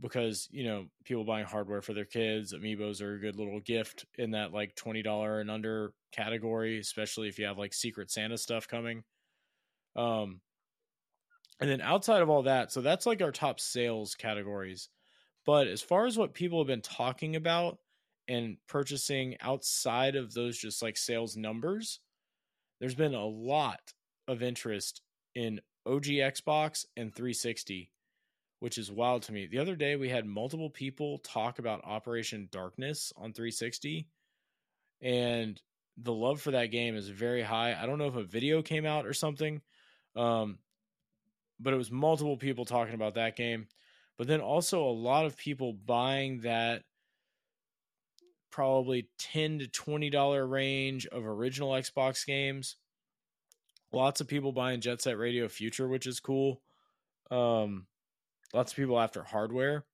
Because 0.00 0.48
you 0.50 0.64
know 0.64 0.86
people 1.04 1.22
buying 1.24 1.46
hardware 1.46 1.80
for 1.80 1.92
their 1.94 2.04
kids, 2.04 2.52
amiibos 2.52 3.00
are 3.00 3.14
a 3.14 3.20
good 3.20 3.36
little 3.36 3.60
gift 3.60 4.04
in 4.18 4.32
that 4.32 4.52
like 4.52 4.74
twenty 4.74 5.02
dollar 5.02 5.38
and 5.38 5.48
under 5.48 5.92
category, 6.10 6.80
especially 6.80 7.28
if 7.28 7.38
you 7.38 7.46
have 7.46 7.58
like 7.58 7.72
Secret 7.72 8.10
Santa 8.10 8.36
stuff 8.36 8.66
coming. 8.66 9.04
Um, 9.94 10.40
and 11.60 11.70
then 11.70 11.80
outside 11.80 12.22
of 12.22 12.28
all 12.28 12.42
that, 12.42 12.72
so 12.72 12.80
that's 12.80 13.06
like 13.06 13.22
our 13.22 13.30
top 13.30 13.60
sales 13.60 14.16
categories. 14.16 14.88
But 15.46 15.68
as 15.68 15.80
far 15.80 16.06
as 16.06 16.18
what 16.18 16.34
people 16.34 16.58
have 16.58 16.66
been 16.66 16.80
talking 16.80 17.36
about 17.36 17.78
and 18.26 18.56
purchasing 18.66 19.36
outside 19.40 20.16
of 20.16 20.34
those 20.34 20.58
just 20.58 20.82
like 20.82 20.96
sales 20.96 21.36
numbers, 21.36 22.00
there's 22.80 22.96
been 22.96 23.14
a 23.14 23.24
lot 23.24 23.92
of 24.26 24.42
interest 24.42 25.02
in 25.34 25.60
OG 25.86 26.04
Xbox 26.04 26.86
and 26.96 27.14
360, 27.14 27.90
which 28.60 28.78
is 28.78 28.90
wild 28.90 29.22
to 29.24 29.32
me. 29.32 29.46
The 29.46 29.58
other 29.58 29.76
day, 29.76 29.96
we 29.96 30.08
had 30.08 30.26
multiple 30.26 30.70
people 30.70 31.18
talk 31.18 31.58
about 31.58 31.84
Operation 31.84 32.48
Darkness 32.50 33.12
on 33.16 33.32
360, 33.32 34.06
and 35.02 35.60
the 35.96 36.12
love 36.12 36.40
for 36.40 36.52
that 36.52 36.66
game 36.66 36.96
is 36.96 37.08
very 37.08 37.42
high. 37.42 37.76
I 37.80 37.86
don't 37.86 37.98
know 37.98 38.08
if 38.08 38.16
a 38.16 38.24
video 38.24 38.62
came 38.62 38.86
out 38.86 39.06
or 39.06 39.12
something, 39.12 39.60
um, 40.16 40.58
but 41.60 41.72
it 41.74 41.76
was 41.76 41.90
multiple 41.90 42.36
people 42.36 42.64
talking 42.64 42.94
about 42.94 43.14
that 43.14 43.36
game. 43.36 43.66
But 44.16 44.26
then 44.26 44.40
also 44.40 44.84
a 44.84 44.90
lot 44.90 45.26
of 45.26 45.36
people 45.36 45.72
buying 45.72 46.40
that 46.40 46.82
probably 48.50 49.08
10 49.18 49.58
to 49.58 49.66
20 49.66 50.10
dollar 50.10 50.46
range 50.46 51.06
of 51.06 51.26
original 51.26 51.72
Xbox 51.72 52.24
games 52.24 52.76
lots 53.94 54.20
of 54.20 54.28
people 54.28 54.52
buying 54.52 54.80
Jet 54.80 55.00
Set 55.00 55.18
Radio 55.18 55.48
Future, 55.48 55.88
which 55.88 56.06
is 56.06 56.20
cool. 56.20 56.60
Um, 57.30 57.86
lots 58.52 58.72
of 58.72 58.76
people 58.76 59.00
after 59.00 59.22
hardware. 59.22 59.84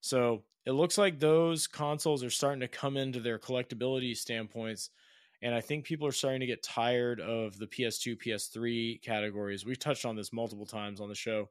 So 0.00 0.44
it 0.66 0.72
looks 0.72 0.98
like 0.98 1.18
those 1.18 1.66
consoles 1.66 2.22
are 2.22 2.30
starting 2.30 2.60
to 2.60 2.68
come 2.68 2.96
into 2.96 3.20
their 3.20 3.38
collectability 3.38 4.16
standpoints. 4.16 4.90
And 5.42 5.54
I 5.54 5.60
think 5.60 5.84
people 5.84 6.06
are 6.06 6.12
starting 6.12 6.40
to 6.40 6.46
get 6.46 6.62
tired 6.62 7.20
of 7.20 7.58
the 7.58 7.66
PS2, 7.66 8.22
PS3 8.22 9.02
categories. 9.02 9.64
We've 9.64 9.78
touched 9.78 10.04
on 10.04 10.16
this 10.16 10.32
multiple 10.32 10.66
times 10.66 11.00
on 11.00 11.08
the 11.08 11.14
show. 11.14 11.48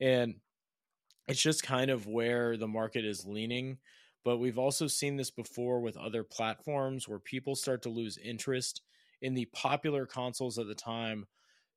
And 0.00 0.34
it's 1.28 1.40
just 1.40 1.62
kind 1.62 1.90
of 1.90 2.06
where 2.06 2.56
the 2.56 2.68
market 2.68 3.04
is 3.04 3.26
leaning. 3.26 3.78
But 4.24 4.38
we've 4.38 4.58
also 4.58 4.86
seen 4.86 5.16
this 5.16 5.30
before 5.30 5.80
with 5.80 5.96
other 5.96 6.22
platforms 6.22 7.08
where 7.08 7.18
people 7.18 7.54
start 7.54 7.82
to 7.82 7.88
lose 7.88 8.18
interest 8.18 8.82
in 9.22 9.34
the 9.34 9.46
popular 9.46 10.04
consoles 10.04 10.58
at 10.58 10.66
the 10.66 10.74
time 10.74 11.26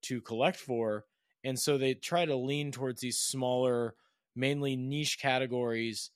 to 0.02 0.20
collect 0.20 0.58
for. 0.58 1.06
And 1.44 1.58
so 1.58 1.78
they 1.78 1.94
try 1.94 2.26
to 2.26 2.36
lean 2.36 2.72
towards 2.72 3.00
these 3.00 3.20
smaller, 3.20 3.96
mainly 4.36 4.76
niche 4.76 5.20
categories 5.22 6.12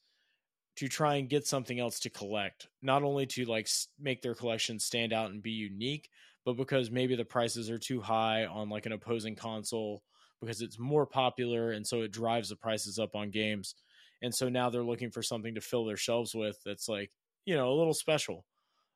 to 0.78 0.88
try 0.88 1.16
and 1.16 1.30
get 1.30 1.46
something 1.46 1.80
else 1.80 2.00
to 2.00 2.10
collect, 2.10 2.68
not 2.82 3.04
only 3.04 3.26
to 3.28 3.46
like 3.46 3.68
make 4.00 4.22
their 4.22 4.36
collection 4.36 4.80
stand 4.80 5.14
out 5.14 5.30
and 5.30 5.44
be 5.44 5.52
unique, 5.52 6.10
but 6.46 6.54
because 6.54 6.90
maybe 6.90 7.16
the 7.16 7.26
prices 7.26 7.70
are 7.70 7.78
too 7.78 8.02
high 8.02 8.46
on 8.46 8.70
like 8.70 8.86
an 8.86 8.92
opposing 8.92 9.36
console 9.36 10.02
because 10.42 10.62
it's 10.62 10.80
more 10.80 11.06
popular 11.06 11.72
and 11.72 11.86
so 11.86 12.02
it 12.02 12.12
drives 12.12 12.50
the 12.50 12.56
prices 12.56 12.98
up 12.98 13.16
on 13.16 13.30
games. 13.30 13.76
And 14.22 14.34
so 14.34 14.50
now 14.50 14.70
they're 14.70 14.84
looking 14.84 15.12
for 15.12 15.22
something 15.22 15.56
to 15.56 15.62
fill 15.62 15.86
their 15.86 15.98
shelves 15.98 16.34
with 16.34 16.58
that's 16.66 16.90
like, 16.90 17.12
you 17.46 17.56
know, 17.56 17.70
a 17.70 17.78
little 17.78 17.94
special. 17.94 18.46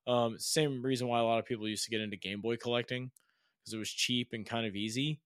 Um, 0.07 0.35
same 0.37 0.81
reason 0.83 1.07
why 1.07 1.19
a 1.19 1.23
lot 1.23 1.39
of 1.39 1.45
people 1.45 1.67
used 1.67 1.85
to 1.85 1.91
get 1.91 2.01
into 2.01 2.17
Game 2.17 2.41
Boy 2.41 2.57
collecting 2.57 3.11
because 3.59 3.73
it 3.73 3.77
was 3.77 3.89
cheap 3.89 4.29
and 4.33 4.45
kind 4.45 4.65
of 4.65 4.75
easy. 4.75 5.19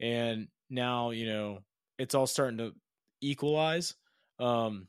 And 0.00 0.48
now, 0.68 1.10
you 1.10 1.26
know, 1.26 1.60
it's 1.98 2.14
all 2.14 2.26
starting 2.26 2.58
to 2.58 2.72
equalize. 3.20 3.94
Um, 4.38 4.88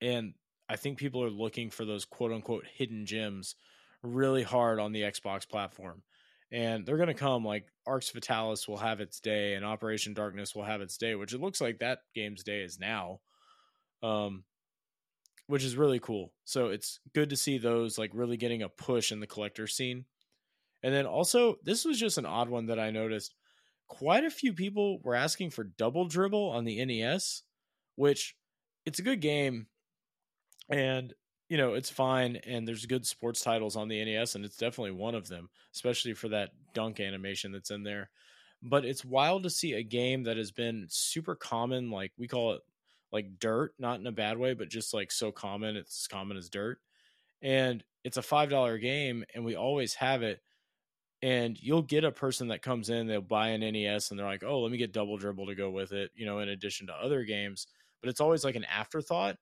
and 0.00 0.34
I 0.68 0.76
think 0.76 0.98
people 0.98 1.22
are 1.22 1.30
looking 1.30 1.70
for 1.70 1.84
those 1.84 2.04
quote 2.04 2.32
unquote 2.32 2.64
hidden 2.74 3.06
gems 3.06 3.54
really 4.02 4.42
hard 4.42 4.80
on 4.80 4.92
the 4.92 5.02
Xbox 5.02 5.48
platform. 5.48 6.02
And 6.52 6.86
they're 6.86 6.96
going 6.96 7.08
to 7.08 7.14
come 7.14 7.44
like 7.44 7.66
Arx 7.86 8.10
Fatalis 8.10 8.68
will 8.68 8.76
have 8.76 9.00
its 9.00 9.20
day 9.20 9.54
and 9.54 9.64
Operation 9.64 10.14
Darkness 10.14 10.54
will 10.54 10.64
have 10.64 10.80
its 10.80 10.96
day, 10.96 11.14
which 11.14 11.32
it 11.32 11.40
looks 11.40 11.60
like 11.60 11.80
that 11.80 12.00
game's 12.14 12.44
day 12.44 12.62
is 12.62 12.78
now. 12.78 13.20
Um, 14.02 14.44
which 15.46 15.64
is 15.64 15.76
really 15.76 16.00
cool. 16.00 16.32
So 16.44 16.68
it's 16.68 17.00
good 17.14 17.30
to 17.30 17.36
see 17.36 17.58
those 17.58 17.98
like 17.98 18.10
really 18.14 18.36
getting 18.36 18.62
a 18.62 18.68
push 18.68 19.12
in 19.12 19.20
the 19.20 19.26
collector 19.26 19.66
scene. 19.66 20.04
And 20.82 20.94
then 20.94 21.06
also, 21.06 21.56
this 21.62 21.84
was 21.84 21.98
just 21.98 22.18
an 22.18 22.26
odd 22.26 22.48
one 22.48 22.66
that 22.66 22.78
I 22.78 22.90
noticed. 22.90 23.34
Quite 23.88 24.24
a 24.24 24.30
few 24.30 24.52
people 24.52 25.00
were 25.02 25.14
asking 25.14 25.50
for 25.50 25.64
Double 25.64 26.06
Dribble 26.06 26.50
on 26.50 26.64
the 26.64 26.84
NES, 26.84 27.42
which 27.94 28.36
it's 28.84 28.98
a 28.98 29.02
good 29.02 29.20
game 29.20 29.66
and 30.68 31.14
you 31.48 31.56
know, 31.56 31.74
it's 31.74 31.90
fine 31.90 32.36
and 32.44 32.66
there's 32.66 32.86
good 32.86 33.06
sports 33.06 33.40
titles 33.40 33.76
on 33.76 33.86
the 33.86 34.04
NES 34.04 34.34
and 34.34 34.44
it's 34.44 34.56
definitely 34.56 34.90
one 34.90 35.14
of 35.14 35.28
them, 35.28 35.48
especially 35.72 36.12
for 36.12 36.28
that 36.28 36.50
dunk 36.74 36.98
animation 36.98 37.52
that's 37.52 37.70
in 37.70 37.84
there. 37.84 38.10
But 38.62 38.84
it's 38.84 39.04
wild 39.04 39.44
to 39.44 39.50
see 39.50 39.74
a 39.74 39.82
game 39.84 40.24
that 40.24 40.36
has 40.36 40.50
been 40.50 40.86
super 40.88 41.36
common 41.36 41.90
like 41.90 42.12
we 42.18 42.26
call 42.26 42.54
it 42.54 42.62
like 43.12 43.38
dirt, 43.38 43.74
not 43.78 44.00
in 44.00 44.06
a 44.06 44.12
bad 44.12 44.38
way, 44.38 44.54
but 44.54 44.68
just 44.68 44.92
like 44.94 45.10
so 45.10 45.30
common. 45.32 45.76
It's 45.76 46.04
as 46.04 46.08
common 46.08 46.36
as 46.36 46.48
dirt. 46.48 46.78
And 47.42 47.84
it's 48.04 48.16
a 48.16 48.22
$5 48.22 48.80
game 48.80 49.24
and 49.34 49.44
we 49.44 49.56
always 49.56 49.94
have 49.94 50.22
it. 50.22 50.40
And 51.22 51.58
you'll 51.60 51.82
get 51.82 52.04
a 52.04 52.12
person 52.12 52.48
that 52.48 52.62
comes 52.62 52.90
in, 52.90 53.06
they'll 53.06 53.20
buy 53.20 53.48
an 53.48 53.60
NES 53.60 54.10
and 54.10 54.18
they're 54.18 54.26
like, 54.26 54.44
oh, 54.44 54.60
let 54.60 54.70
me 54.70 54.78
get 54.78 54.92
double 54.92 55.16
dribble 55.16 55.46
to 55.46 55.54
go 55.54 55.70
with 55.70 55.92
it, 55.92 56.10
you 56.14 56.26
know, 56.26 56.40
in 56.40 56.48
addition 56.50 56.86
to 56.88 56.92
other 56.92 57.24
games. 57.24 57.66
But 58.02 58.10
it's 58.10 58.20
always 58.20 58.44
like 58.44 58.54
an 58.54 58.64
afterthought. 58.64 59.36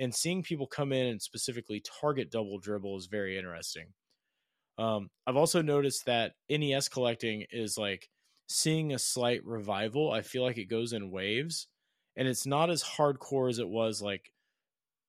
And 0.00 0.14
seeing 0.14 0.42
people 0.42 0.66
come 0.66 0.92
in 0.92 1.06
and 1.06 1.22
specifically 1.22 1.82
target 2.00 2.30
double 2.30 2.58
dribble 2.58 2.96
is 2.98 3.06
very 3.06 3.38
interesting. 3.38 3.86
Um, 4.78 5.10
I've 5.26 5.36
also 5.36 5.62
noticed 5.62 6.06
that 6.06 6.32
NES 6.50 6.88
collecting 6.88 7.44
is 7.50 7.78
like 7.78 8.08
seeing 8.48 8.92
a 8.92 8.98
slight 8.98 9.44
revival. 9.44 10.10
I 10.10 10.22
feel 10.22 10.42
like 10.42 10.58
it 10.58 10.64
goes 10.64 10.92
in 10.92 11.10
waves, 11.10 11.68
and 12.16 12.28
it's 12.28 12.46
not 12.46 12.70
as 12.70 12.82
hardcore 12.82 13.48
as 13.48 13.58
it 13.58 13.68
was 13.68 14.02
like, 14.02 14.32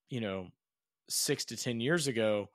you 0.10 0.22
know, 0.22 0.48
six 1.10 1.46
to 1.46 1.58
ten 1.58 1.80
years 1.80 2.08
ago. 2.08 2.50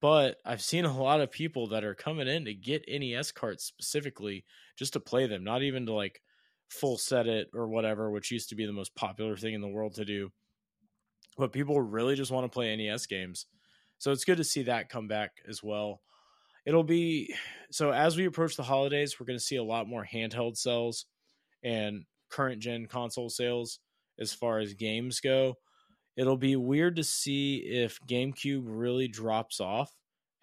But 0.00 0.36
I've 0.44 0.62
seen 0.62 0.84
a 0.84 0.96
lot 0.96 1.20
of 1.20 1.32
people 1.32 1.68
that 1.68 1.82
are 1.82 1.94
coming 1.94 2.28
in 2.28 2.44
to 2.44 2.54
get 2.54 2.84
NES 2.88 3.32
carts 3.32 3.64
specifically 3.64 4.44
just 4.78 4.92
to 4.92 5.00
play 5.00 5.26
them, 5.26 5.42
not 5.42 5.62
even 5.62 5.86
to 5.86 5.92
like 5.92 6.22
full 6.68 6.96
set 6.96 7.26
it 7.26 7.48
or 7.52 7.68
whatever, 7.68 8.10
which 8.10 8.30
used 8.30 8.50
to 8.50 8.54
be 8.54 8.64
the 8.64 8.72
most 8.72 8.94
popular 8.94 9.36
thing 9.36 9.54
in 9.54 9.60
the 9.60 9.68
world 9.68 9.94
to 9.96 10.04
do. 10.04 10.30
But 11.36 11.52
people 11.52 11.80
really 11.80 12.14
just 12.14 12.30
want 12.30 12.44
to 12.44 12.54
play 12.54 12.74
NES 12.76 13.06
games. 13.06 13.46
So 13.98 14.12
it's 14.12 14.24
good 14.24 14.38
to 14.38 14.44
see 14.44 14.64
that 14.64 14.88
come 14.88 15.08
back 15.08 15.32
as 15.48 15.62
well. 15.62 16.00
It'll 16.64 16.84
be 16.84 17.34
so 17.70 17.90
as 17.90 18.16
we 18.16 18.26
approach 18.26 18.56
the 18.56 18.62
holidays, 18.62 19.18
we're 19.18 19.26
going 19.26 19.38
to 19.38 19.44
see 19.44 19.56
a 19.56 19.64
lot 19.64 19.88
more 19.88 20.06
handheld 20.10 20.56
sales 20.56 21.06
and 21.64 22.04
current 22.32 22.60
gen 22.60 22.86
console 22.86 23.28
sales 23.28 23.78
as 24.18 24.32
far 24.32 24.58
as 24.58 24.74
games 24.74 25.20
go. 25.20 25.54
It'll 26.16 26.36
be 26.36 26.56
weird 26.56 26.96
to 26.96 27.04
see 27.04 27.58
if 27.58 27.98
GameCube 28.06 28.64
really 28.66 29.08
drops 29.08 29.60
off, 29.60 29.90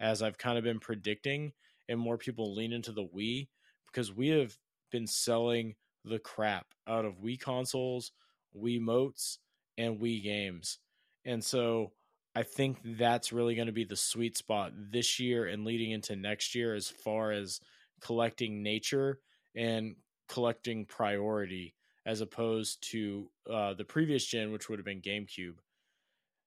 as 0.00 0.22
I've 0.22 0.38
kind 0.38 0.58
of 0.58 0.64
been 0.64 0.80
predicting, 0.80 1.52
and 1.88 2.00
more 2.00 2.18
people 2.18 2.54
lean 2.54 2.72
into 2.72 2.92
the 2.92 3.04
Wii 3.04 3.48
because 3.86 4.12
we 4.12 4.28
have 4.28 4.56
been 4.90 5.06
selling 5.06 5.74
the 6.04 6.18
crap 6.18 6.66
out 6.88 7.04
of 7.04 7.20
Wii 7.20 7.38
consoles, 7.38 8.12
Wii 8.56 8.80
motes, 8.80 9.38
and 9.76 10.00
Wii 10.00 10.22
games. 10.22 10.78
And 11.24 11.44
so 11.44 11.92
I 12.34 12.42
think 12.42 12.78
that's 12.98 13.32
really 13.32 13.54
going 13.54 13.66
to 13.66 13.72
be 13.72 13.84
the 13.84 13.96
sweet 13.96 14.36
spot 14.36 14.72
this 14.74 15.20
year 15.20 15.46
and 15.46 15.64
leading 15.64 15.90
into 15.90 16.16
next 16.16 16.54
year 16.54 16.74
as 16.74 16.88
far 16.88 17.32
as 17.32 17.60
collecting 18.00 18.62
nature 18.62 19.20
and 19.54 19.96
collecting 20.28 20.86
priority 20.86 21.74
as 22.06 22.20
opposed 22.20 22.82
to 22.90 23.30
uh, 23.50 23.74
the 23.74 23.84
previous 23.84 24.24
gen, 24.24 24.52
which 24.52 24.68
would 24.68 24.78
have 24.78 24.86
been 24.86 25.02
GameCube. 25.02 25.56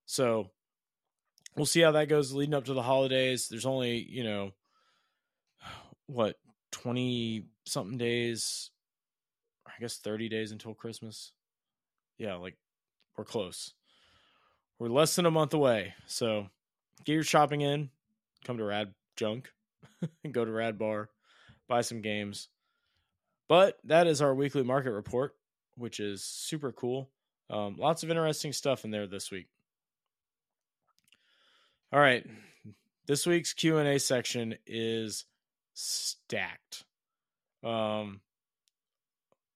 So 0.05 0.49
we'll 1.55 1.65
see 1.65 1.81
how 1.81 1.91
that 1.91 2.09
goes 2.09 2.33
leading 2.33 2.55
up 2.55 2.65
to 2.65 2.73
the 2.73 2.81
holidays. 2.81 3.47
There's 3.49 3.65
only, 3.65 3.97
you 4.09 4.23
know, 4.23 4.51
what, 6.07 6.35
20 6.71 7.45
something 7.65 7.97
days, 7.97 8.71
I 9.67 9.71
guess 9.79 9.97
30 9.97 10.29
days 10.29 10.51
until 10.51 10.73
Christmas. 10.73 11.31
Yeah, 12.17 12.35
like 12.35 12.57
we're 13.17 13.25
close. 13.25 13.73
We're 14.79 14.89
less 14.89 15.15
than 15.15 15.25
a 15.25 15.31
month 15.31 15.53
away. 15.53 15.93
So 16.07 16.47
get 17.05 17.13
your 17.13 17.23
shopping 17.23 17.61
in, 17.61 17.89
come 18.43 18.57
to 18.57 18.63
Rad 18.63 18.93
Junk, 19.15 19.51
go 20.31 20.43
to 20.43 20.51
Rad 20.51 20.77
Bar, 20.79 21.09
buy 21.67 21.81
some 21.81 22.01
games. 22.01 22.49
But 23.47 23.77
that 23.83 24.07
is 24.07 24.21
our 24.21 24.33
weekly 24.33 24.63
market 24.63 24.91
report 24.91 25.35
which 25.75 25.99
is 25.99 26.23
super 26.23 26.71
cool. 26.71 27.09
Um, 27.49 27.75
lots 27.77 28.03
of 28.03 28.09
interesting 28.09 28.53
stuff 28.53 28.85
in 28.85 28.91
there 28.91 29.07
this 29.07 29.31
week. 29.31 29.47
All 31.91 31.99
right, 31.99 32.25
this 33.05 33.27
week's 33.27 33.53
Q 33.53 33.77
and 33.77 33.87
A 33.87 33.99
section 33.99 34.55
is 34.65 35.25
stacked. 35.73 36.85
Um, 37.63 38.21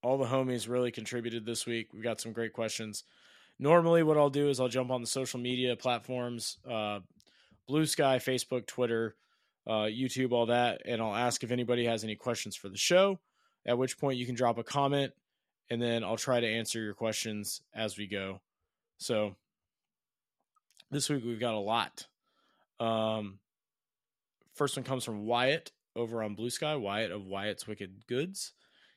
all 0.02 0.18
the 0.18 0.24
homies 0.24 0.68
really 0.68 0.92
contributed 0.92 1.44
this 1.44 1.66
week. 1.66 1.92
We 1.92 2.00
got 2.00 2.20
some 2.20 2.32
great 2.32 2.52
questions. 2.52 3.04
Normally, 3.58 4.04
what 4.04 4.16
I'll 4.16 4.30
do 4.30 4.48
is 4.48 4.60
I'll 4.60 4.68
jump 4.68 4.90
on 4.90 5.00
the 5.00 5.06
social 5.08 5.40
media 5.40 5.74
platforms, 5.74 6.58
uh, 6.70 7.00
Blue 7.66 7.86
Sky, 7.86 8.18
Facebook, 8.18 8.66
Twitter, 8.66 9.16
uh, 9.66 9.86
YouTube, 9.86 10.32
all 10.32 10.46
that, 10.46 10.82
and 10.84 11.02
I'll 11.02 11.14
ask 11.14 11.42
if 11.42 11.50
anybody 11.50 11.84
has 11.86 12.04
any 12.04 12.14
questions 12.14 12.54
for 12.54 12.68
the 12.68 12.78
show. 12.78 13.18
At 13.66 13.76
which 13.76 13.98
point, 13.98 14.18
you 14.18 14.26
can 14.26 14.36
drop 14.36 14.58
a 14.58 14.62
comment 14.62 15.12
and 15.70 15.80
then 15.80 16.04
I'll 16.04 16.16
try 16.16 16.40
to 16.40 16.46
answer 16.46 16.80
your 16.80 16.94
questions 16.94 17.60
as 17.74 17.98
we 17.98 18.06
go. 18.06 18.40
So 18.98 19.36
this 20.90 21.08
week 21.08 21.24
we've 21.24 21.40
got 21.40 21.54
a 21.54 21.58
lot. 21.58 22.06
Um, 22.80 23.38
first 24.54 24.76
one 24.76 24.84
comes 24.84 25.04
from 25.04 25.26
Wyatt 25.26 25.72
over 25.94 26.22
on 26.22 26.34
Blue 26.34 26.50
Sky. 26.50 26.76
Wyatt 26.76 27.10
of 27.10 27.26
Wyatt's 27.26 27.66
Wicked 27.66 28.06
Goods. 28.06 28.52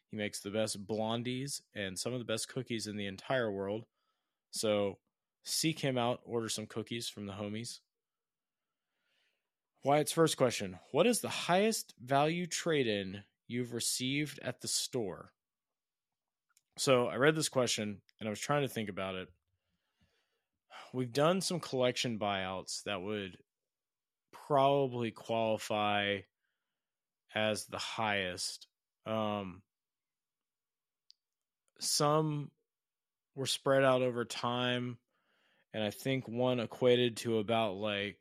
He 0.09 0.17
makes 0.17 0.41
the 0.41 0.51
best 0.51 0.85
blondies 0.85 1.61
and 1.73 1.97
some 1.97 2.13
of 2.13 2.19
the 2.19 2.25
best 2.25 2.49
cookies 2.49 2.87
in 2.87 2.97
the 2.97 3.07
entire 3.07 3.51
world. 3.51 3.85
So 4.51 4.97
seek 5.43 5.79
him 5.79 5.97
out, 5.97 6.19
order 6.25 6.49
some 6.49 6.65
cookies 6.65 7.07
from 7.07 7.25
the 7.25 7.33
homies. 7.33 7.79
Wyatt's 9.83 10.11
first 10.11 10.37
question 10.37 10.77
What 10.91 11.07
is 11.07 11.21
the 11.21 11.29
highest 11.29 11.93
value 11.99 12.45
trade 12.45 12.87
in 12.87 13.23
you've 13.47 13.73
received 13.73 14.39
at 14.43 14.61
the 14.61 14.67
store? 14.67 15.31
So 16.77 17.07
I 17.07 17.15
read 17.15 17.35
this 17.35 17.49
question 17.49 18.01
and 18.19 18.27
I 18.27 18.29
was 18.29 18.39
trying 18.39 18.63
to 18.63 18.67
think 18.67 18.89
about 18.89 19.15
it. 19.15 19.27
We've 20.93 21.11
done 21.11 21.41
some 21.41 21.59
collection 21.59 22.19
buyouts 22.19 22.83
that 22.83 23.01
would 23.01 23.37
probably 24.31 25.11
qualify 25.11 26.19
as 27.33 27.65
the 27.65 27.77
highest. 27.77 28.67
Um, 29.05 29.61
some 31.79 32.51
were 33.35 33.45
spread 33.45 33.83
out 33.83 34.01
over 34.01 34.25
time, 34.25 34.97
and 35.73 35.83
I 35.83 35.89
think 35.89 36.27
one 36.27 36.59
equated 36.59 37.17
to 37.17 37.37
about 37.37 37.75
like 37.75 38.17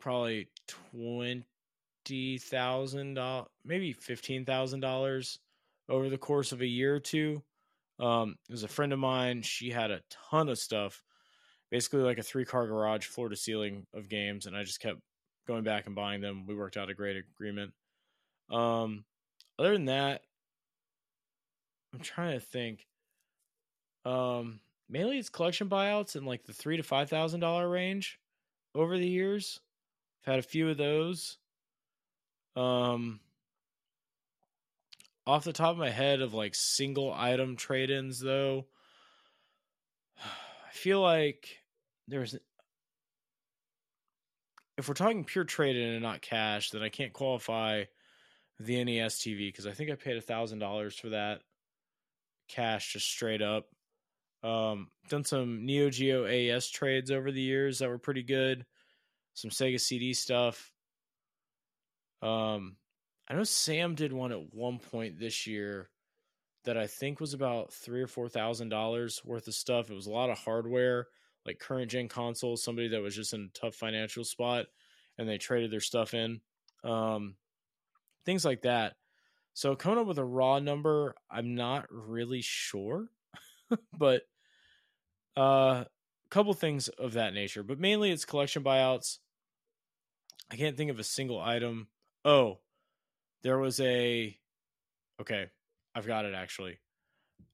probably 0.00 0.48
twenty 0.66 2.38
thousand 2.38 3.14
dollars, 3.14 3.48
maybe 3.64 3.92
fifteen 3.92 4.44
thousand 4.44 4.80
dollars 4.80 5.38
over 5.90 6.08
the 6.08 6.18
course 6.18 6.52
of 6.52 6.62
a 6.62 6.66
year 6.66 6.94
or 6.94 7.00
two. 7.00 7.42
Um, 7.98 8.36
it 8.48 8.52
was 8.52 8.62
a 8.62 8.68
friend 8.68 8.92
of 8.92 8.98
mine. 8.98 9.42
She 9.42 9.70
had 9.70 9.90
a 9.90 10.00
ton 10.30 10.48
of 10.48 10.58
stuff, 10.58 11.02
basically 11.70 12.00
like 12.00 12.18
a 12.18 12.22
three 12.22 12.46
car 12.46 12.66
garage, 12.66 13.06
floor 13.06 13.28
to 13.28 13.36
ceiling 13.36 13.86
of 13.92 14.08
games, 14.08 14.46
and 14.46 14.56
I 14.56 14.62
just 14.62 14.80
kept 14.80 15.00
going 15.46 15.64
back 15.64 15.86
and 15.86 15.94
buying 15.94 16.20
them. 16.20 16.46
We 16.46 16.54
worked 16.54 16.76
out 16.76 16.88
a 16.88 16.94
great 16.94 17.16
agreement. 17.16 17.72
Um, 18.50 19.04
other 19.58 19.72
than 19.72 19.86
that, 19.86 20.22
I'm 21.92 22.00
trying 22.00 22.38
to 22.38 22.44
think. 22.44 22.86
Um, 24.06 24.60
mainly 24.88 25.18
it's 25.18 25.28
collection 25.28 25.68
buyouts 25.68 26.16
in 26.16 26.24
like 26.24 26.44
the 26.44 26.52
three 26.52 26.76
to 26.76 26.82
five 26.82 27.10
thousand 27.10 27.40
dollar 27.40 27.68
range 27.68 28.18
over 28.74 28.96
the 28.96 29.08
years. 29.08 29.60
I've 30.22 30.32
had 30.32 30.38
a 30.38 30.42
few 30.42 30.68
of 30.70 30.76
those. 30.76 31.38
Um, 32.56 33.20
off 35.30 35.44
the 35.44 35.52
top 35.52 35.70
of 35.70 35.78
my 35.78 35.90
head 35.90 36.20
of 36.20 36.34
like 36.34 36.54
single 36.54 37.12
item 37.12 37.56
trade 37.56 37.88
ins 37.88 38.18
though, 38.18 38.66
I 40.18 40.72
feel 40.72 41.00
like 41.00 41.46
there's 42.08 42.36
if 44.76 44.88
we're 44.88 44.94
talking 44.94 45.24
pure 45.24 45.44
trade 45.44 45.76
in 45.76 45.90
and 45.90 46.02
not 46.02 46.20
cash, 46.20 46.70
then 46.70 46.82
I 46.82 46.88
can't 46.88 47.12
qualify 47.12 47.84
the 48.58 48.82
NES 48.82 49.18
TV 49.18 49.48
because 49.48 49.66
I 49.66 49.72
think 49.72 49.90
I 49.90 49.94
paid 49.94 50.16
a 50.16 50.22
thousand 50.22 50.58
dollars 50.58 50.96
for 50.96 51.10
that 51.10 51.42
cash 52.48 52.94
just 52.94 53.06
straight 53.06 53.42
up. 53.42 53.66
Um, 54.42 54.88
done 55.08 55.24
some 55.24 55.64
Neo 55.64 55.90
Geo 55.90 56.26
AES 56.26 56.70
trades 56.70 57.10
over 57.10 57.30
the 57.30 57.40
years 57.40 57.78
that 57.78 57.88
were 57.88 57.98
pretty 57.98 58.22
good. 58.22 58.64
Some 59.34 59.50
Sega 59.50 59.78
CD 59.78 60.12
stuff. 60.12 60.72
Um, 62.20 62.76
I 63.30 63.34
know 63.34 63.44
Sam 63.44 63.94
did 63.94 64.12
one 64.12 64.32
at 64.32 64.52
one 64.52 64.80
point 64.80 65.20
this 65.20 65.46
year 65.46 65.88
that 66.64 66.76
I 66.76 66.88
think 66.88 67.20
was 67.20 67.32
about 67.32 67.72
three 67.72 68.02
or 68.02 68.08
four 68.08 68.28
thousand 68.28 68.70
dollars 68.70 69.22
worth 69.24 69.46
of 69.46 69.54
stuff. 69.54 69.88
It 69.88 69.94
was 69.94 70.08
a 70.08 70.12
lot 70.12 70.30
of 70.30 70.38
hardware, 70.38 71.06
like 71.46 71.60
current 71.60 71.92
gen 71.92 72.08
consoles. 72.08 72.64
Somebody 72.64 72.88
that 72.88 73.00
was 73.00 73.14
just 73.14 73.32
in 73.32 73.48
a 73.54 73.58
tough 73.58 73.76
financial 73.76 74.24
spot, 74.24 74.66
and 75.16 75.28
they 75.28 75.38
traded 75.38 75.70
their 75.70 75.80
stuff 75.80 76.12
in, 76.12 76.40
um, 76.82 77.36
things 78.26 78.44
like 78.44 78.62
that. 78.62 78.94
So 79.54 79.76
coming 79.76 80.00
up 80.00 80.08
with 80.08 80.18
a 80.18 80.24
raw 80.24 80.58
number, 80.58 81.14
I'm 81.30 81.54
not 81.54 81.86
really 81.88 82.42
sure, 82.42 83.06
but 83.96 84.22
a 85.36 85.40
uh, 85.40 85.84
couple 86.30 86.52
things 86.54 86.88
of 86.88 87.12
that 87.12 87.32
nature. 87.32 87.62
But 87.62 87.78
mainly, 87.78 88.10
it's 88.10 88.24
collection 88.24 88.64
buyouts. 88.64 89.18
I 90.50 90.56
can't 90.56 90.76
think 90.76 90.90
of 90.90 90.98
a 90.98 91.04
single 91.04 91.40
item. 91.40 91.86
Oh, 92.24 92.58
there 93.42 93.58
was 93.58 93.80
a 93.80 94.38
okay 95.20 95.50
i've 95.94 96.06
got 96.06 96.24
it 96.24 96.34
actually. 96.34 96.78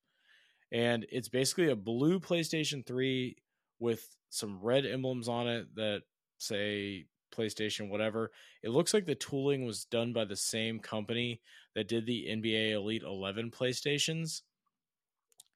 And 0.72 1.06
it's 1.12 1.30
basically 1.30 1.70
a 1.70 1.76
blue 1.76 2.20
PlayStation 2.20 2.86
3 2.86 3.36
with 3.80 4.16
some 4.30 4.60
red 4.62 4.86
emblems 4.86 5.28
on 5.28 5.48
it 5.48 5.74
that 5.76 6.04
say 6.38 7.06
PlayStation 7.36 7.90
whatever. 7.90 8.32
It 8.62 8.70
looks 8.70 8.94
like 8.94 9.06
the 9.06 9.16
tooling 9.16 9.66
was 9.66 9.86
done 9.86 10.14
by 10.14 10.26
the 10.26 10.36
same 10.36 10.80
company 10.80 11.42
that 11.76 11.88
did 11.88 12.06
the 12.06 12.28
NBA 12.30 12.72
Elite 12.72 13.04
11 13.04 13.52
PlayStations. 13.52 14.42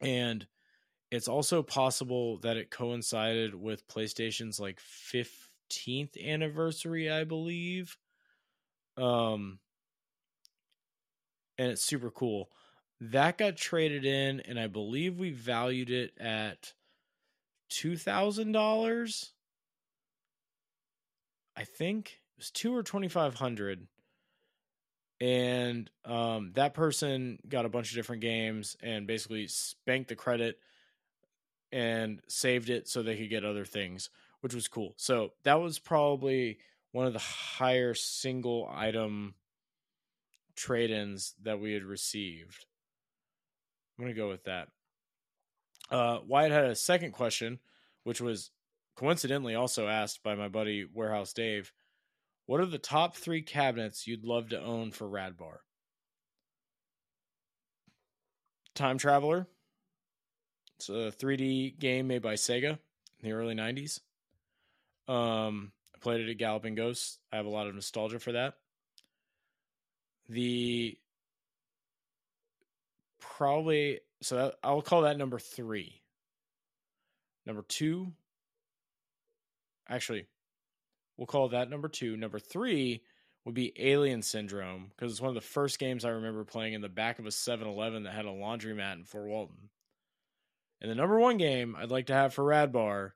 And 0.02 0.48
it's 1.12 1.28
also 1.28 1.64
possible 1.64 2.40
that 2.40 2.58
it 2.58 2.72
coincided 2.72 3.56
with 3.56 3.88
PlayStation's 3.88 4.60
like 4.60 4.80
15th 5.70 6.18
anniversary, 6.24 7.10
I 7.10 7.24
believe. 7.24 7.98
Um 8.98 9.60
and 11.58 11.72
it's 11.72 11.84
super 11.84 12.10
cool. 12.10 12.50
That 13.02 13.38
got 13.38 13.58
traded 13.58 14.06
in 14.06 14.40
and 14.42 14.60
I 14.60 14.68
believe 14.68 15.18
we 15.18 15.32
valued 15.32 15.90
it 15.90 16.14
at 16.20 16.74
$2,000. 17.72 19.32
I 21.56 21.64
think 21.64 22.22
it 22.36 22.40
was 22.40 22.52
2 22.52 22.76
or 22.76 22.84
2500 22.84 23.88
and 25.22 25.90
um, 26.06 26.52
that 26.56 26.74
person 26.74 27.40
got 27.48 27.66
a 27.66 27.70
bunch 27.70 27.90
of 27.90 27.96
different 27.96 28.22
games 28.22 28.78
and 28.82 29.06
basically 29.06 29.48
spanked 29.48 30.08
the 30.08 30.16
credit 30.16 30.60
and 31.72 32.22
saved 32.28 32.70
it 32.70 32.88
so 32.88 33.04
they 33.04 33.18
could 33.18 33.30
get 33.30 33.46
other 33.46 33.66
things, 33.66 34.10
which 34.42 34.54
was 34.54 34.68
cool. 34.68 34.94
So 34.98 35.34
that 35.44 35.62
was 35.62 35.80
probably 35.80 36.60
one 36.92 37.06
of 37.06 37.14
the 37.14 37.20
higher 37.20 37.94
single 37.94 38.70
item 38.74 39.36
trade 40.56 40.92
ins 40.92 41.36
that 41.44 41.60
we 41.60 41.74
had 41.74 41.84
received. 41.84 42.66
I'm 43.98 44.06
going 44.06 44.16
to 44.16 44.20
go 44.20 44.30
with 44.30 44.46
that. 44.46 44.70
Uh, 45.92 46.20
Wyatt 46.26 46.52
had 46.52 46.66
a 46.66 46.76
second 46.76 47.12
question, 47.12 47.60
which 48.04 48.22
was 48.22 48.52
coincidentally 48.96 49.56
also 49.56 49.88
asked 49.88 50.24
by 50.24 50.36
my 50.36 50.48
buddy 50.48 50.86
Warehouse 50.86 51.34
Dave. 51.34 51.72
What 52.46 52.60
are 52.60 52.66
the 52.66 52.78
top 52.78 53.16
three 53.16 53.42
cabinets 53.42 54.08
you'd 54.08 54.26
love 54.26 54.50
to 54.50 54.62
own 54.62 54.92
for 54.92 55.08
Radbar? 55.08 55.58
Time 58.76 58.98
Traveler. 58.98 59.48
It's 60.78 60.90
a 60.90 61.12
3D 61.18 61.78
game 61.80 62.08
made 62.08 62.22
by 62.22 62.36
Sega 62.36 62.72
in 62.72 62.78
the 63.22 63.34
early 63.34 63.54
90s. 63.54 64.00
Um, 65.10 65.72
I 65.96 65.98
played 66.00 66.22
it 66.22 66.30
at 66.30 66.38
Galloping 66.38 66.76
Ghosts. 66.76 67.20
I 67.32 67.38
have 67.38 67.46
a 67.46 67.50
lot 67.50 67.68
of 67.68 67.76
nostalgia 67.76 68.20
for 68.20 68.34
that. 68.34 68.56
The 70.30 70.98
probably 73.20 74.02
so 74.22 74.54
I'll 74.64 74.82
call 74.82 75.02
that 75.02 75.18
number 75.18 75.40
three. 75.40 76.02
Number 77.46 77.64
two, 77.64 78.14
actually, 79.88 80.28
We'll 81.20 81.28
call 81.28 81.50
that 81.50 81.70
number 81.70 81.90
two. 81.90 82.16
Number 82.16 82.40
three 82.40 83.04
would 83.44 83.54
be 83.54 83.74
Alien 83.78 84.22
Syndrome 84.22 84.90
because 84.96 85.12
it's 85.12 85.20
one 85.20 85.28
of 85.28 85.36
the 85.36 85.42
first 85.42 85.78
games 85.78 86.06
I 86.06 86.12
remember 86.12 86.46
playing 86.46 86.76
in 86.76 86.82
the 86.82 86.88
back 86.88 87.20
of 87.20 87.26
a 87.26 87.32
7 87.32 87.68
Eleven 87.68 88.04
that 88.04 88.14
had 88.14 88.24
a 88.24 88.30
laundromat 88.30 88.94
in 88.94 89.04
Fort 89.04 89.28
Walton. 89.28 89.70
And 90.80 90.90
the 90.90 90.96
number 90.96 91.20
one 91.20 91.36
game 91.36 91.76
I'd 91.78 91.92
like 91.92 92.06
to 92.06 92.14
have 92.14 92.34
for 92.34 92.46
Radbar, 92.46 93.12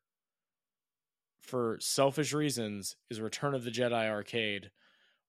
for 1.43 1.77
selfish 1.79 2.33
reasons, 2.33 2.95
is 3.09 3.21
Return 3.21 3.53
of 3.53 3.63
the 3.63 3.71
Jedi 3.71 4.09
Arcade, 4.09 4.71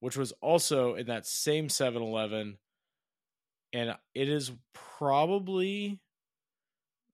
which 0.00 0.16
was 0.16 0.32
also 0.40 0.94
in 0.94 1.06
that 1.06 1.26
same 1.26 1.68
7 1.68 2.00
Eleven. 2.00 2.58
And 3.72 3.96
it 4.14 4.28
is 4.28 4.52
probably 4.72 5.98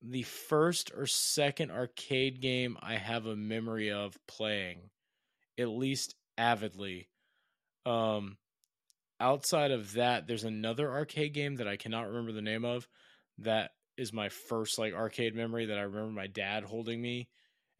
the 0.02 0.22
first 0.22 0.92
or 0.96 1.06
second 1.06 1.70
arcade 1.70 2.40
game 2.40 2.76
I 2.80 2.96
have 2.96 3.26
a 3.26 3.36
memory 3.36 3.90
of 3.90 4.16
playing 4.26 4.90
at 5.58 5.68
least 5.68 6.14
avidly. 6.38 7.08
Um, 7.86 8.38
outside 9.18 9.70
of 9.70 9.94
that, 9.94 10.26
there's 10.26 10.44
another 10.44 10.90
arcade 10.90 11.34
game 11.34 11.56
that 11.56 11.68
I 11.68 11.76
cannot 11.76 12.08
remember 12.08 12.32
the 12.32 12.42
name 12.42 12.64
of. 12.64 12.88
That 13.38 13.70
is 13.96 14.12
my 14.12 14.28
first 14.28 14.78
like 14.78 14.94
arcade 14.94 15.34
memory 15.34 15.66
that 15.66 15.78
I 15.78 15.82
remember 15.82 16.12
my 16.12 16.26
dad 16.26 16.64
holding 16.64 17.00
me 17.00 17.28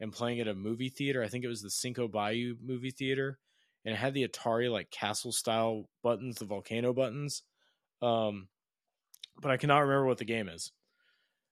and 0.01 0.11
playing 0.11 0.39
at 0.41 0.47
a 0.47 0.55
movie 0.55 0.89
theater. 0.89 1.23
I 1.23 1.27
think 1.27 1.45
it 1.45 1.49
was 1.49 1.61
the 1.61 1.69
Cinco 1.69 2.07
Bayou 2.07 2.55
movie 2.61 2.91
theater, 2.91 3.37
and 3.85 3.93
it 3.93 3.97
had 3.97 4.13
the 4.13 4.27
Atari 4.27 4.69
like 4.69 4.89
castle 4.89 5.31
style 5.31 5.87
buttons, 6.03 6.39
the 6.39 6.45
volcano 6.45 6.91
buttons. 6.91 7.43
Um, 8.01 8.47
but 9.39 9.51
I 9.51 9.57
cannot 9.57 9.79
remember 9.79 10.07
what 10.07 10.17
the 10.17 10.25
game 10.25 10.49
is. 10.49 10.71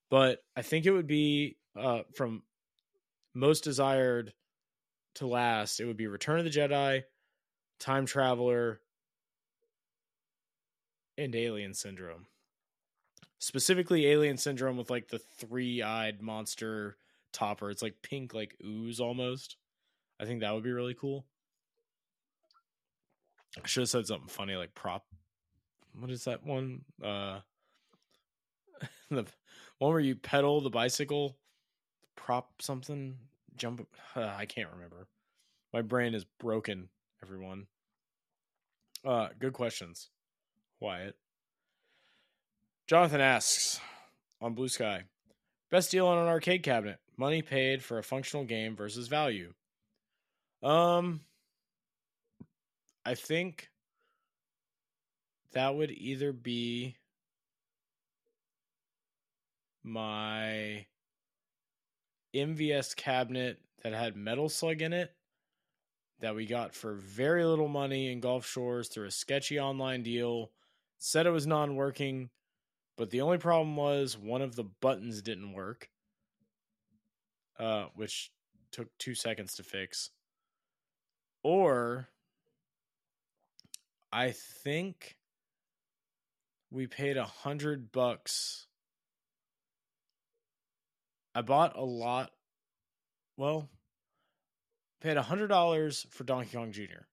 But 0.09 0.39
I 0.57 0.63
think 0.63 0.85
it 0.85 0.91
would 0.91 1.07
be 1.07 1.57
uh, 1.79 2.01
from 2.15 2.41
most 3.35 3.63
desired 3.63 4.33
to 5.15 5.27
last, 5.27 5.79
it 5.79 5.85
would 5.85 5.97
be 5.97 6.07
Return 6.07 6.39
of 6.39 6.45
the 6.45 6.51
Jedi, 6.51 7.03
Time 7.79 8.07
Traveler, 8.07 8.81
and 11.17 11.35
Alien 11.35 11.75
Syndrome. 11.75 12.25
Specifically, 13.37 14.07
Alien 14.07 14.37
Syndrome 14.37 14.77
with 14.77 14.89
like 14.89 15.09
the 15.09 15.19
three 15.19 15.83
eyed 15.83 16.21
monster 16.21 16.97
topper. 17.33 17.69
It's 17.69 17.81
like 17.81 17.95
pink, 18.01 18.33
like 18.33 18.55
ooze 18.65 18.99
almost. 18.99 19.57
I 20.19 20.25
think 20.25 20.41
that 20.41 20.53
would 20.53 20.63
be 20.63 20.71
really 20.71 20.95
cool. 20.95 21.25
I 23.57 23.67
should 23.67 23.81
have 23.81 23.89
said 23.89 24.07
something 24.07 24.27
funny 24.27 24.55
like 24.55 24.75
prop. 24.75 25.05
What 25.97 26.11
is 26.11 26.25
that 26.25 26.45
one? 26.45 26.81
Uh, 27.03 27.39
the 29.09 29.25
one 29.79 29.91
where 29.91 29.99
you 29.99 30.15
pedal 30.15 30.61
the 30.61 30.69
bicycle, 30.69 31.37
prop 32.15 32.61
something 32.61 33.17
jump. 33.57 33.87
Uh, 34.15 34.31
I 34.35 34.45
can't 34.45 34.69
remember. 34.73 35.07
My 35.73 35.81
brain 35.81 36.13
is 36.13 36.25
broken. 36.39 36.89
Everyone. 37.23 37.67
Uh, 39.05 39.29
good 39.39 39.53
questions, 39.53 40.09
Wyatt. 40.79 41.15
Jonathan 42.87 43.21
asks 43.21 43.79
on 44.41 44.53
Blue 44.53 44.67
Sky, 44.67 45.03
best 45.69 45.91
deal 45.91 46.07
on 46.07 46.17
an 46.17 46.27
arcade 46.27 46.63
cabinet: 46.63 46.99
money 47.19 47.41
paid 47.41 47.83
for 47.83 47.97
a 47.97 48.03
functional 48.03 48.45
game 48.45 48.77
versus 48.77 49.09
value. 49.09 49.53
Um, 50.63 51.19
I 53.05 53.13
think 53.15 53.69
that 55.51 55.75
would 55.75 55.91
either 55.91 56.31
be 56.31 56.95
my 59.83 60.85
MVS 62.33 62.95
cabinet 62.95 63.57
that 63.83 63.93
had 63.93 64.15
Metal 64.15 64.47
Slug 64.47 64.81
in 64.81 64.93
it 64.93 65.11
that 66.21 66.35
we 66.35 66.45
got 66.45 66.73
for 66.73 66.93
very 66.93 67.43
little 67.43 67.67
money 67.67 68.11
in 68.11 68.21
Gulf 68.21 68.45
Shores 68.45 68.87
through 68.87 69.07
a 69.07 69.11
sketchy 69.11 69.59
online 69.59 70.03
deal. 70.03 70.51
Said 70.99 71.25
it 71.25 71.31
was 71.31 71.47
non 71.47 71.75
working, 71.75 72.29
but 72.97 73.09
the 73.09 73.21
only 73.21 73.37
problem 73.37 73.75
was 73.75 74.17
one 74.17 74.41
of 74.41 74.55
the 74.55 74.65
buttons 74.65 75.21
didn't 75.21 75.53
work, 75.53 75.89
uh, 77.59 77.85
which 77.95 78.31
took 78.71 78.87
two 78.97 79.15
seconds 79.15 79.55
to 79.55 79.63
fix. 79.63 80.11
Or 81.43 82.09
I 84.11 84.31
think 84.31 85.17
we 86.71 86.87
paid 86.87 87.17
a 87.17 87.25
hundred 87.25 87.91
bucks 87.91 88.67
I 91.35 91.41
bought 91.41 91.77
a 91.77 91.83
lot. 91.83 92.31
Well, 93.37 93.69
paid 95.01 95.17
a 95.17 95.21
hundred 95.21 95.47
dollars 95.47 96.05
for 96.09 96.23
Donkey 96.23 96.57
Kong 96.57 96.71
Jr. 96.71 97.05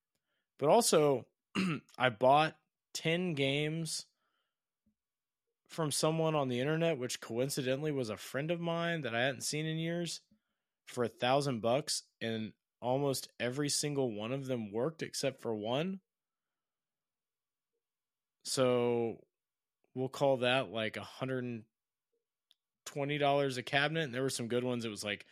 But 0.59 0.69
also, 0.69 1.27
I 1.99 2.09
bought 2.09 2.57
ten 2.93 3.35
games 3.35 4.07
from 5.69 5.91
someone 5.91 6.35
on 6.35 6.49
the 6.49 6.61
internet, 6.61 6.99
which 6.99 7.21
coincidentally 7.21 7.93
was 7.93 8.09
a 8.09 8.17
friend 8.17 8.51
of 8.51 8.61
mine 8.61 9.03
that 9.03 9.15
I 9.15 9.23
hadn't 9.23 9.43
seen 9.43 9.67
in 9.67 9.79
years, 9.79 10.21
for 10.87 11.05
a 11.05 11.09
thousand 11.09 11.61
bucks, 11.61 12.03
and 12.21 12.53
almost 12.81 13.29
every 13.41 13.69
single 13.69 14.13
one 14.13 14.33
of 14.33 14.47
them 14.47 14.73
worked 14.73 15.03
except 15.03 15.43
for 15.43 15.55
one. 15.55 16.01
So 18.45 19.25
we'll 19.95 20.09
call 20.09 20.39
that 20.39 20.71
like 20.71 20.97
a 20.97 21.03
hundred 21.03 21.65
twenty 22.85 23.19
dollars 23.19 23.57
a 23.57 23.63
cabinet, 23.63 24.05
and 24.05 24.15
there 24.15 24.23
were 24.23 24.31
some 24.31 24.49
good 24.49 24.65
ones. 24.65 24.85
It 24.85 24.91
was 24.91 25.05
like 25.05 25.27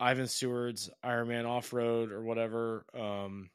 Ivan 0.00 0.26
Stewart's 0.26 0.90
Iron 1.02 1.28
Man 1.28 1.46
Off 1.46 1.72
Road 1.72 2.10
or 2.10 2.22
whatever. 2.22 2.84
Um, 2.98 3.50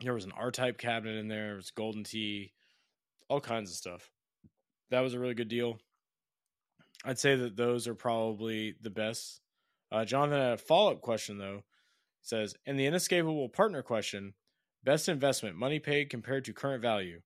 there 0.00 0.14
was 0.14 0.24
an 0.24 0.32
R 0.36 0.50
Type 0.52 0.78
cabinet 0.78 1.16
in 1.16 1.28
there. 1.28 1.54
It 1.54 1.56
was 1.56 1.70
Golden 1.72 2.04
Tee, 2.04 2.52
all 3.28 3.40
kinds 3.40 3.70
of 3.70 3.76
stuff. 3.76 4.10
That 4.90 5.00
was 5.00 5.14
a 5.14 5.18
really 5.18 5.34
good 5.34 5.48
deal. 5.48 5.80
I'd 7.04 7.18
say 7.18 7.36
that 7.36 7.56
those 7.56 7.86
are 7.86 7.94
probably 7.94 8.74
the 8.80 8.90
best. 8.90 9.40
Uh, 9.90 10.04
Jonathan 10.04 10.40
a 10.40 10.56
follow 10.56 10.92
up 10.92 11.00
question 11.00 11.38
though. 11.38 11.64
Says, 12.22 12.54
and 12.66 12.78
the 12.78 12.86
inescapable 12.86 13.48
partner 13.48 13.82
question: 13.82 14.34
best 14.84 15.08
investment, 15.08 15.56
money 15.56 15.78
paid 15.78 16.10
compared 16.10 16.44
to 16.46 16.52
current 16.52 16.82
value. 16.82 17.20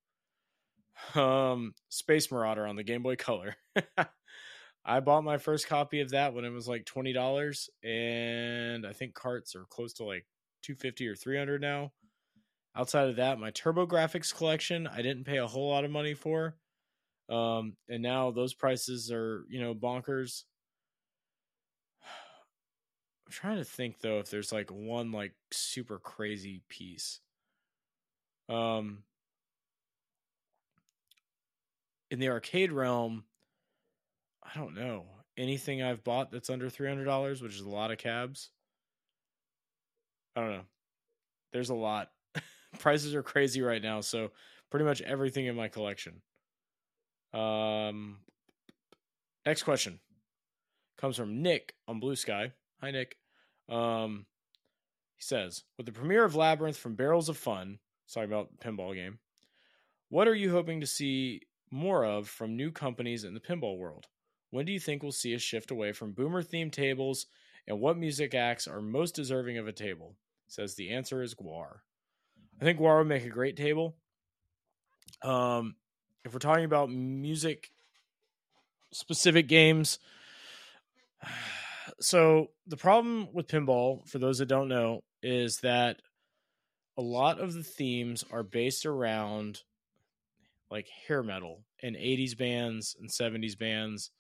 Um, 1.15 1.75
Space 1.89 2.31
Marauder 2.31 2.67
on 2.67 2.77
the 2.77 2.85
Game 2.85 3.03
Boy 3.03 3.17
Color. 3.17 3.57
I 4.85 5.01
bought 5.01 5.25
my 5.25 5.39
first 5.39 5.69
copy 5.69 6.01
of 6.01 6.11
that 6.11 6.35
when 6.35 6.45
it 6.45 6.51
was 6.51 6.69
like 6.69 6.85
twenty 6.85 7.13
dollars, 7.13 7.71
and 7.83 8.87
I 8.87 8.93
think 8.93 9.15
carts 9.15 9.57
are 9.57 9.65
close 9.65 9.95
to 9.95 10.05
like 10.05 10.27
two 10.63 10.75
fifty 10.75 11.09
or 11.09 11.17
three 11.17 11.39
hundred 11.39 11.61
now. 11.61 11.93
Outside 12.75 13.09
of 13.09 13.17
that, 13.17 13.39
my 13.39 13.51
TurboGrafx 13.51 14.35
collection, 14.35 14.87
I 14.87 15.03
didn't 15.03 15.25
pay 15.25 15.37
a 15.39 15.47
whole 15.47 15.71
lot 15.71 15.85
of 15.85 15.91
money 15.91 16.15
for. 16.15 16.57
Um, 17.33 17.77
and 17.89 18.03
now 18.03 18.31
those 18.31 18.53
prices 18.53 19.11
are, 19.11 19.45
you 19.49 19.61
know, 19.61 19.75
bonkers. 19.75 20.45
I'm 23.27 23.33
trying 23.33 23.57
to 23.57 23.65
think 23.65 24.01
though 24.01 24.19
if 24.19 24.31
there's 24.31 24.53
like 24.53 24.71
one 24.71 25.13
like 25.13 25.33
super 25.51 25.99
crazy 25.99 26.63
piece. 26.69 27.21
Um 28.49 29.05
in 32.11 32.19
the 32.19 32.29
arcade 32.29 32.71
realm, 32.73 33.25
I 34.43 34.59
don't 34.59 34.75
know. 34.75 35.07
Anything 35.39 35.83
I've 35.83 36.05
bought 36.05 36.31
that's 36.31 36.51
under 36.51 36.69
$300, 36.69 37.41
which 37.41 37.55
is 37.55 37.63
a 37.63 37.71
lot 37.71 37.91
of 37.91 37.97
cabs. 37.97 38.51
I 40.37 40.41
don't 40.43 40.51
know. 40.51 40.65
There's 41.55 41.71
a 41.71 41.75
lot. 41.75 42.11
Prices 42.79 43.15
are 43.15 43.23
crazy 43.23 43.63
right 43.63 43.81
now, 43.81 44.03
so 44.03 44.33
pretty 44.71 44.85
much 44.85 45.01
everything 45.01 45.47
in 45.47 45.57
my 45.57 45.69
collection. 45.69 46.21
Um, 47.33 48.19
next 49.47 49.63
question 49.63 50.01
comes 50.99 51.17
from 51.17 51.43
Nick 51.43 51.75
on 51.89 52.01
Blue 52.01 52.17
Sky. 52.17 52.53
Hi, 52.81 52.91
Nick. 52.91 53.17
Um, 53.69 54.27
he 55.17 55.23
says, 55.23 55.65
with 55.77 55.87
the 55.87 55.93
premiere 55.93 56.25
of 56.25 56.37
Labyrinth 56.37 56.77
from 56.77 56.95
Barrels 56.95 57.29
of 57.29 57.37
Fun, 57.37 57.79
sorry 58.07 58.27
about 58.27 58.59
pinball 58.59 58.95
game, 58.95 59.19
what 60.09 60.29
are 60.29 60.35
you 60.35 60.51
hoping 60.51 60.81
to 60.81 60.87
see 60.87 61.43
more 61.71 62.05
of 62.05 62.29
from 62.29 62.57
new 62.57 62.71
companies 62.71 63.25
in 63.25 63.35
the 63.35 63.41
pinball 63.41 63.79
world? 63.79 64.07
When 64.51 64.67
do 64.67 64.73
you 64.73 64.79
think 64.79 65.03
we'll 65.03 65.13
see 65.13 65.33
a 65.33 65.39
shift 65.39 65.71
away 65.71 65.93
from 65.93 66.13
boomer 66.13 66.43
themed 66.43 66.73
tables, 66.73 67.27
and 67.67 67.81
what 67.81 67.97
music 67.97 68.35
acts 68.35 68.69
are 68.69 68.83
most 68.83 69.15
deserving 69.15 69.59
of 69.59 69.67
a 69.67 69.73
table? 69.73 70.17
says 70.49 70.75
the 70.75 70.91
answer 70.91 71.23
is 71.23 71.35
GWAR. 71.35 71.79
I 72.61 72.65
think 72.65 72.79
GWAR 72.79 72.99
would 72.99 73.09
make 73.09 73.25
a 73.25 73.31
great 73.31 73.57
table. 73.57 73.97
Um, 75.23 75.77
if 76.25 76.33
we're 76.33 76.39
talking 76.39 76.65
about 76.65 76.91
music 76.91 77.71
specific 78.93 79.49
games, 79.49 79.99
so 82.01 82.51
the 82.67 82.77
problem 82.77 83.29
with 83.33 83.49
pinball, 83.49 84.09
for 84.09 84.19
those 84.19 84.39
that 84.39 84.47
don't 84.47 84.69
know, 84.69 85.03
is 85.23 85.59
that 85.59 86.01
a 86.97 87.03
lot 87.03 87.41
of 87.41 87.55
the 87.55 87.63
themes 87.63 88.25
are 88.31 88.43
based 88.43 88.87
around 88.87 89.63
like 90.71 90.89
hair 91.07 91.23
metal 91.23 91.65
and 91.83 91.97
80s 91.97 92.37
bands 92.37 92.97
and 92.99 93.11
70s 93.11 93.59
bands, 93.59 94.11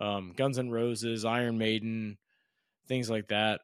um, 0.00 0.32
Guns 0.36 0.58
N' 0.58 0.70
Roses, 0.70 1.24
Iron 1.24 1.58
Maiden, 1.58 2.18
things 2.86 3.08
like 3.08 3.28
that. 3.28 3.60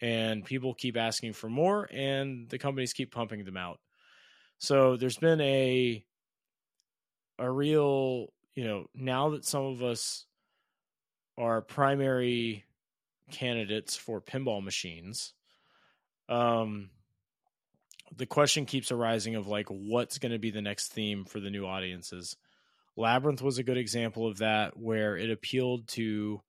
And 0.00 0.44
people 0.44 0.74
keep 0.74 0.96
asking 0.96 1.32
for 1.32 1.48
more, 1.48 1.88
and 1.92 2.48
the 2.48 2.58
companies 2.58 2.92
keep 2.92 3.12
pumping 3.12 3.44
them 3.44 3.56
out. 3.56 3.80
So 4.58 4.96
there's 4.96 5.16
been 5.16 5.40
a 5.40 6.04
a 7.38 7.50
real, 7.50 8.32
you 8.54 8.64
know, 8.64 8.86
now 8.94 9.30
that 9.30 9.44
some 9.44 9.64
of 9.64 9.82
us 9.82 10.26
are 11.36 11.62
primary 11.62 12.64
candidates 13.30 13.96
for 13.96 14.20
pinball 14.20 14.62
machines, 14.62 15.34
um, 16.28 16.90
the 18.16 18.26
question 18.26 18.66
keeps 18.66 18.90
arising 18.90 19.34
of 19.34 19.46
like 19.46 19.68
what's 19.68 20.18
going 20.18 20.32
to 20.32 20.38
be 20.38 20.50
the 20.50 20.62
next 20.62 20.92
theme 20.92 21.24
for 21.24 21.40
the 21.40 21.50
new 21.50 21.66
audiences. 21.66 22.36
Labyrinth 22.96 23.42
was 23.42 23.58
a 23.58 23.62
good 23.62 23.76
example 23.76 24.26
of 24.26 24.38
that, 24.38 24.76
where 24.76 25.16
it 25.16 25.30
appealed 25.30 25.86
to 25.88 26.40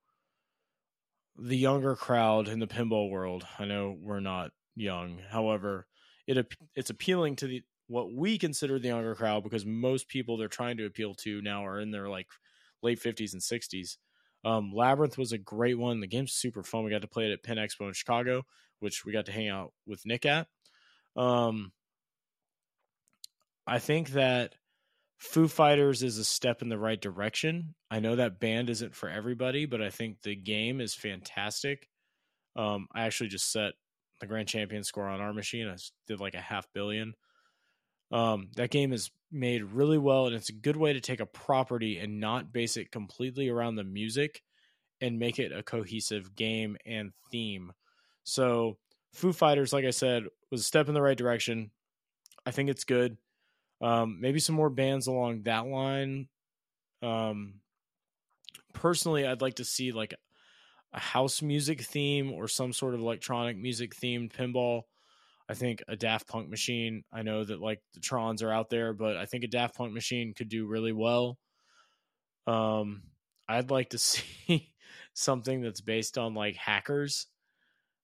the 1.37 1.57
younger 1.57 1.95
crowd 1.95 2.47
in 2.47 2.59
the 2.59 2.67
pinball 2.67 3.09
world. 3.11 3.45
I 3.59 3.65
know 3.65 3.95
we're 3.99 4.19
not 4.19 4.51
young, 4.75 5.19
however, 5.29 5.85
it 6.25 6.53
it's 6.75 6.89
appealing 6.89 7.35
to 7.37 7.47
the 7.47 7.63
what 7.89 8.13
we 8.13 8.37
consider 8.37 8.77
the 8.77 8.87
younger 8.87 9.15
crowd 9.15 9.43
because 9.43 9.65
most 9.65 10.07
people 10.07 10.37
they're 10.37 10.47
trying 10.47 10.77
to 10.77 10.85
appeal 10.85 11.15
to 11.15 11.41
now 11.41 11.65
are 11.65 11.79
in 11.79 11.89
their 11.89 12.07
like 12.07 12.27
late 12.83 13.01
50s 13.01 13.33
and 13.33 13.41
60s. 13.41 13.97
Um, 14.45 14.71
Labyrinth 14.73 15.17
was 15.17 15.31
a 15.31 15.39
great 15.39 15.77
one. 15.77 15.99
The 15.99 16.07
game's 16.07 16.33
super 16.33 16.63
fun. 16.63 16.83
We 16.83 16.91
got 16.91 17.01
to 17.01 17.07
play 17.07 17.25
it 17.25 17.33
at 17.33 17.43
Pin 17.43 17.57
Expo 17.57 17.87
in 17.87 17.93
Chicago, 17.93 18.43
which 18.79 19.03
we 19.03 19.11
got 19.11 19.25
to 19.25 19.31
hang 19.31 19.49
out 19.49 19.73
with 19.87 20.05
Nick 20.05 20.25
at. 20.25 20.47
Um, 21.17 21.71
I 23.65 23.79
think 23.79 24.11
that 24.11 24.53
Foo 25.17 25.47
Fighters 25.47 26.03
is 26.03 26.19
a 26.19 26.23
step 26.23 26.61
in 26.61 26.69
the 26.69 26.77
right 26.77 27.01
direction. 27.01 27.73
I 27.89 27.99
know 27.99 28.15
that 28.15 28.39
band 28.39 28.69
isn't 28.69 28.95
for 28.95 29.09
everybody, 29.09 29.65
but 29.65 29.81
I 29.81 29.89
think 29.89 30.21
the 30.21 30.35
game 30.35 30.79
is 30.79 30.93
fantastic. 30.93 31.89
Um, 32.55 32.87
I 32.93 33.01
actually 33.01 33.29
just 33.29 33.51
set 33.51 33.73
the 34.21 34.27
grand 34.27 34.47
champion 34.47 34.83
score 34.83 35.07
on 35.07 35.21
our 35.21 35.33
machine. 35.33 35.67
I 35.67 35.75
did 36.07 36.19
like 36.19 36.35
a 36.35 36.41
half 36.41 36.67
billion. 36.73 37.15
Um, 38.11 38.49
that 38.55 38.71
game 38.71 38.93
is 38.93 39.11
made 39.31 39.63
really 39.63 39.97
well, 39.97 40.25
and 40.25 40.35
it's 40.35 40.49
a 40.49 40.53
good 40.53 40.77
way 40.77 40.93
to 40.93 41.01
take 41.01 41.19
a 41.19 41.25
property 41.25 41.99
and 41.99 42.19
not 42.19 42.51
base 42.51 42.77
it 42.77 42.91
completely 42.91 43.49
around 43.49 43.75
the 43.75 43.83
music 43.83 44.41
and 45.01 45.19
make 45.19 45.39
it 45.39 45.51
a 45.51 45.63
cohesive 45.63 46.35
game 46.35 46.77
and 46.85 47.11
theme. 47.31 47.71
So, 48.23 48.77
Foo 49.13 49.33
Fighters, 49.33 49.73
like 49.73 49.85
I 49.85 49.91
said, 49.91 50.23
was 50.51 50.61
a 50.61 50.65
step 50.65 50.87
in 50.87 50.93
the 50.93 51.01
right 51.01 51.17
direction. 51.17 51.71
I 52.45 52.51
think 52.51 52.69
it's 52.69 52.83
good. 52.83 53.17
Um, 53.81 54.19
maybe 54.19 54.39
some 54.39 54.55
more 54.55 54.69
bands 54.69 55.07
along 55.07 55.43
that 55.43 55.67
line. 55.67 56.27
Um, 57.01 57.55
personally, 58.73 59.25
I'd 59.25 59.41
like 59.41 59.55
to 59.55 59.65
see 59.65 59.91
like 59.91 60.13
a 60.93 60.99
house 60.99 61.41
music 61.41 61.81
theme 61.81 62.31
or 62.31 62.47
some 62.47 62.73
sort 62.73 62.93
of 62.93 62.99
electronic 62.99 63.57
music 63.57 63.95
themed 63.95 64.33
pinball. 64.33 64.83
I 65.49 65.55
think 65.55 65.83
a 65.87 65.95
Daft 65.95 66.27
Punk 66.27 66.47
machine. 66.47 67.03
I 67.11 67.23
know 67.23 67.43
that 67.43 67.59
like 67.59 67.81
the 67.95 67.99
Trons 67.99 68.43
are 68.43 68.51
out 68.51 68.69
there, 68.69 68.93
but 68.93 69.17
I 69.17 69.25
think 69.25 69.43
a 69.43 69.47
Daft 69.47 69.75
Punk 69.75 69.91
machine 69.91 70.35
could 70.35 70.47
do 70.47 70.67
really 70.67 70.93
well. 70.93 71.39
Um, 72.45 73.01
I'd 73.47 73.71
like 73.71 73.89
to 73.89 73.97
see 73.97 74.71
something 75.13 75.61
that's 75.61 75.81
based 75.81 76.19
on 76.19 76.35
like 76.35 76.55
hackers 76.55 77.25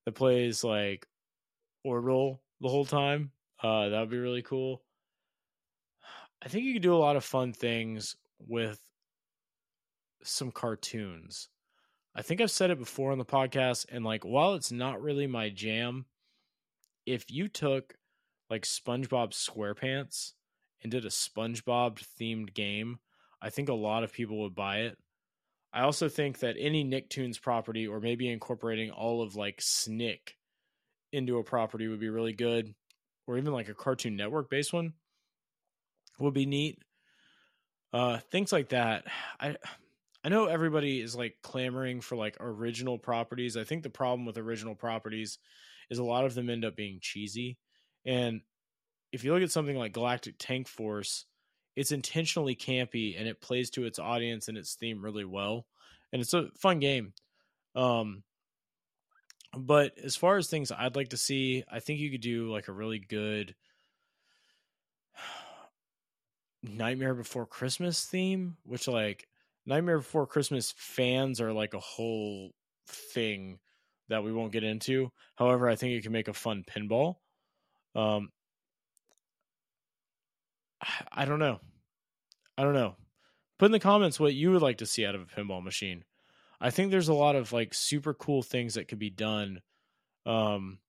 that 0.05 0.13
plays 0.13 0.63
like 0.63 1.05
Orbital 1.83 2.41
the 2.61 2.69
whole 2.69 2.85
time. 2.85 3.31
Uh, 3.61 3.89
that 3.89 3.99
would 3.99 4.09
be 4.09 4.17
really 4.17 4.41
cool. 4.41 4.81
I 6.43 6.47
think 6.47 6.65
you 6.65 6.73
could 6.73 6.81
do 6.81 6.95
a 6.95 6.97
lot 6.97 7.15
of 7.15 7.23
fun 7.23 7.53
things 7.53 8.15
with 8.39 8.79
some 10.23 10.51
cartoons. 10.51 11.49
I 12.15 12.23
think 12.23 12.41
I've 12.41 12.51
said 12.51 12.71
it 12.71 12.79
before 12.79 13.11
on 13.11 13.17
the 13.17 13.25
podcast, 13.25 13.85
and 13.91 14.03
like 14.03 14.23
while 14.23 14.55
it's 14.55 14.71
not 14.71 15.01
really 15.01 15.27
my 15.27 15.49
jam, 15.49 16.05
if 17.05 17.29
you 17.29 17.47
took 17.47 17.95
like 18.49 18.63
SpongeBob 18.63 19.31
SquarePants 19.31 20.33
and 20.81 20.91
did 20.91 21.05
a 21.05 21.09
SpongeBob 21.09 22.03
themed 22.19 22.53
game, 22.53 22.99
I 23.41 23.49
think 23.49 23.69
a 23.69 23.73
lot 23.73 24.03
of 24.03 24.13
people 24.13 24.41
would 24.41 24.55
buy 24.55 24.79
it. 24.81 24.97
I 25.73 25.81
also 25.81 26.07
think 26.07 26.39
that 26.39 26.55
any 26.57 26.85
Nicktoons 26.85 27.41
property 27.41 27.87
or 27.87 27.99
maybe 27.99 28.31
incorporating 28.31 28.91
all 28.91 29.21
of 29.21 29.35
like 29.35 29.61
Snick 29.61 30.35
into 31.11 31.37
a 31.37 31.43
property 31.43 31.87
would 31.87 31.99
be 31.99 32.09
really 32.09 32.33
good, 32.33 32.73
or 33.27 33.37
even 33.37 33.53
like 33.53 33.69
a 33.69 33.73
Cartoon 33.73 34.15
Network 34.15 34.49
based 34.49 34.73
one 34.73 34.93
would 36.19 36.33
be 36.33 36.45
neat. 36.45 36.79
Uh, 37.91 38.19
things 38.31 38.51
like 38.51 38.69
that. 38.69 39.05
I 39.39 39.57
I 40.25 40.29
know 40.29 40.47
everybody 40.47 41.01
is 41.01 41.15
like 41.15 41.35
clamoring 41.43 42.01
for 42.01 42.15
like 42.15 42.35
original 42.39 42.97
properties. 42.97 43.55
I 43.55 43.63
think 43.63 43.83
the 43.83 43.91
problem 43.91 44.25
with 44.25 44.39
original 44.39 44.73
properties 44.73 45.37
is 45.91 45.99
a 45.99 46.03
lot 46.03 46.25
of 46.25 46.33
them 46.33 46.49
end 46.49 46.65
up 46.65 46.75
being 46.75 46.97
cheesy. 46.99 47.59
And 48.07 48.41
if 49.11 49.23
you 49.23 49.31
look 49.31 49.43
at 49.43 49.51
something 49.51 49.77
like 49.77 49.93
Galactic 49.93 50.37
Tank 50.39 50.67
Force, 50.67 51.25
it's 51.75 51.91
intentionally 51.91 52.55
campy 52.55 53.13
and 53.15 53.27
it 53.27 53.39
plays 53.39 53.69
to 53.71 53.85
its 53.85 53.99
audience 53.99 54.47
and 54.47 54.57
its 54.57 54.73
theme 54.73 55.03
really 55.03 55.25
well. 55.25 55.67
And 56.11 56.23
it's 56.23 56.33
a 56.33 56.49
fun 56.59 56.79
game. 56.79 57.13
Um 57.75 58.23
but 59.55 59.91
as 60.03 60.15
far 60.15 60.37
as 60.37 60.47
things 60.47 60.71
I'd 60.71 60.95
like 60.95 61.09
to 61.09 61.17
see, 61.17 61.63
I 61.71 61.79
think 61.79 61.99
you 61.99 62.09
could 62.09 62.21
do 62.21 62.51
like 62.51 62.67
a 62.67 62.73
really 62.73 62.97
good 62.97 63.53
Nightmare 66.63 67.13
Before 67.13 67.45
Christmas 67.45 68.03
theme, 68.05 68.57
which 68.63 68.87
like 68.87 69.27
Nightmare 69.65 69.97
Before 69.97 70.27
Christmas 70.27 70.73
fans 70.77 71.41
are 71.41 71.53
like 71.53 71.73
a 71.73 71.79
whole 71.79 72.51
thing 72.87 73.59
that 74.09 74.23
we 74.23 74.31
won't 74.31 74.51
get 74.51 74.63
into. 74.63 75.11
However, 75.35 75.67
I 75.67 75.75
think 75.75 75.93
it 75.93 76.03
can 76.03 76.11
make 76.11 76.27
a 76.27 76.33
fun 76.33 76.63
pinball. 76.63 77.15
Um, 77.95 78.29
I 81.11 81.25
don't 81.25 81.39
know. 81.39 81.59
I 82.57 82.63
don't 82.63 82.73
know. 82.73 82.95
Put 83.57 83.67
in 83.67 83.71
the 83.71 83.79
comments 83.79 84.19
what 84.19 84.33
you 84.33 84.51
would 84.51 84.61
like 84.61 84.79
to 84.79 84.85
see 84.85 85.05
out 85.05 85.15
of 85.15 85.21
a 85.21 85.25
pinball 85.25 85.63
machine. 85.63 86.03
I 86.59 86.69
think 86.69 86.91
there's 86.91 87.09
a 87.09 87.13
lot 87.13 87.35
of 87.35 87.51
like 87.51 87.73
super 87.73 88.13
cool 88.13 88.43
things 88.43 88.75
that 88.75 88.87
could 88.87 88.99
be 88.99 89.09
done 89.09 89.61
um, 90.25 90.79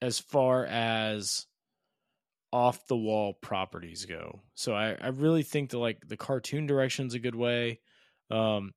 as 0.00 0.18
far 0.18 0.64
as 0.66 1.46
off 2.52 2.86
the 2.86 2.96
wall 2.96 3.34
properties 3.34 4.04
go. 4.04 4.40
So 4.54 4.74
I, 4.74 4.96
I 5.00 5.08
really 5.08 5.42
think 5.42 5.70
that 5.70 5.78
like 5.78 6.06
the 6.06 6.16
cartoon 6.16 6.66
direction's 6.66 7.14
a 7.14 7.18
good 7.18 7.34
way. 7.34 7.80
Um, 8.30 8.72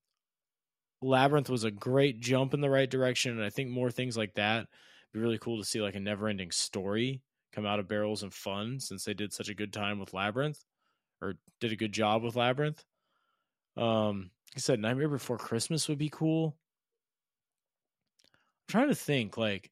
Labyrinth 1.01 1.49
was 1.49 1.65
a 1.65 1.71
great 1.71 2.21
jump 2.21 2.53
in 2.53 2.61
the 2.61 2.69
right 2.69 2.89
direction, 2.89 3.33
and 3.33 3.43
I 3.43 3.49
think 3.49 3.69
more 3.69 3.91
things 3.91 4.17
like 4.17 4.33
that 4.35 4.67
be 5.15 5.21
really 5.21 5.37
cool 5.37 5.57
to 5.57 5.65
see 5.65 5.81
like 5.81 5.95
a 5.95 5.99
never 5.99 6.27
ending 6.27 6.51
story 6.51 7.21
come 7.53 7.65
out 7.65 7.79
of 7.79 7.87
Barrels 7.87 8.23
and 8.23 8.33
Fun 8.33 8.79
since 8.79 9.05
they 9.05 9.13
did 9.13 9.33
such 9.33 9.49
a 9.49 9.55
good 9.55 9.71
time 9.71 9.99
with 9.99 10.13
Labyrinth 10.13 10.63
or 11.21 11.35
did 11.61 11.71
a 11.71 11.77
good 11.77 11.93
job 11.93 12.21
with 12.21 12.35
Labyrinth. 12.35 12.83
Um, 13.77 14.31
like 14.51 14.57
I 14.57 14.59
said, 14.59 14.79
Nightmare 14.79 15.07
Before 15.07 15.37
Christmas 15.37 15.87
would 15.87 15.97
be 15.97 16.09
cool. 16.09 16.57
I'm 18.25 18.67
trying 18.67 18.89
to 18.89 18.95
think 18.95 19.37
like 19.37 19.71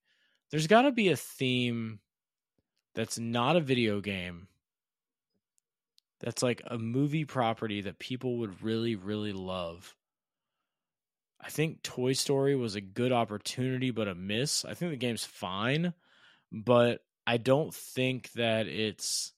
there's 0.50 0.68
got 0.68 0.84
to 0.84 0.92
be 0.92 1.10
a 1.10 1.18
theme 1.18 2.00
that's 2.96 3.18
not 3.18 3.56
a 3.56 3.62
video 3.62 4.02
game 4.02 4.48
that's 6.20 6.44
like 6.44 6.62
a 6.68 6.78
movie 6.78 7.26
property 7.26 7.82
that 7.82 8.00
people 8.00 8.38
would 8.38 8.64
really 8.64 8.96
really 8.96 9.34
love. 9.34 9.96
I 11.42 11.50
think 11.50 11.84
toy 11.84 12.14
story 12.14 12.56
was 12.56 12.76
a 12.76 12.82
good 12.82 13.12
opportunity 13.12 13.92
but 13.92 14.08
a 14.08 14.16
miss. 14.16 14.64
I 14.64 14.74
think 14.74 14.92
the 14.92 14.98
game's 14.98 15.26
fine 15.26 15.94
but 16.54 17.02
i 17.26 17.38
don't 17.38 17.74
think 17.74 18.32
that 18.34 18.68
it's 18.68 19.34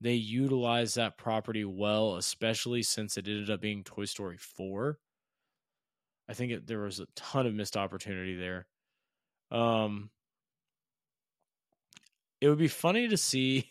they 0.00 0.14
utilize 0.14 0.94
that 0.94 1.18
property 1.18 1.64
well 1.64 2.16
especially 2.16 2.82
since 2.82 3.16
it 3.18 3.26
ended 3.26 3.50
up 3.50 3.60
being 3.60 3.82
toy 3.82 4.04
story 4.04 4.38
4 4.38 4.98
i 6.28 6.32
think 6.32 6.52
it, 6.52 6.66
there 6.66 6.80
was 6.80 7.00
a 7.00 7.06
ton 7.16 7.46
of 7.46 7.54
missed 7.54 7.76
opportunity 7.76 8.36
there. 8.36 8.66
Um 9.50 10.10
it 12.40 12.48
would 12.48 12.58
be 12.58 12.68
funny 12.68 13.08
to 13.08 13.16
see 13.16 13.70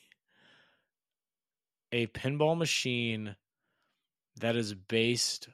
a 1.92 2.08
pinball 2.08 2.58
machine 2.58 3.36
that 4.40 4.56
is 4.56 4.74
based 4.74 5.50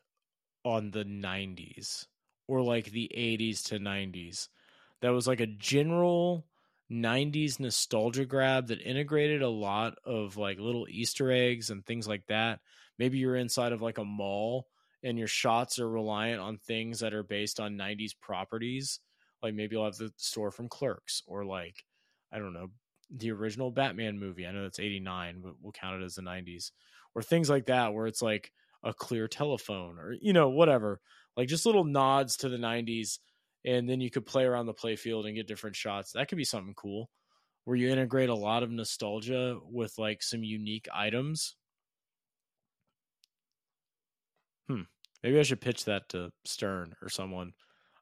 on 0.63 0.91
the 0.91 1.05
90s 1.05 2.07
or 2.47 2.61
like 2.61 2.91
the 2.91 3.09
80s 3.15 3.63
to 3.67 3.79
90s 3.79 4.49
that 5.01 5.09
was 5.09 5.27
like 5.27 5.39
a 5.39 5.47
general 5.47 6.45
90s 6.91 7.59
nostalgia 7.59 8.25
grab 8.25 8.67
that 8.67 8.81
integrated 8.81 9.41
a 9.41 9.49
lot 9.49 9.95
of 10.03 10.37
like 10.37 10.59
little 10.59 10.87
easter 10.89 11.31
eggs 11.31 11.69
and 11.69 11.85
things 11.85 12.07
like 12.07 12.25
that. 12.27 12.59
Maybe 12.99 13.17
you're 13.17 13.35
inside 13.35 13.71
of 13.71 13.81
like 13.81 13.97
a 13.97 14.05
mall 14.05 14.67
and 15.03 15.17
your 15.17 15.27
shots 15.27 15.79
are 15.79 15.89
reliant 15.89 16.41
on 16.41 16.57
things 16.57 16.99
that 16.99 17.13
are 17.13 17.23
based 17.23 17.59
on 17.59 17.77
90s 17.77 18.11
properties. 18.19 18.99
Like 19.41 19.53
maybe 19.53 19.75
you'll 19.75 19.85
have 19.85 19.97
the 19.97 20.11
store 20.17 20.51
from 20.51 20.69
clerks 20.69 21.21
or 21.27 21.45
like 21.45 21.85
i 22.31 22.39
don't 22.39 22.53
know 22.53 22.69
the 23.09 23.31
original 23.31 23.71
Batman 23.71 24.19
movie. 24.19 24.45
I 24.45 24.51
know 24.51 24.63
that's 24.63 24.79
89, 24.79 25.41
but 25.43 25.53
we'll 25.61 25.71
count 25.71 26.01
it 26.01 26.05
as 26.05 26.15
the 26.15 26.21
90s. 26.21 26.71
Or 27.13 27.21
things 27.21 27.49
like 27.49 27.67
that 27.67 27.93
where 27.93 28.07
it's 28.07 28.21
like 28.21 28.51
a 28.83 28.93
clear 28.93 29.27
telephone 29.27 29.97
or 29.97 30.15
you 30.21 30.33
know, 30.33 30.49
whatever. 30.49 30.99
Like 31.37 31.47
just 31.47 31.65
little 31.65 31.83
nods 31.83 32.37
to 32.37 32.49
the 32.49 32.57
90s 32.57 33.19
and 33.65 33.89
then 33.89 33.99
you 33.99 34.11
could 34.11 34.25
play 34.25 34.43
around 34.43 34.67
the 34.67 34.73
playfield 34.73 35.25
and 35.25 35.35
get 35.35 35.47
different 35.47 35.75
shots. 35.75 36.11
That 36.11 36.27
could 36.27 36.37
be 36.37 36.43
something 36.43 36.75
cool 36.75 37.09
where 37.65 37.75
you 37.75 37.89
integrate 37.89 38.29
a 38.29 38.35
lot 38.35 38.63
of 38.63 38.71
nostalgia 38.71 39.57
with 39.63 39.97
like 39.97 40.21
some 40.21 40.43
unique 40.43 40.87
items. 40.93 41.55
Hmm. 44.67 44.81
Maybe 45.23 45.39
I 45.39 45.43
should 45.43 45.61
pitch 45.61 45.85
that 45.85 46.09
to 46.09 46.31
Stern 46.45 46.95
or 47.01 47.09
someone. 47.09 47.53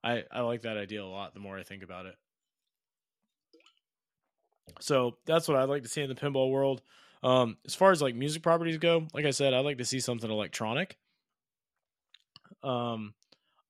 I 0.04 0.24
I 0.32 0.41
like 0.41 0.64
that 0.64 0.78
idea 0.78 1.04
a 1.04 1.06
lot 1.06 1.34
the 1.34 1.39
more 1.39 1.58
I 1.58 1.64
think 1.64 1.84
about 1.84 2.06
it. 2.06 2.16
So 4.80 5.18
that's 5.26 5.47
what 5.47 5.57
I'd 5.57 5.70
like 5.70 5.84
to 5.84 5.89
see 5.89 6.01
in 6.01 6.09
the 6.09 6.16
pinball 6.16 6.51
world. 6.51 6.82
Um, 7.22 7.57
as 7.66 7.74
far 7.74 7.91
as 7.91 8.01
like 8.01 8.16
music 8.16 8.43
properties 8.43 8.78
go, 8.78 9.07
like 9.14 9.26
I 9.26 9.32
said, 9.32 9.53
I'd 9.53 9.66
like 9.66 9.78
to 9.78 9.86
see 9.86 9.99
something 9.99 10.30
electronic. 10.30 10.97
Um, 12.64 13.14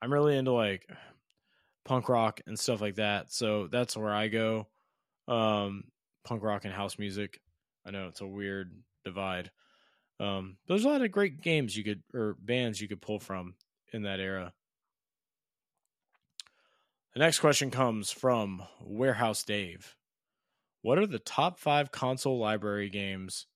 I'm 0.01 0.11
really 0.11 0.37
into 0.37 0.51
like 0.51 0.89
punk 1.85 2.09
rock 2.09 2.41
and 2.47 2.57
stuff 2.57 2.81
like 2.81 2.95
that. 2.95 3.31
So 3.31 3.67
that's 3.67 3.95
where 3.95 4.13
I 4.13 4.27
go. 4.27 4.67
Um, 5.27 5.85
punk 6.23 6.43
rock 6.43 6.65
and 6.65 6.73
house 6.73 6.97
music. 6.97 7.39
I 7.85 7.91
know 7.91 8.07
it's 8.07 8.21
a 8.21 8.27
weird 8.27 8.71
divide. 9.05 9.51
Um, 10.19 10.57
there's 10.67 10.85
a 10.85 10.89
lot 10.89 11.01
of 11.01 11.11
great 11.11 11.41
games 11.41 11.75
you 11.75 11.83
could 11.83 12.03
or 12.13 12.35
bands 12.39 12.79
you 12.79 12.87
could 12.87 13.01
pull 13.01 13.19
from 13.19 13.55
in 13.91 14.03
that 14.03 14.19
era. 14.19 14.53
The 17.13 17.19
next 17.19 17.39
question 17.39 17.69
comes 17.69 18.09
from 18.09 18.63
Warehouse 18.81 19.43
Dave. 19.43 19.95
What 20.83 20.97
are 20.97 21.07
the 21.07 21.17
top 21.17 21.59
five 21.59 21.91
console 21.91 22.37
library 22.37 22.89
games 22.89 23.47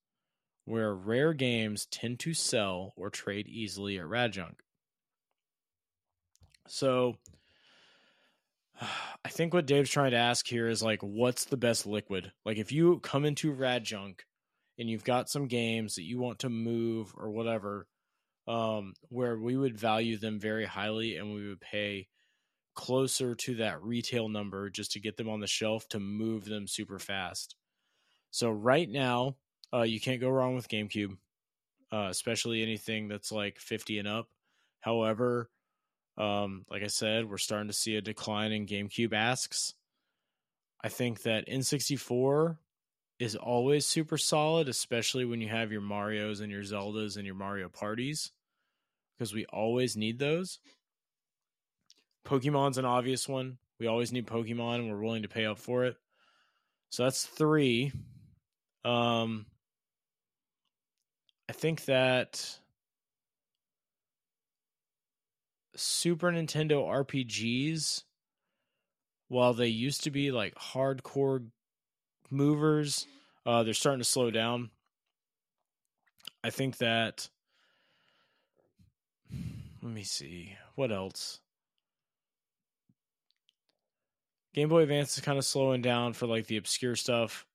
where 0.64 0.96
rare 0.96 1.34
games 1.34 1.86
tend 1.86 2.20
to 2.22 2.34
sell 2.34 2.94
or 2.96 3.10
trade 3.10 3.48
easily 3.48 4.00
at 4.00 4.06
Radjunk? 4.06 4.56
So, 6.68 7.16
I 8.82 9.30
think 9.30 9.54
what 9.54 9.68
Dave's 9.68 9.90
trying 9.90 10.12
to 10.12 10.18
ask 10.18 10.48
here 10.48 10.70
is 10.70 10.82
like, 10.82 11.02
what's 11.02 11.44
the 11.44 11.58
best 11.58 11.86
liquid? 11.86 12.32
Like, 12.46 12.58
if 12.58 12.72
you 12.72 13.00
come 13.00 13.26
into 13.26 13.54
Radjunk 13.54 14.22
and 14.80 14.90
you've 14.90 15.04
got 15.04 15.30
some 15.30 15.48
games 15.48 15.96
that 15.96 16.04
you 16.04 16.20
want 16.20 16.40
to 16.40 16.50
move 16.50 17.14
or 17.18 17.30
whatever, 17.30 17.88
um, 18.48 18.94
where 19.10 19.38
we 19.38 19.58
would 19.58 19.78
value 19.78 20.18
them 20.18 20.40
very 20.40 20.64
highly 20.64 21.18
and 21.18 21.34
we 21.34 21.50
would 21.50 21.60
pay 21.60 22.08
closer 22.78 23.34
to 23.34 23.56
that 23.56 23.84
retail 23.84 24.30
number 24.30 24.70
just 24.70 24.92
to 24.92 25.00
get 25.00 25.18
them 25.18 25.28
on 25.28 25.40
the 25.40 25.48
shelf 25.48 25.90
to 25.90 26.00
move 26.00 26.46
them 26.46 26.68
super 26.68 27.00
fast. 27.00 27.56
So 28.30 28.52
right 28.52 28.88
now, 28.88 29.36
uh, 29.74 29.82
you 29.82 30.00
can't 30.00 30.22
go 30.22 30.30
wrong 30.30 30.56
with 30.56 30.70
GameCube, 30.70 31.18
uh, 31.92 32.08
especially 32.10 32.62
anything 32.62 33.08
that's 33.08 33.32
like 33.32 33.60
50 33.60 33.98
and 33.98 34.08
up. 34.08 34.28
However, 34.80 35.50
um, 36.20 36.66
like 36.70 36.84
I 36.84 36.88
said, 36.88 37.28
we're 37.28 37.40
starting 37.40 37.68
to 37.68 37.74
see 37.74 37.96
a 37.96 38.02
decline 38.02 38.52
in 38.52 38.68
GameCube 38.68 39.12
asks. 39.12 39.74
I 40.84 40.90
think 40.90 41.24
that 41.24 41.48
N64 41.48 42.58
is 43.20 43.36
always 43.36 43.88
super 43.88 44.20
solid, 44.20 44.70
especially 44.70 45.26
when 45.26 45.42
you 45.42 45.48
have 45.48 45.72
your 45.72 45.82
Marios 45.82 46.42
and 46.42 46.52
your 46.52 46.62
Zeldas 46.62 47.18
and 47.18 47.26
your 47.26 47.34
Mario 47.34 47.70
parties, 47.70 48.32
because 49.18 49.34
we 49.34 49.46
always 49.46 49.98
need 49.98 50.20
those. 50.20 50.60
Pokemon's 52.28 52.78
an 52.78 52.86
obvious 52.86 53.28
one. 53.28 53.58
We 53.80 53.88
always 53.88 54.12
need 54.12 54.28
Pokemon 54.28 54.76
and 54.76 54.92
we're 54.92 55.02
willing 55.02 55.24
to 55.24 55.30
pay 55.30 55.46
up 55.46 55.58
for 55.58 55.86
it. 55.86 55.96
So 56.90 57.04
that's 57.04 57.26
three. 57.26 57.92
Um 58.84 59.46
I 61.50 61.54
think 61.54 61.86
that 61.86 62.60
Super 65.76 66.32
Nintendo 66.32 66.86
RPGs, 67.06 68.04
while 69.30 69.54
they 69.54 69.68
used 69.68 70.04
to 70.04 70.12
be 70.12 70.32
like 70.32 70.56
hardcore 70.56 71.48
movers, 72.30 73.06
uh, 73.46 73.64
they're 73.64 73.74
starting 73.74 74.02
to 74.02 74.10
slow 74.10 74.32
down. 74.32 74.72
I 76.44 76.50
think 76.50 76.78
that. 76.78 77.30
Let 79.82 79.94
me 79.94 80.04
see. 80.04 80.56
What 80.76 80.92
else? 80.92 81.40
Game 84.58 84.70
Boy 84.70 84.82
Advance 84.82 85.16
is 85.16 85.24
kind 85.24 85.38
of 85.38 85.46
slowing 85.46 85.84
down 85.84 86.14
for 86.14 86.26
like 86.26 86.48
the 86.48 86.58
obscure 86.58 86.96
stuff. 86.96 87.46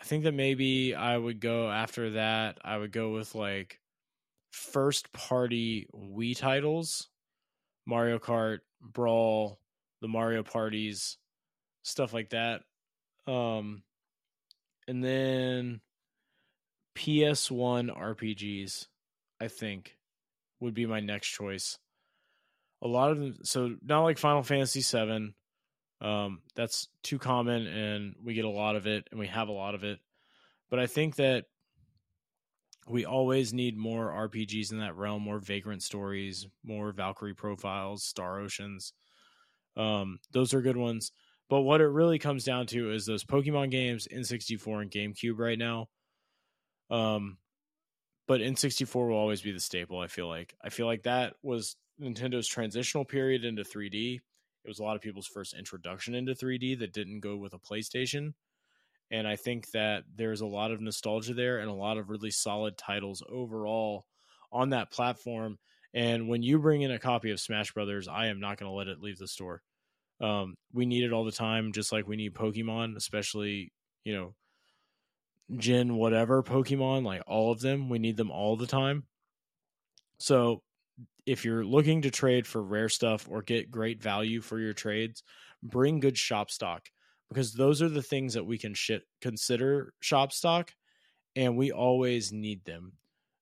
I 0.00 0.04
think 0.04 0.22
that 0.22 0.32
maybe 0.32 0.94
I 0.94 1.18
would 1.18 1.40
go 1.40 1.68
after 1.68 2.10
that. 2.10 2.58
I 2.64 2.78
would 2.78 2.92
go 2.92 3.10
with 3.10 3.34
like 3.34 3.80
first 4.52 5.12
party 5.12 5.88
Wii 5.92 6.38
titles, 6.38 7.08
Mario 7.84 8.20
Kart, 8.20 8.60
Brawl, 8.80 9.58
the 10.02 10.06
Mario 10.06 10.44
parties, 10.44 11.18
stuff 11.82 12.12
like 12.12 12.30
that. 12.30 12.62
Um 13.26 13.82
and 14.86 15.02
then 15.02 15.80
PS1 16.96 17.90
RPGs, 17.90 18.86
I 19.40 19.48
think 19.48 19.96
would 20.60 20.74
be 20.74 20.86
my 20.86 21.00
next 21.00 21.30
choice. 21.30 21.80
A 22.82 22.86
lot 22.86 23.10
of 23.10 23.18
them 23.18 23.38
so 23.42 23.74
not 23.82 24.02
like 24.02 24.18
Final 24.18 24.44
Fantasy 24.44 24.82
7 24.82 25.34
um, 26.00 26.40
that's 26.54 26.88
too 27.02 27.18
common, 27.18 27.66
and 27.66 28.14
we 28.24 28.34
get 28.34 28.44
a 28.44 28.50
lot 28.50 28.76
of 28.76 28.86
it, 28.86 29.08
and 29.10 29.20
we 29.20 29.26
have 29.26 29.48
a 29.48 29.52
lot 29.52 29.74
of 29.74 29.84
it. 29.84 29.98
But 30.70 30.78
I 30.78 30.86
think 30.86 31.16
that 31.16 31.44
we 32.88 33.04
always 33.04 33.52
need 33.52 33.76
more 33.76 34.10
RPGs 34.28 34.72
in 34.72 34.78
that 34.78 34.96
realm, 34.96 35.22
more 35.22 35.38
Vagrant 35.38 35.82
stories, 35.82 36.46
more 36.64 36.92
Valkyrie 36.92 37.34
profiles, 37.34 38.04
Star 38.04 38.40
Oceans. 38.40 38.92
Um, 39.76 40.18
those 40.32 40.54
are 40.54 40.62
good 40.62 40.76
ones. 40.76 41.12
But 41.48 41.62
what 41.62 41.80
it 41.80 41.86
really 41.86 42.18
comes 42.18 42.44
down 42.44 42.66
to 42.68 42.92
is 42.92 43.06
those 43.06 43.24
Pokemon 43.24 43.70
games, 43.70 44.06
N64 44.12 44.82
and 44.82 44.90
GameCube 44.90 45.38
right 45.38 45.58
now. 45.58 45.88
Um, 46.90 47.38
but 48.28 48.40
N64 48.40 48.94
will 49.08 49.16
always 49.16 49.42
be 49.42 49.50
the 49.50 49.60
staple. 49.60 49.98
I 49.98 50.06
feel 50.06 50.28
like 50.28 50.54
I 50.62 50.68
feel 50.68 50.86
like 50.86 51.02
that 51.02 51.34
was 51.42 51.76
Nintendo's 52.00 52.46
transitional 52.46 53.04
period 53.04 53.44
into 53.44 53.62
3D. 53.62 54.20
It 54.64 54.68
was 54.68 54.78
a 54.78 54.82
lot 54.82 54.96
of 54.96 55.02
people's 55.02 55.26
first 55.26 55.54
introduction 55.54 56.14
into 56.14 56.34
3D 56.34 56.78
that 56.80 56.92
didn't 56.92 57.20
go 57.20 57.36
with 57.36 57.54
a 57.54 57.58
PlayStation. 57.58 58.34
And 59.10 59.26
I 59.26 59.36
think 59.36 59.70
that 59.72 60.04
there's 60.14 60.40
a 60.40 60.46
lot 60.46 60.70
of 60.70 60.80
nostalgia 60.80 61.34
there 61.34 61.58
and 61.58 61.68
a 61.68 61.74
lot 61.74 61.98
of 61.98 62.10
really 62.10 62.30
solid 62.30 62.76
titles 62.76 63.22
overall 63.28 64.06
on 64.52 64.70
that 64.70 64.92
platform. 64.92 65.58
And 65.92 66.28
when 66.28 66.42
you 66.42 66.58
bring 66.58 66.82
in 66.82 66.92
a 66.92 66.98
copy 66.98 67.30
of 67.30 67.40
Smash 67.40 67.72
Brothers, 67.72 68.06
I 68.06 68.26
am 68.26 68.38
not 68.38 68.58
going 68.58 68.70
to 68.70 68.76
let 68.76 68.86
it 68.86 69.00
leave 69.00 69.18
the 69.18 69.26
store. 69.26 69.62
Um, 70.20 70.54
we 70.72 70.86
need 70.86 71.02
it 71.02 71.12
all 71.12 71.24
the 71.24 71.32
time, 71.32 71.72
just 71.72 71.92
like 71.92 72.06
we 72.06 72.16
need 72.16 72.34
Pokemon, 72.34 72.96
especially, 72.96 73.72
you 74.04 74.14
know, 74.14 74.34
Gen 75.56 75.96
whatever 75.96 76.42
Pokemon, 76.44 77.04
like 77.04 77.22
all 77.26 77.50
of 77.50 77.60
them. 77.60 77.88
We 77.88 77.98
need 77.98 78.16
them 78.16 78.30
all 78.30 78.56
the 78.56 78.66
time. 78.66 79.04
So 80.18 80.62
if 81.26 81.44
you're 81.44 81.64
looking 81.64 82.02
to 82.02 82.10
trade 82.10 82.46
for 82.46 82.62
rare 82.62 82.88
stuff 82.88 83.28
or 83.30 83.42
get 83.42 83.70
great 83.70 84.02
value 84.02 84.40
for 84.40 84.58
your 84.58 84.72
trades, 84.72 85.22
bring 85.62 86.00
good 86.00 86.16
shop 86.18 86.50
stock 86.50 86.88
because 87.28 87.52
those 87.52 87.82
are 87.82 87.88
the 87.88 88.02
things 88.02 88.34
that 88.34 88.44
we 88.44 88.58
can 88.58 88.74
consider 89.20 89.92
shop 90.00 90.32
stock 90.32 90.72
and 91.36 91.56
we 91.56 91.70
always 91.70 92.32
need 92.32 92.64
them. 92.64 92.92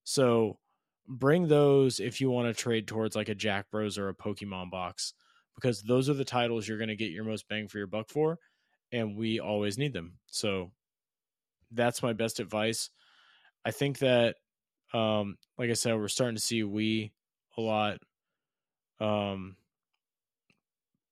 So 0.04 0.58
bring 1.06 1.48
those 1.48 2.00
if 2.00 2.20
you 2.20 2.30
want 2.30 2.54
to 2.54 2.62
trade 2.62 2.86
towards 2.86 3.16
like 3.16 3.30
a 3.30 3.34
Jack 3.34 3.70
Bros 3.70 3.96
or 3.96 4.08
a 4.08 4.14
Pokemon 4.14 4.70
box 4.70 5.14
because 5.54 5.82
those 5.82 6.10
are 6.10 6.14
the 6.14 6.24
titles 6.24 6.68
you're 6.68 6.78
going 6.78 6.88
to 6.88 6.96
get 6.96 7.10
your 7.10 7.24
most 7.24 7.48
bang 7.48 7.68
for 7.68 7.78
your 7.78 7.86
buck 7.86 8.10
for 8.10 8.38
and 8.92 9.16
we 9.16 9.40
always 9.40 9.78
need 9.78 9.92
them. 9.92 10.18
So 10.26 10.70
that's 11.72 12.02
my 12.02 12.12
best 12.12 12.40
advice. 12.40 12.90
I 13.64 13.70
think 13.70 13.98
that 13.98 14.36
um 14.94 15.36
like 15.58 15.70
I 15.70 15.74
said 15.74 15.96
we're 15.96 16.08
starting 16.08 16.36
to 16.36 16.42
see 16.42 16.62
we 16.62 17.12
a 17.58 17.60
lot 17.60 17.98
um 19.00 19.56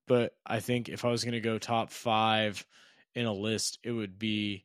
but 0.09 0.33
I 0.47 0.61
think 0.61 0.89
if 0.89 1.05
I 1.05 1.11
was 1.11 1.25
going 1.25 1.33
to 1.33 1.41
go 1.41 1.59
top 1.59 1.91
5 1.91 2.65
in 3.15 3.27
a 3.27 3.33
list 3.33 3.79
it 3.83 3.91
would 3.91 4.19
be 4.19 4.65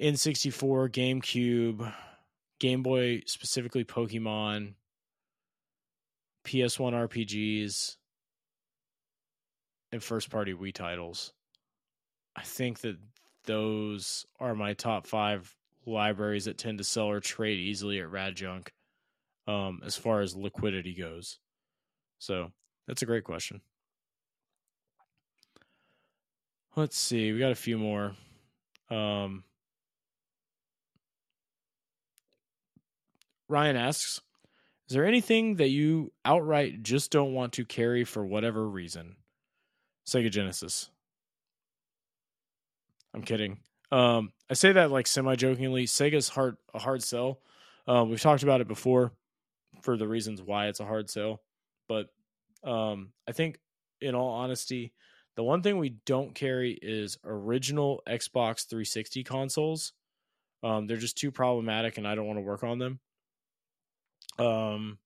N64, 0.00 0.90
GameCube, 0.90 1.92
Game 2.58 2.82
Boy, 2.82 3.22
specifically 3.26 3.84
Pokemon, 3.84 4.74
PS1 6.44 6.92
RPGs, 6.92 7.96
and 9.92 10.02
first 10.02 10.30
party 10.30 10.52
Wii 10.52 10.74
titles. 10.74 11.32
I 12.34 12.42
think 12.42 12.80
that 12.80 12.98
those 13.44 14.26
are 14.38 14.54
my 14.54 14.74
top 14.74 15.06
five 15.06 15.54
libraries 15.86 16.44
that 16.44 16.58
tend 16.58 16.78
to 16.78 16.84
sell 16.84 17.06
or 17.06 17.20
trade 17.20 17.58
easily 17.58 18.00
at 18.00 18.10
Rad 18.10 18.36
Junk 18.36 18.72
um, 19.46 19.80
as 19.84 19.96
far 19.96 20.20
as 20.20 20.34
liquidity 20.34 20.94
goes. 20.94 21.38
So 22.18 22.52
that's 22.86 23.02
a 23.02 23.06
great 23.06 23.24
question. 23.24 23.60
Let's 26.74 26.98
see. 26.98 27.32
We 27.32 27.38
got 27.38 27.52
a 27.52 27.56
few 27.56 27.78
more. 27.78 28.14
Um, 28.90 29.44
Ryan 33.48 33.76
asks, 33.76 34.20
is 34.88 34.94
there 34.94 35.06
anything 35.06 35.56
that 35.56 35.68
you 35.68 36.12
outright 36.24 36.82
just 36.82 37.10
don't 37.10 37.32
want 37.32 37.54
to 37.54 37.64
carry 37.64 38.04
for 38.04 38.24
whatever 38.24 38.68
reason? 38.68 39.16
Sega 40.06 40.30
Genesis. 40.30 40.90
I'm 43.14 43.22
kidding. 43.22 43.58
Um, 43.90 44.32
I 44.50 44.54
say 44.54 44.72
that 44.72 44.90
like 44.90 45.06
semi 45.06 45.34
jokingly. 45.34 45.86
Sega's 45.86 46.28
hard 46.28 46.56
a 46.74 46.78
hard 46.78 47.02
sell. 47.02 47.40
Uh, 47.88 48.04
we've 48.06 48.20
talked 48.20 48.42
about 48.42 48.60
it 48.60 48.68
before 48.68 49.12
for 49.86 49.96
the 49.96 50.08
reasons 50.08 50.42
why 50.42 50.66
it's 50.66 50.80
a 50.80 50.84
hard 50.84 51.08
sell, 51.08 51.40
but 51.88 52.08
um, 52.64 53.12
I 53.28 53.32
think 53.32 53.58
in 54.00 54.16
all 54.16 54.30
honesty, 54.30 54.92
the 55.36 55.44
one 55.44 55.62
thing 55.62 55.78
we 55.78 55.90
don't 56.04 56.34
carry 56.34 56.72
is 56.72 57.18
original 57.24 58.02
Xbox 58.08 58.66
360 58.68 59.22
consoles. 59.22 59.92
Um, 60.64 60.86
they're 60.86 60.96
just 60.96 61.16
too 61.16 61.30
problematic, 61.30 61.98
and 61.98 62.08
I 62.08 62.16
don't 62.16 62.26
want 62.26 62.38
to 62.38 62.42
work 62.42 62.64
on 62.64 62.78
them. 62.78 62.98
Um, 64.38 64.98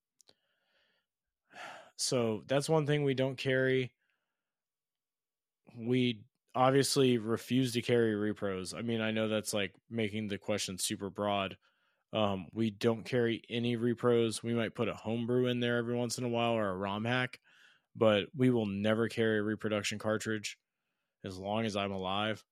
so 1.97 2.43
that's 2.47 2.67
one 2.67 2.87
thing 2.87 3.03
we 3.03 3.13
don't 3.13 3.37
carry. 3.37 3.93
We 5.77 6.23
obviously 6.55 7.19
refuse 7.19 7.73
to 7.73 7.81
carry 7.83 8.13
repros. 8.13 8.75
I 8.75 8.81
mean, 8.81 9.01
I 9.01 9.11
know 9.11 9.27
that's 9.27 9.53
like 9.53 9.73
making 9.89 10.27
the 10.27 10.39
question 10.39 10.79
super 10.79 11.11
broad. 11.11 11.57
Um, 12.13 12.47
we 12.53 12.69
don't 12.69 13.05
carry 13.05 13.41
any 13.49 13.77
repros. 13.77 14.43
We 14.43 14.53
might 14.53 14.75
put 14.75 14.89
a 14.89 14.93
homebrew 14.93 15.47
in 15.47 15.59
there 15.59 15.77
every 15.77 15.95
once 15.95 16.17
in 16.17 16.25
a 16.25 16.29
while 16.29 16.53
or 16.53 16.69
a 16.69 16.75
ROM 16.75 17.05
hack, 17.05 17.39
but 17.95 18.25
we 18.35 18.49
will 18.49 18.65
never 18.65 19.07
carry 19.07 19.39
a 19.39 19.43
reproduction 19.43 19.97
cartridge 19.97 20.57
as 21.23 21.37
long 21.37 21.65
as 21.65 21.75
I'm 21.75 21.91
alive. 21.91 22.43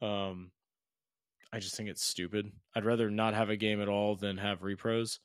Um, 0.00 0.50
I 1.52 1.58
just 1.58 1.76
think 1.76 1.90
it's 1.90 2.04
stupid. 2.04 2.50
I'd 2.74 2.86
rather 2.86 3.10
not 3.10 3.34
have 3.34 3.50
a 3.50 3.56
game 3.56 3.82
at 3.82 3.88
all 3.88 4.16
than 4.16 4.38
have 4.38 4.60
repros. 4.60 5.18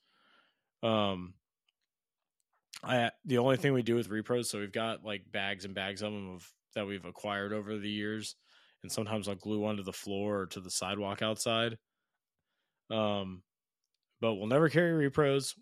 Um, 0.84 1.34
I 2.84 3.12
the 3.26 3.40
only 3.40 3.58
thing 3.58 3.74
we 3.74 3.82
do 3.82 3.96
with 3.96 4.10
repros, 4.10 4.46
so 4.46 4.60
we've 4.60 4.72
got 4.72 5.04
like 5.04 5.32
bags 5.32 5.66
and 5.66 5.74
bags 5.74 6.02
of 6.02 6.12
them 6.12 6.36
of 6.36 6.48
that 6.76 6.86
we've 6.86 7.06
acquired 7.06 7.54
over 7.54 7.78
the 7.78 7.90
years, 7.90 8.36
and 8.84 8.92
sometimes 8.92 9.28
I'll 9.28 9.36
glue 9.36 9.66
onto 9.66 9.84
the 9.84 9.94
floor 9.94 10.42
or 10.42 10.46
to 10.48 10.60
the 10.60 10.70
sidewalk 10.70 11.22
outside. 11.22 11.78
Um, 12.90 13.42
but 14.22 14.36
we'll 14.36 14.48
never 14.48 14.70
carry 14.70 15.10
repros. 15.10 15.56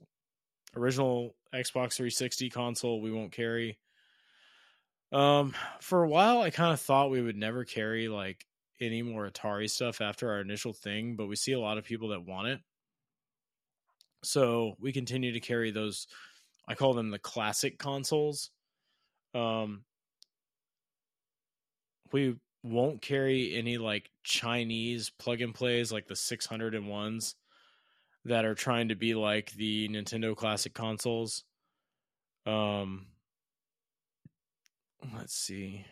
Original 0.75 1.35
Xbox 1.53 1.93
360 1.93 2.49
console 2.49 3.01
we 3.01 3.11
won't 3.11 3.31
carry. 3.31 3.79
Um, 5.11 5.53
for 5.81 6.03
a 6.03 6.09
while, 6.09 6.41
I 6.41 6.49
kind 6.49 6.73
of 6.73 6.81
thought 6.81 7.11
we 7.11 7.21
would 7.21 7.37
never 7.37 7.63
carry 7.63 8.07
like 8.07 8.45
any 8.81 9.01
more 9.01 9.29
Atari 9.29 9.69
stuff 9.69 10.01
after 10.01 10.31
our 10.31 10.41
initial 10.41 10.73
thing, 10.73 11.15
but 11.15 11.27
we 11.27 11.35
see 11.35 11.53
a 11.53 11.59
lot 11.59 11.77
of 11.77 11.85
people 11.85 12.09
that 12.09 12.25
want 12.25 12.49
it. 12.49 12.59
So 14.23 14.75
we 14.79 14.91
continue 14.91 15.31
to 15.33 15.39
carry 15.39 15.71
those. 15.71 16.07
I 16.67 16.75
call 16.75 16.93
them 16.93 17.11
the 17.11 17.19
classic 17.19 17.77
consoles. 17.77 18.49
Um, 19.33 19.83
we 22.11 22.35
won't 22.65 23.01
carry 23.01 23.55
any 23.55 23.77
like 23.77 24.09
Chinese 24.23 25.11
plug 25.11 25.41
and 25.41 25.53
plays 25.53 25.91
like 25.91 26.07
the 26.07 26.15
601s 26.15 27.35
that 28.25 28.43
are 28.43 28.55
trying 28.55 28.89
to 28.89 28.95
be 28.95 29.13
like 29.13 29.51
the 29.51 29.87
Nintendo 29.87 30.35
classic 30.35 30.73
consoles. 30.73 31.43
Um, 32.47 33.05
let's 35.15 35.35
see. 35.35 35.85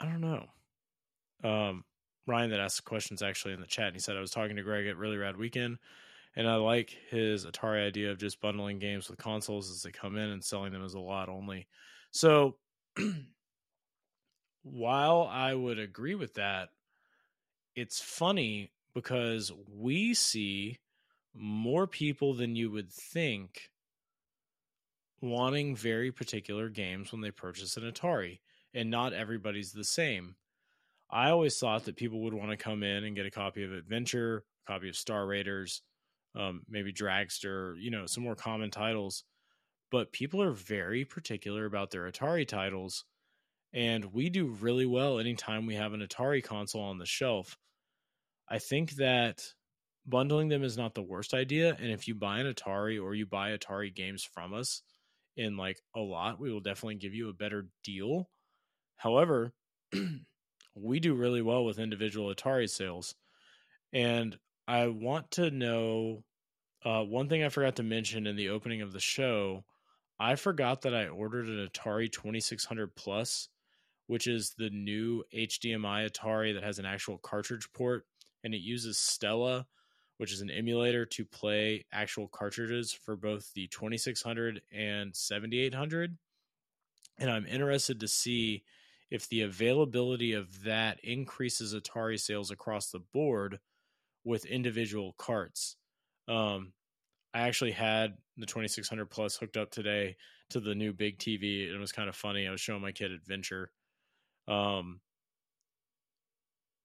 I 0.00 0.04
don't 0.04 0.20
know. 0.20 0.46
Um, 1.44 1.84
Ryan 2.26 2.50
that 2.50 2.60
asked 2.60 2.84
questions 2.84 3.22
actually 3.22 3.54
in 3.54 3.60
the 3.60 3.66
chat. 3.66 3.86
And 3.88 3.96
he 3.96 4.00
said, 4.00 4.16
I 4.16 4.20
was 4.20 4.32
talking 4.32 4.56
to 4.56 4.62
Greg 4.62 4.86
at 4.88 4.96
Really 4.96 5.16
Rad 5.16 5.36
Weekend, 5.36 5.78
and 6.34 6.48
I 6.48 6.56
like 6.56 6.96
his 7.08 7.46
Atari 7.46 7.86
idea 7.86 8.10
of 8.10 8.18
just 8.18 8.40
bundling 8.40 8.80
games 8.80 9.08
with 9.08 9.18
consoles 9.18 9.70
as 9.70 9.82
they 9.82 9.92
come 9.92 10.16
in 10.16 10.30
and 10.30 10.42
selling 10.42 10.72
them 10.72 10.84
as 10.84 10.94
a 10.94 11.00
lot 11.00 11.28
only. 11.28 11.68
So 12.12 12.56
while 14.62 15.28
I 15.30 15.54
would 15.54 15.78
agree 15.78 16.14
with 16.14 16.34
that, 16.34 16.68
it's 17.74 18.00
funny 18.00 18.70
because 18.94 19.50
we 19.68 20.14
see 20.14 20.78
more 21.34 21.86
people 21.86 22.34
than 22.34 22.54
you 22.54 22.70
would 22.70 22.92
think 22.92 23.70
wanting 25.22 25.74
very 25.74 26.12
particular 26.12 26.68
games 26.68 27.12
when 27.12 27.22
they 27.22 27.30
purchase 27.30 27.76
an 27.76 27.84
Atari, 27.84 28.40
and 28.74 28.90
not 28.90 29.14
everybody's 29.14 29.72
the 29.72 29.84
same. 29.84 30.34
I 31.10 31.30
always 31.30 31.58
thought 31.58 31.84
that 31.84 31.96
people 31.96 32.20
would 32.22 32.34
want 32.34 32.50
to 32.50 32.56
come 32.56 32.82
in 32.82 33.04
and 33.04 33.16
get 33.16 33.26
a 33.26 33.30
copy 33.30 33.64
of 33.64 33.72
Adventure, 33.72 34.44
a 34.66 34.72
copy 34.72 34.88
of 34.88 34.96
Star 34.96 35.26
Raiders, 35.26 35.82
um, 36.34 36.62
maybe 36.68 36.92
Dragster, 36.92 37.74
you 37.78 37.90
know, 37.90 38.06
some 38.06 38.24
more 38.24 38.34
common 38.34 38.70
titles. 38.70 39.24
But 39.92 40.10
people 40.10 40.42
are 40.42 40.52
very 40.52 41.04
particular 41.04 41.66
about 41.66 41.92
their 41.92 42.10
Atari 42.10 42.48
titles. 42.48 43.04
And 43.74 44.06
we 44.06 44.30
do 44.30 44.46
really 44.46 44.86
well 44.86 45.18
anytime 45.18 45.66
we 45.66 45.74
have 45.74 45.92
an 45.92 46.00
Atari 46.00 46.42
console 46.42 46.82
on 46.82 46.98
the 46.98 47.06
shelf. 47.06 47.56
I 48.48 48.58
think 48.58 48.92
that 48.92 49.42
bundling 50.06 50.48
them 50.48 50.64
is 50.64 50.78
not 50.78 50.94
the 50.94 51.02
worst 51.02 51.34
idea. 51.34 51.76
And 51.78 51.90
if 51.90 52.08
you 52.08 52.14
buy 52.14 52.40
an 52.40 52.52
Atari 52.52 53.00
or 53.00 53.14
you 53.14 53.26
buy 53.26 53.56
Atari 53.56 53.94
games 53.94 54.24
from 54.24 54.54
us 54.54 54.82
in 55.36 55.56
like 55.58 55.78
a 55.94 56.00
lot, 56.00 56.40
we 56.40 56.50
will 56.50 56.60
definitely 56.60 56.96
give 56.96 57.14
you 57.14 57.28
a 57.28 57.34
better 57.34 57.68
deal. 57.84 58.30
However, 58.96 59.52
we 60.74 61.00
do 61.00 61.14
really 61.14 61.42
well 61.42 61.64
with 61.64 61.78
individual 61.78 62.34
Atari 62.34 62.68
sales. 62.68 63.14
And 63.92 64.38
I 64.66 64.86
want 64.86 65.32
to 65.32 65.50
know 65.50 66.24
uh, 66.84 67.02
one 67.02 67.28
thing 67.28 67.44
I 67.44 67.50
forgot 67.50 67.76
to 67.76 67.82
mention 67.82 68.26
in 68.26 68.36
the 68.36 68.48
opening 68.48 68.80
of 68.80 68.92
the 68.92 69.00
show. 69.00 69.64
I 70.22 70.36
forgot 70.36 70.82
that 70.82 70.94
I 70.94 71.08
ordered 71.08 71.48
an 71.48 71.66
Atari 71.66 72.10
2600 72.10 72.94
Plus, 72.94 73.48
which 74.06 74.28
is 74.28 74.54
the 74.56 74.70
new 74.70 75.24
HDMI 75.34 76.08
Atari 76.08 76.54
that 76.54 76.62
has 76.62 76.78
an 76.78 76.86
actual 76.86 77.18
cartridge 77.18 77.68
port 77.72 78.06
and 78.44 78.54
it 78.54 78.60
uses 78.60 78.98
Stella, 78.98 79.66
which 80.18 80.32
is 80.32 80.40
an 80.40 80.48
emulator 80.48 81.04
to 81.06 81.24
play 81.24 81.86
actual 81.92 82.28
cartridges 82.28 82.92
for 82.92 83.16
both 83.16 83.52
the 83.54 83.66
2600 83.66 84.62
and 84.70 85.14
7800. 85.16 86.16
and 87.18 87.28
I'm 87.28 87.46
interested 87.46 87.98
to 87.98 88.06
see 88.06 88.62
if 89.10 89.28
the 89.28 89.40
availability 89.40 90.34
of 90.34 90.62
that 90.62 91.00
increases 91.02 91.74
Atari 91.74 92.20
sales 92.20 92.52
across 92.52 92.92
the 92.92 93.00
board 93.00 93.58
with 94.22 94.44
individual 94.44 95.16
carts. 95.18 95.74
Um, 96.28 96.74
I 97.34 97.42
actually 97.42 97.72
had 97.72 98.16
the 98.36 98.46
2600 98.46 99.06
plus 99.06 99.36
hooked 99.36 99.56
up 99.56 99.70
today 99.70 100.16
to 100.50 100.60
the 100.60 100.74
new 100.74 100.92
big 100.92 101.18
TV. 101.18 101.66
And 101.66 101.76
it 101.76 101.80
was 101.80 101.92
kind 101.92 102.08
of 102.08 102.16
funny. 102.16 102.46
I 102.46 102.50
was 102.50 102.60
showing 102.60 102.82
my 102.82 102.92
kid 102.92 103.12
Adventure. 103.12 103.70
Um, 104.48 105.00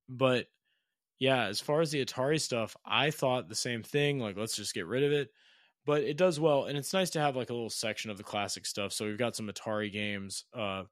but 0.09 0.47
yeah, 1.19 1.45
as 1.45 1.61
far 1.61 1.81
as 1.81 1.91
the 1.91 2.05
Atari 2.05 2.39
stuff, 2.39 2.75
I 2.85 3.11
thought 3.11 3.49
the 3.49 3.55
same 3.55 3.83
thing. 3.83 4.19
Like, 4.19 4.37
let's 4.37 4.55
just 4.55 4.73
get 4.73 4.87
rid 4.87 5.03
of 5.03 5.11
it. 5.11 5.31
But 5.85 6.03
it 6.03 6.17
does 6.17 6.39
well, 6.39 6.65
and 6.65 6.77
it's 6.77 6.93
nice 6.93 7.09
to 7.11 7.21
have 7.21 7.35
like 7.37 7.49
a 7.49 7.53
little 7.53 7.69
section 7.69 8.11
of 8.11 8.17
the 8.17 8.23
classic 8.23 8.65
stuff. 8.65 8.93
So 8.93 9.05
we've 9.05 9.17
got 9.17 9.35
some 9.35 9.47
Atari 9.47 9.91
games, 9.91 10.45
uh, 10.53 10.83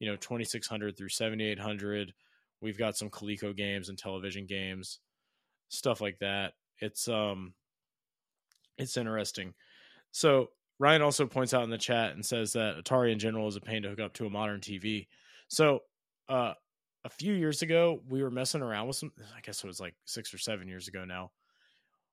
you 0.00 0.08
know, 0.08 0.16
2600 0.16 0.96
through 0.96 1.10
7800. 1.10 2.12
We've 2.60 2.78
got 2.78 2.96
some 2.96 3.10
Coleco 3.10 3.56
games 3.56 3.88
and 3.88 3.96
television 3.98 4.46
games, 4.46 5.00
stuff 5.68 6.00
like 6.00 6.18
that. 6.20 6.54
It's 6.80 7.08
um, 7.08 7.54
it's 8.80 8.96
interesting. 8.96 9.54
So 10.10 10.48
Ryan 10.78 11.02
also 11.02 11.26
points 11.26 11.54
out 11.54 11.64
in 11.64 11.70
the 11.70 11.78
chat 11.78 12.14
and 12.14 12.24
says 12.24 12.54
that 12.54 12.76
Atari 12.82 13.12
in 13.12 13.18
general 13.18 13.46
is 13.46 13.56
a 13.56 13.60
pain 13.60 13.82
to 13.82 13.90
hook 13.90 14.00
up 14.00 14.14
to 14.14 14.26
a 14.26 14.30
modern 14.30 14.60
TV. 14.60 15.06
So 15.48 15.80
uh, 16.28 16.54
a 17.04 17.08
few 17.10 17.34
years 17.34 17.62
ago, 17.62 18.00
we 18.08 18.22
were 18.22 18.30
messing 18.30 18.62
around 18.62 18.86
with 18.86 18.96
some. 18.96 19.12
I 19.36 19.40
guess 19.42 19.62
it 19.62 19.66
was 19.66 19.80
like 19.80 19.94
six 20.06 20.32
or 20.32 20.38
seven 20.38 20.68
years 20.68 20.88
ago 20.88 21.04
now. 21.04 21.30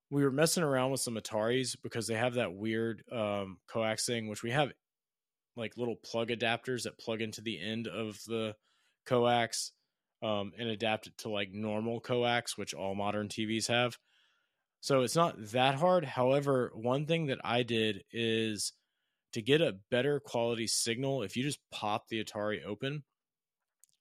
We 0.10 0.24
were 0.24 0.32
messing 0.32 0.64
around 0.64 0.92
with 0.92 1.02
some 1.02 1.16
Ataris 1.16 1.76
because 1.82 2.08
they 2.08 2.16
have 2.16 2.36
that 2.36 2.54
weird 2.54 3.04
um, 3.12 3.58
coax 3.72 4.06
thing, 4.06 4.28
which 4.28 4.44
we 4.44 4.52
have 4.52 4.72
like 5.56 5.78
little 5.78 5.96
plug 5.96 6.30
adapters 6.30 6.84
that 6.84 7.00
plug 7.00 7.22
into 7.22 7.42
the 7.42 7.60
end 7.60 7.88
of 7.88 8.20
the 8.28 8.56
coax 9.06 9.72
um, 10.24 10.52
and 10.58 10.70
adapt 10.70 11.08
it 11.08 11.18
to 11.20 11.30
like 11.30 11.50
normal 11.52 12.00
coax, 12.00 12.58
which 12.58 12.74
all 12.74 12.96
modern 12.96 13.28
TVs 13.28 13.68
have. 13.68 13.98
So 14.88 15.02
it's 15.02 15.18
not 15.18 15.36
that 15.52 15.76
hard. 15.76 16.06
However, 16.06 16.72
one 16.74 17.06
thing 17.06 17.26
that 17.26 17.40
I 17.44 17.64
did 17.64 18.06
is 18.14 18.72
to 19.34 19.42
get 19.42 19.60
a 19.60 19.76
better 19.92 20.22
quality 20.22 20.66
signal, 20.66 21.24
if 21.24 21.36
you 21.36 21.44
just 21.44 21.60
pop 21.74 22.08
the 22.08 22.24
Atari 22.24 22.64
open 22.66 23.04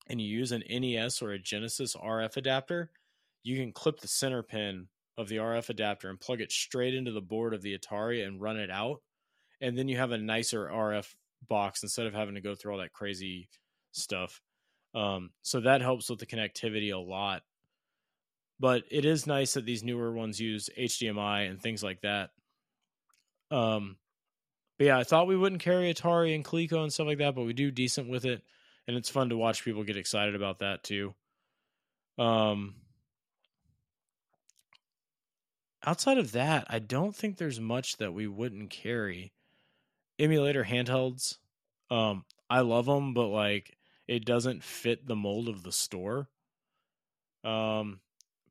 and 0.08 0.20
you 0.20 0.28
use 0.28 0.52
an 0.52 0.62
NES 0.70 1.22
or 1.22 1.32
a 1.32 1.40
Genesis 1.40 1.96
RF 1.96 2.36
adapter, 2.36 2.92
you 3.42 3.56
can 3.56 3.72
clip 3.72 3.98
the 3.98 4.06
center 4.06 4.44
pin 4.44 4.86
of 5.18 5.26
the 5.26 5.38
RF 5.38 5.70
adapter 5.70 6.08
and 6.08 6.20
plug 6.20 6.40
it 6.40 6.52
straight 6.52 6.94
into 6.94 7.10
the 7.10 7.20
board 7.20 7.52
of 7.52 7.62
the 7.62 7.76
Atari 7.76 8.24
and 8.24 8.40
run 8.40 8.56
it 8.56 8.70
out. 8.70 9.02
And 9.60 9.76
then 9.76 9.88
you 9.88 9.96
have 9.96 10.12
a 10.12 10.18
nicer 10.18 10.70
RF 10.72 11.16
box 11.48 11.82
instead 11.82 12.06
of 12.06 12.14
having 12.14 12.36
to 12.36 12.40
go 12.40 12.54
through 12.54 12.74
all 12.74 12.78
that 12.78 12.92
crazy 12.92 13.48
stuff. 13.90 14.40
Um, 14.94 15.30
so 15.42 15.58
that 15.62 15.80
helps 15.80 16.08
with 16.08 16.20
the 16.20 16.26
connectivity 16.26 16.94
a 16.94 16.96
lot. 16.96 17.42
But 18.58 18.84
it 18.90 19.04
is 19.04 19.26
nice 19.26 19.54
that 19.54 19.66
these 19.66 19.84
newer 19.84 20.12
ones 20.12 20.40
use 20.40 20.70
HDMI 20.78 21.50
and 21.50 21.60
things 21.60 21.82
like 21.82 22.00
that. 22.00 22.30
Um, 23.50 23.96
but 24.78 24.86
yeah, 24.86 24.98
I 24.98 25.04
thought 25.04 25.26
we 25.26 25.36
wouldn't 25.36 25.62
carry 25.62 25.92
Atari 25.92 26.34
and 26.34 26.44
Coleco 26.44 26.82
and 26.82 26.92
stuff 26.92 27.06
like 27.06 27.18
that, 27.18 27.34
but 27.34 27.44
we 27.44 27.52
do 27.52 27.70
decent 27.70 28.08
with 28.08 28.24
it 28.24 28.42
and 28.86 28.96
it's 28.96 29.10
fun 29.10 29.30
to 29.30 29.36
watch 29.36 29.64
people 29.64 29.84
get 29.84 29.96
excited 29.96 30.34
about 30.34 30.60
that 30.60 30.82
too. 30.82 31.14
Um, 32.18 32.76
outside 35.84 36.18
of 36.18 36.32
that, 36.32 36.66
I 36.70 36.78
don't 36.78 37.14
think 37.14 37.36
there's 37.36 37.60
much 37.60 37.96
that 37.96 38.14
we 38.14 38.26
wouldn't 38.26 38.70
carry. 38.70 39.32
Emulator 40.18 40.64
handhelds, 40.64 41.36
um, 41.90 42.24
I 42.48 42.60
love 42.60 42.86
them, 42.86 43.12
but 43.12 43.26
like 43.26 43.76
it 44.06 44.24
doesn't 44.24 44.62
fit 44.62 45.06
the 45.06 45.16
mold 45.16 45.48
of 45.48 45.62
the 45.62 45.72
store. 45.72 46.28
Um, 47.44 48.00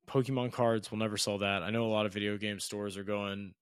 Pokemon 0.08 0.52
cards 0.52 0.92
will 0.92 0.98
never 0.98 1.18
sell 1.18 1.40
that. 1.40 1.64
I 1.64 1.72
know 1.72 1.86
a 1.86 1.88
lot 1.88 2.06
of 2.06 2.14
video 2.14 2.38
game 2.38 2.60
stores 2.60 2.98
are 2.98 3.04
going 3.04 3.54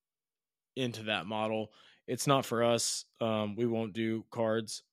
into 0.75 1.03
that 1.03 1.25
model. 1.25 1.71
It's 2.07 2.27
not 2.27 2.45
for 2.45 2.63
us. 2.63 3.05
Um, 3.21 3.55
we 3.55 3.65
won't 3.65 3.93
do 3.93 4.25
cards. 4.29 4.83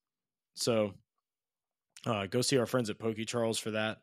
So 0.54 0.94
uh, 2.06 2.26
go 2.26 2.40
see 2.40 2.58
our 2.58 2.66
friends 2.66 2.90
at 2.90 2.98
Pokey 2.98 3.24
Charles 3.24 3.58
for 3.58 3.72
that. 3.72 3.98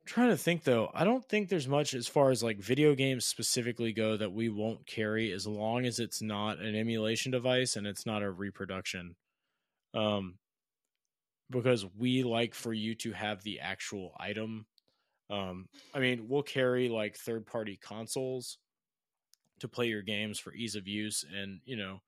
I'm 0.00 0.06
trying 0.06 0.30
to 0.30 0.36
think 0.36 0.64
though, 0.64 0.90
I 0.94 1.04
don't 1.04 1.24
think 1.28 1.48
there's 1.48 1.68
much 1.68 1.94
as 1.94 2.06
far 2.06 2.30
as 2.30 2.42
like 2.42 2.58
video 2.58 2.94
games 2.94 3.24
specifically 3.24 3.92
go 3.92 4.16
that 4.16 4.32
we 4.32 4.48
won't 4.48 4.86
carry 4.86 5.32
as 5.32 5.46
long 5.46 5.86
as 5.86 5.98
it's 5.98 6.22
not 6.22 6.58
an 6.58 6.74
emulation 6.74 7.32
device 7.32 7.76
and 7.76 7.86
it's 7.86 8.06
not 8.06 8.22
a 8.22 8.30
reproduction. 8.30 9.16
Um, 9.94 10.34
because 11.50 11.86
we 11.96 12.22
like 12.22 12.54
for 12.54 12.72
you 12.72 12.94
to 12.96 13.12
have 13.12 13.42
the 13.42 13.60
actual 13.60 14.14
item. 14.18 14.66
Um, 15.30 15.66
I 15.94 15.98
mean, 15.98 16.26
we'll 16.28 16.42
carry 16.42 16.88
like 16.88 17.16
third 17.16 17.46
party 17.46 17.78
consoles 17.80 18.58
to 19.60 19.68
play 19.68 19.86
your 19.86 20.02
games 20.02 20.38
for 20.38 20.54
ease 20.54 20.74
of 20.76 20.88
use 20.88 21.24
and, 21.36 21.60
you 21.64 21.76
know, 21.76 22.00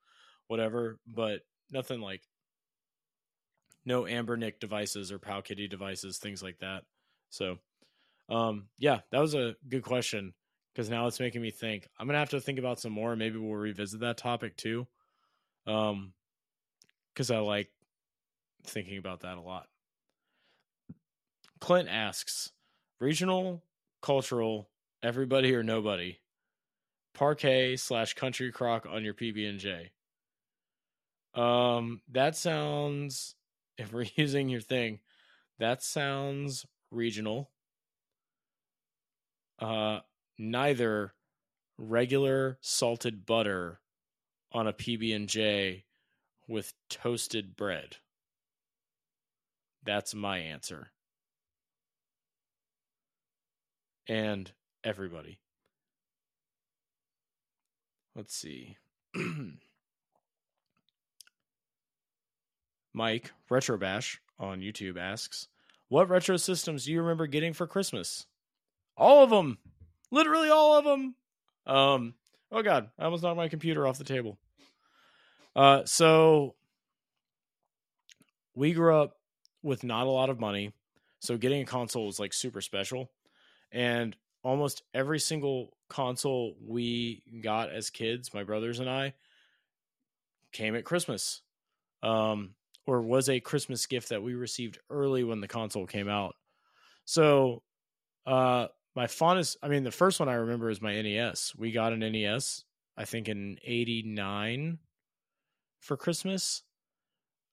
whatever, 0.47 0.99
but 1.07 1.41
nothing 1.71 2.01
like 2.01 2.23
no 3.85 4.03
Anbernic 4.03 4.59
devices 4.61 5.13
or 5.13 5.19
Powkiddy 5.19 5.69
devices, 5.69 6.19
things 6.19 6.43
like 6.43 6.59
that. 6.59 6.85
So, 7.31 7.59
um, 8.29 8.69
yeah, 8.79 9.01
that 9.11 9.21
was 9.21 9.35
a 9.35 9.57
good 9.69 9.83
question 9.83 10.35
because 10.73 10.89
now 10.89 11.07
it's 11.07 11.21
making 11.21 11.43
me 11.43 11.51
think. 11.51 11.89
I'm 11.99 12.07
gonna 12.07 12.19
have 12.19 12.31
to 12.31 12.41
think 12.41 12.59
about 12.59 12.81
some 12.81 12.93
more. 12.93 13.17
Maybe 13.17 13.39
we'll 13.39 13.55
revisit 13.55 14.01
that 14.01 14.17
topic 14.17 14.57
too, 14.57 14.87
um, 15.67 16.13
because 17.13 17.31
I 17.31 17.39
like 17.39 17.71
thinking 18.65 18.99
about 18.99 19.21
that 19.21 19.39
a 19.39 19.41
lot. 19.41 19.67
Clint 21.61 21.89
asks, 21.89 22.53
regional, 23.01 23.63
cultural, 24.03 24.69
everybody 25.03 25.55
or 25.55 25.63
nobody, 25.63 26.19
Parkay 27.17 27.79
slash 27.79 28.15
country 28.15 28.53
crock 28.53 28.87
on 28.89 29.05
your 29.05 29.15
PB 29.15 29.49
and 29.49 29.59
J. 29.59 29.91
Um, 31.35 32.03
that 32.11 32.37
sounds 32.37 33.35
if 33.79 33.93
we're 33.93 34.07
using 34.17 34.49
your 34.49 34.61
thing, 34.61 35.01
that 35.59 35.83
sounds 35.83 36.67
regional. 36.91 37.51
Uh, 39.59 40.01
neither 40.39 41.15
regular 41.77 42.59
salted 42.61 43.27
butter 43.27 43.81
on 44.53 44.67
a 44.67 44.73
PB 44.73 45.15
and 45.15 45.29
J 45.29 45.85
with 46.49 46.73
toasted 46.89 47.57
bread. 47.57 47.97
That's 49.85 50.15
my 50.15 50.39
answer. 50.39 50.91
And 54.11 54.51
everybody. 54.83 55.39
Let's 58.17 58.35
see. 58.35 58.77
Mike 62.93 63.31
Retrobash 63.49 64.19
on 64.37 64.63
YouTube 64.63 64.99
asks, 64.99 65.47
"What 65.87 66.09
retro 66.09 66.37
systems 66.39 66.87
do 66.87 66.93
you 66.93 67.03
remember 67.03 67.29
getting 67.29 67.53
for 67.53 67.69
Christmas?" 67.69 68.27
All 68.97 69.23
of 69.23 69.31
them, 69.31 69.59
literally 70.11 70.51
all 70.51 70.77
of 70.77 70.85
them. 70.85 71.15
Um, 71.65 72.15
oh 72.51 72.63
god, 72.63 72.91
I 72.99 73.05
almost 73.05 73.23
knocked 73.23 73.37
my 73.37 73.47
computer 73.47 73.87
off 73.87 73.99
the 73.99 74.03
table. 74.03 74.41
Uh, 75.55 75.85
so 75.85 76.57
we 78.57 78.73
grew 78.73 79.01
up 79.01 79.19
with 79.63 79.85
not 79.85 80.09
a 80.09 80.11
lot 80.11 80.31
of 80.31 80.41
money, 80.41 80.73
so 81.21 81.37
getting 81.37 81.63
a 81.63 81.65
console 81.65 82.07
was 82.07 82.19
like 82.19 82.33
super 82.33 82.61
special, 82.61 83.09
and 83.73 84.17
almost 84.43 84.83
every 84.95 85.19
single 85.19 85.77
console 85.89 86.55
we 86.67 87.23
got 87.43 87.71
as 87.71 87.91
kids, 87.91 88.33
my 88.35 88.45
brothers 88.45 88.81
and 88.81 88.89
I, 88.89 89.15
came 90.53 90.75
at 90.75 90.85
Christmas. 90.85 91.43
Um, 92.03 92.55
or 92.87 93.03
was 93.03 93.29
a 93.29 93.41
Christmas 93.41 93.87
gift 93.87 94.09
that 94.09 94.23
we 94.23 94.35
received 94.35 94.79
early 94.89 95.23
when 95.23 95.41
the 95.41 95.49
console 95.49 95.87
came 95.87 96.09
out. 96.09 96.35
So, 97.05 97.63
uh, 98.27 98.69
my 98.97 99.07
fondest, 99.07 99.59
I 99.63 99.69
mean, 99.69 99.85
the 99.85 99.91
first 99.91 100.19
one 100.19 100.29
I 100.29 100.35
remember 100.35 100.71
is 100.71 100.83
my 100.83 101.01
NES. 101.01 101.53
We 101.57 101.73
got 101.73 101.93
an 101.93 102.01
NES, 102.01 102.65
I 102.97 103.05
think 103.05 103.29
in 103.29 103.59
89 103.65 104.79
for 105.81 105.97
Christmas. 105.97 106.63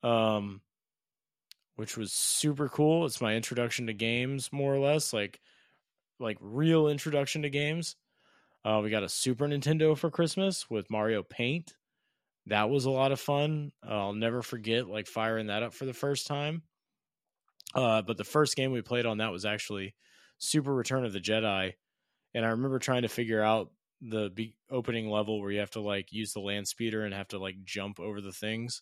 Um, 0.01 0.61
which 1.75 1.95
was 1.95 2.11
super 2.11 2.69
cool. 2.69 3.05
It's 3.05 3.21
my 3.21 3.35
introduction 3.35 3.87
to 3.87 3.93
games, 3.93 4.51
more 4.51 4.73
or 4.73 4.79
less, 4.79 5.13
like 5.13 5.39
like 6.19 6.37
real 6.41 6.87
introduction 6.87 7.43
to 7.43 7.49
games. 7.49 7.95
Uh, 8.65 8.81
we 8.83 8.89
got 8.89 9.03
a 9.03 9.09
Super 9.09 9.47
Nintendo 9.47 9.97
for 9.97 10.09
Christmas 10.09 10.69
with 10.69 10.89
Mario 10.89 11.23
Paint 11.23 11.73
that 12.47 12.69
was 12.69 12.85
a 12.85 12.91
lot 12.91 13.11
of 13.11 13.19
fun. 13.19 13.71
Uh, 13.85 13.93
I'll 13.93 14.13
never 14.13 14.41
forget 14.41 14.87
like 14.87 15.07
firing 15.07 15.47
that 15.47 15.63
up 15.63 15.73
for 15.73 15.85
the 15.85 15.93
first 15.93 16.27
time. 16.27 16.63
Uh, 17.75 18.01
but 18.01 18.17
the 18.17 18.23
first 18.23 18.55
game 18.55 18.71
we 18.71 18.81
played 18.81 19.05
on 19.05 19.17
that 19.17 19.31
was 19.31 19.45
actually 19.45 19.93
Super 20.37 20.73
Return 20.73 21.05
of 21.05 21.13
the 21.13 21.19
Jedi, 21.19 21.73
and 22.33 22.45
I 22.45 22.49
remember 22.49 22.79
trying 22.79 23.01
to 23.01 23.09
figure 23.09 23.41
out 23.41 23.71
the 24.01 24.29
be- 24.29 24.55
opening 24.71 25.09
level 25.09 25.41
where 25.41 25.51
you 25.51 25.59
have 25.59 25.71
to 25.71 25.81
like 25.81 26.13
use 26.13 26.31
the 26.31 26.39
land 26.39 26.67
speeder 26.67 27.03
and 27.03 27.13
have 27.13 27.27
to 27.29 27.39
like 27.39 27.55
jump 27.65 27.99
over 27.99 28.21
the 28.21 28.31
things, 28.31 28.81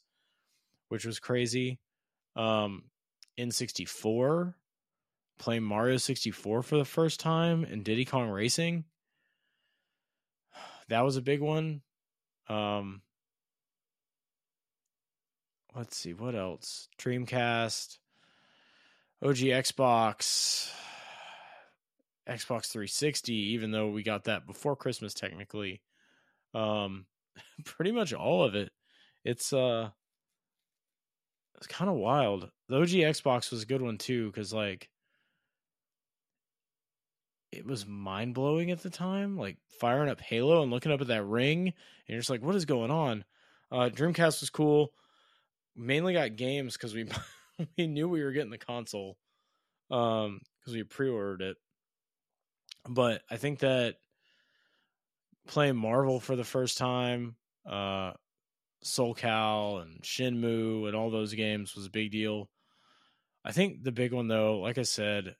which 0.90 1.06
was 1.06 1.20
crazy. 1.20 1.80
Um, 2.36 2.84
N64, 3.40 4.54
playing 5.38 5.64
Mario 5.64 5.98
64 5.98 6.64
for 6.64 6.78
the 6.78 6.86
first 6.86 7.20
time, 7.20 7.64
and 7.64 7.84
Diddy 7.84 8.06
Kong 8.06 8.30
Racing. 8.30 8.86
That 10.88 11.04
was 11.04 11.18
a 11.18 11.22
big 11.24 11.42
one. 11.42 11.82
Um, 12.48 13.02
let's 15.76 15.98
see 15.98 16.14
what 16.14 16.36
else. 16.36 16.90
Dreamcast, 17.00 17.98
OG 19.24 19.38
Xbox, 19.38 20.70
Xbox 22.30 22.68
360. 22.68 23.34
Even 23.34 23.72
though 23.72 23.90
we 23.90 24.04
got 24.04 24.26
that 24.26 24.46
before 24.46 24.76
Christmas, 24.76 25.16
technically, 25.16 25.82
um, 26.54 27.08
pretty 27.66 27.92
much 27.92 28.14
all 28.14 28.44
of 28.44 28.54
it. 28.54 28.72
It's 29.24 29.54
uh, 29.54 29.90
it's 31.58 31.68
kind 31.68 31.90
of 31.90 31.98
wild. 31.98 32.52
The 32.70 32.78
OG 32.78 32.90
Xbox 32.90 33.52
was 33.52 33.64
a 33.64 33.68
good 33.68 33.82
one 33.82 33.98
too, 33.98 34.28
because 34.28 34.54
like 34.54 34.90
it 37.56 37.66
was 37.66 37.86
mind 37.86 38.34
blowing 38.34 38.72
at 38.72 38.84
the 38.84 38.90
time. 38.90 39.38
Like 39.38 39.58
firing 39.80 40.10
up 40.10 40.22
Halo 40.22 40.62
and 40.62 40.72
looking 40.72 40.92
up 40.92 41.02
at 41.02 41.08
that 41.08 41.24
ring, 41.24 41.68
and 41.68 41.74
you're 42.08 42.20
just 42.20 42.30
like, 42.30 42.44
what 42.44 42.56
is 42.56 42.66
going 42.66 42.92
on? 42.92 43.24
Uh, 43.72 43.90
Dreamcast 43.90 44.42
was 44.42 44.50
cool. 44.50 44.92
Mainly 45.76 46.14
got 46.14 46.36
games 46.36 46.74
because 46.74 46.94
we 46.94 47.08
we 47.78 47.88
knew 47.88 48.08
we 48.08 48.24
were 48.24 48.32
getting 48.32 48.52
the 48.52 48.58
console, 48.58 49.18
um, 49.92 50.42
because 50.60 50.74
we 50.74 50.84
pre-ordered 50.84 51.42
it. 51.42 51.58
But 52.88 53.22
I 53.30 53.38
think 53.38 53.60
that 53.60 53.96
playing 55.48 55.76
Marvel 55.76 56.20
for 56.20 56.36
the 56.36 56.44
first 56.44 56.78
time, 56.78 57.36
uh, 57.70 58.12
Soul 58.84 59.14
Cal 59.14 59.80
and 59.80 60.02
Shenmue 60.02 60.88
and 60.88 60.96
all 60.96 61.10
those 61.10 61.34
games 61.34 61.76
was 61.76 61.88
a 61.88 61.92
big 61.92 62.12
deal. 62.12 62.50
I 63.44 63.52
think 63.52 63.84
the 63.84 63.92
big 63.92 64.14
one 64.14 64.28
though, 64.28 64.60
like 64.60 64.78
I 64.78 64.84
said, 64.84 65.36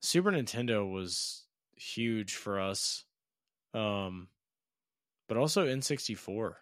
Super 0.00 0.30
Nintendo 0.30 0.90
was 0.90 1.44
huge 1.76 2.34
for 2.34 2.60
us. 2.60 3.04
Um 3.74 4.28
but 5.28 5.36
also 5.36 5.66
N64. 5.66 6.54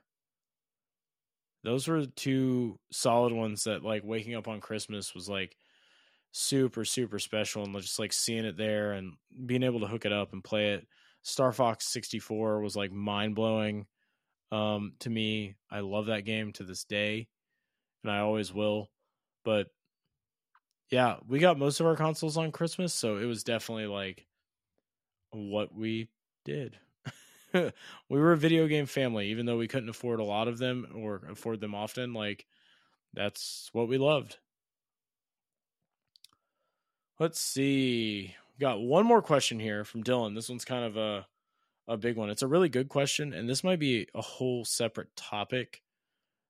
Those 1.63 1.87
were 1.87 2.05
two 2.07 2.79
solid 2.91 3.33
ones 3.33 3.65
that 3.65 3.85
like 3.85 4.03
waking 4.05 4.35
up 4.35 4.49
on 4.49 4.61
Christmas 4.61 5.15
was 5.15 5.29
like 5.29 5.57
super 6.33 6.85
super 6.85 7.19
special 7.19 7.65
and 7.65 7.75
just 7.81 7.99
like 7.99 8.13
seeing 8.13 8.45
it 8.45 8.57
there 8.57 8.93
and 8.93 9.15
being 9.47 9.63
able 9.63 9.81
to 9.81 9.87
hook 9.87 10.05
it 10.05 10.13
up 10.13 10.33
and 10.33 10.45
play 10.45 10.75
it. 10.75 10.87
Star 11.23 11.53
Fox 11.53 11.89
64 11.89 12.61
was 12.61 12.77
like 12.77 12.93
mind 12.93 13.35
blowing 13.35 13.87
um, 14.53 14.93
to 15.01 15.11
me. 15.11 15.57
I 15.71 15.81
love 15.81 16.07
that 16.07 16.25
game 16.25 16.53
to 16.53 16.63
this 16.63 16.85
day, 16.85 17.29
and 18.05 18.13
I 18.13 18.21
always 18.21 18.53
will. 18.53 18.91
But 19.45 19.69
yeah, 20.91 21.17
we 21.29 21.39
got 21.39 21.59
most 21.59 21.81
of 21.81 21.87
our 21.87 21.97
consoles 21.97 22.37
on 22.37 22.53
Christmas, 22.53 22.95
so 22.95 23.17
it 23.17 23.27
was 23.27 23.43
definitely 23.43 23.87
like 23.87 24.27
what 25.31 25.75
we 25.75 26.09
did. 26.45 26.79
we 27.55 27.73
were 28.09 28.33
a 28.33 28.37
video 28.37 28.67
game 28.67 28.87
family, 28.87 29.29
even 29.29 29.47
though 29.47 29.59
we 29.59 29.69
couldn't 29.69 29.89
afford 29.89 30.21
a 30.21 30.25
lot 30.25 30.49
of 30.49 30.59
them 30.59 30.87
or 30.95 31.23
afford 31.31 31.61
them 31.61 31.75
often. 31.75 32.15
Like, 32.15 32.47
that's 33.15 33.69
what 33.73 33.89
we 33.89 33.99
loved. 33.99 34.39
Let's 37.19 37.41
see. 37.41 38.35
We 38.57 38.61
got 38.61 38.81
one 38.81 39.07
more 39.07 39.23
question 39.23 39.59
here 39.59 39.85
from 39.85 40.05
Dylan. 40.05 40.35
This 40.35 40.49
one's 40.49 40.65
kind 40.65 40.85
of 40.85 40.97
a 40.97 41.27
a 41.89 41.97
big 41.97 42.17
one. 42.17 42.31
It's 42.31 42.43
a 42.43 42.49
really 42.49 42.69
good 42.69 42.89
question, 42.89 43.33
and 43.33 43.49
this 43.49 43.63
might 43.63 43.79
be 43.79 44.09
a 44.15 44.21
whole 44.21 44.65
separate 44.65 45.15
topic 45.17 45.83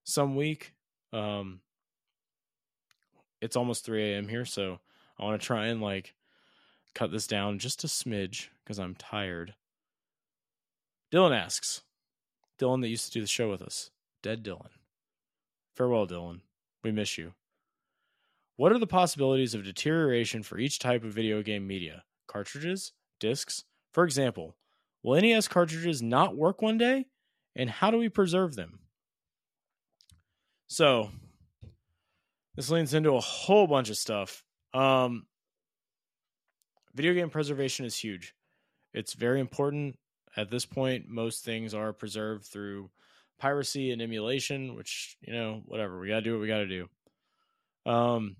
some 0.05 0.35
week. 0.35 0.73
Um, 1.13 1.61
it's 3.41 3.57
almost 3.57 3.85
3 3.85 4.13
a.m. 4.13 4.29
here, 4.29 4.45
so 4.45 4.81
I 5.19 5.25
want 5.25 5.41
to 5.41 5.47
try 5.47 5.67
and 5.67 5.81
like 5.81 6.15
cut 6.95 7.11
this 7.11 7.27
down 7.27 7.59
just 7.59 7.85
a 7.85 7.87
smidge 7.87 8.49
because 8.65 8.79
I'm 8.79 8.95
tired. 8.95 9.55
Dylan 11.13 11.37
asks, 11.37 11.83
Dylan 12.59 12.81
that 12.83 12.89
used 12.89 13.07
to 13.07 13.13
do 13.13 13.21
the 13.21 13.27
show 13.27 13.51
with 13.51 13.63
us, 13.63 13.91
dead 14.23 14.45
Dylan. 14.45 14.71
Farewell, 15.75 16.07
Dylan. 16.07 16.41
We 16.83 16.91
miss 16.91 17.19
you. 17.19 17.35
What 18.57 18.73
are 18.73 18.79
the 18.79 18.87
possibilities 18.87 19.55
of 19.55 19.65
deterioration 19.65 20.43
for 20.43 20.59
each 20.59 20.79
type 20.79 21.05
of 21.05 21.13
video 21.13 21.43
game 21.43 21.67
media? 21.67 22.05
Cartridges, 22.27 22.93
discs? 23.21 23.65
For 23.93 24.05
example, 24.05 24.57
Will 25.07 25.21
NES 25.21 25.47
cartridges 25.47 26.03
not 26.03 26.37
work 26.37 26.61
one 26.61 26.79
day? 26.79 27.07
And 27.55 27.71
how 27.71 27.93
do 27.93 27.99
we 27.99 28.09
preserve 28.09 28.57
them? 28.57 28.81
So, 30.67 31.11
this 32.57 32.71
leans 32.71 32.95
into 32.95 33.15
a 33.15 33.21
whole 33.21 33.67
bunch 33.67 33.91
of 33.91 33.99
stuff. 33.99 34.43
Um, 34.73 35.27
video 36.95 37.13
game 37.13 37.31
preservation 37.31 37.85
is 37.85 37.97
huge. 37.97 38.35
It's 38.95 39.13
very 39.13 39.41
important. 39.41 39.99
At 40.37 40.51
this 40.51 40.67
point, 40.67 41.07
most 41.09 41.45
things 41.45 41.75
are 41.75 41.93
preserved 41.93 42.47
through 42.47 42.91
piracy 43.39 43.91
and 43.91 44.01
emulation, 44.01 44.75
which, 44.75 45.17
you 45.21 45.33
know, 45.33 45.63
whatever. 45.67 46.01
We 46.01 46.09
got 46.09 46.17
to 46.17 46.23
do 46.23 46.33
what 46.33 46.41
we 46.41 46.49
got 46.49 46.59
to 46.59 46.67
do. 46.67 46.89
Um, 47.85 48.37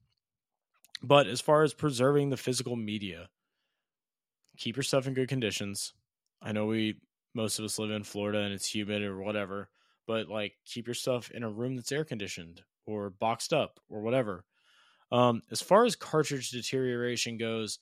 but 1.03 1.27
as 1.27 1.43
far 1.43 1.63
as 1.63 1.75
preserving 1.75 2.31
the 2.31 2.37
physical 2.39 2.75
media, 2.75 3.29
keep 4.57 4.77
your 4.77 4.83
stuff 4.83 5.07
in 5.07 5.15
good 5.15 5.29
conditions. 5.29 5.93
I 6.43 6.53
know 6.53 6.67
we 6.67 6.97
most 7.35 7.59
of 7.59 7.67
us 7.67 7.79
live 7.79 7.91
in 7.91 8.03
Florida 8.03 8.41
and 8.41 8.55
it's 8.55 8.75
humid 8.75 9.03
or 9.03 9.19
whatever, 9.19 9.69
but 10.07 10.29
like 10.29 10.55
keep 10.65 10.87
your 10.87 10.95
stuff 10.95 11.31
in 11.31 11.43
a 11.43 11.51
room 11.51 11.77
that's 11.77 11.93
air 11.93 12.05
conditioned 12.05 12.63
or 12.87 13.11
boxed 13.11 13.53
up 13.53 13.81
or 13.89 14.01
whatever. 14.01 14.45
Um, 15.13 15.43
as 15.51 15.61
far 15.61 15.85
as 15.85 15.95
cartridge 15.95 16.51
deterioration 16.51 17.37
goes, 17.37 17.79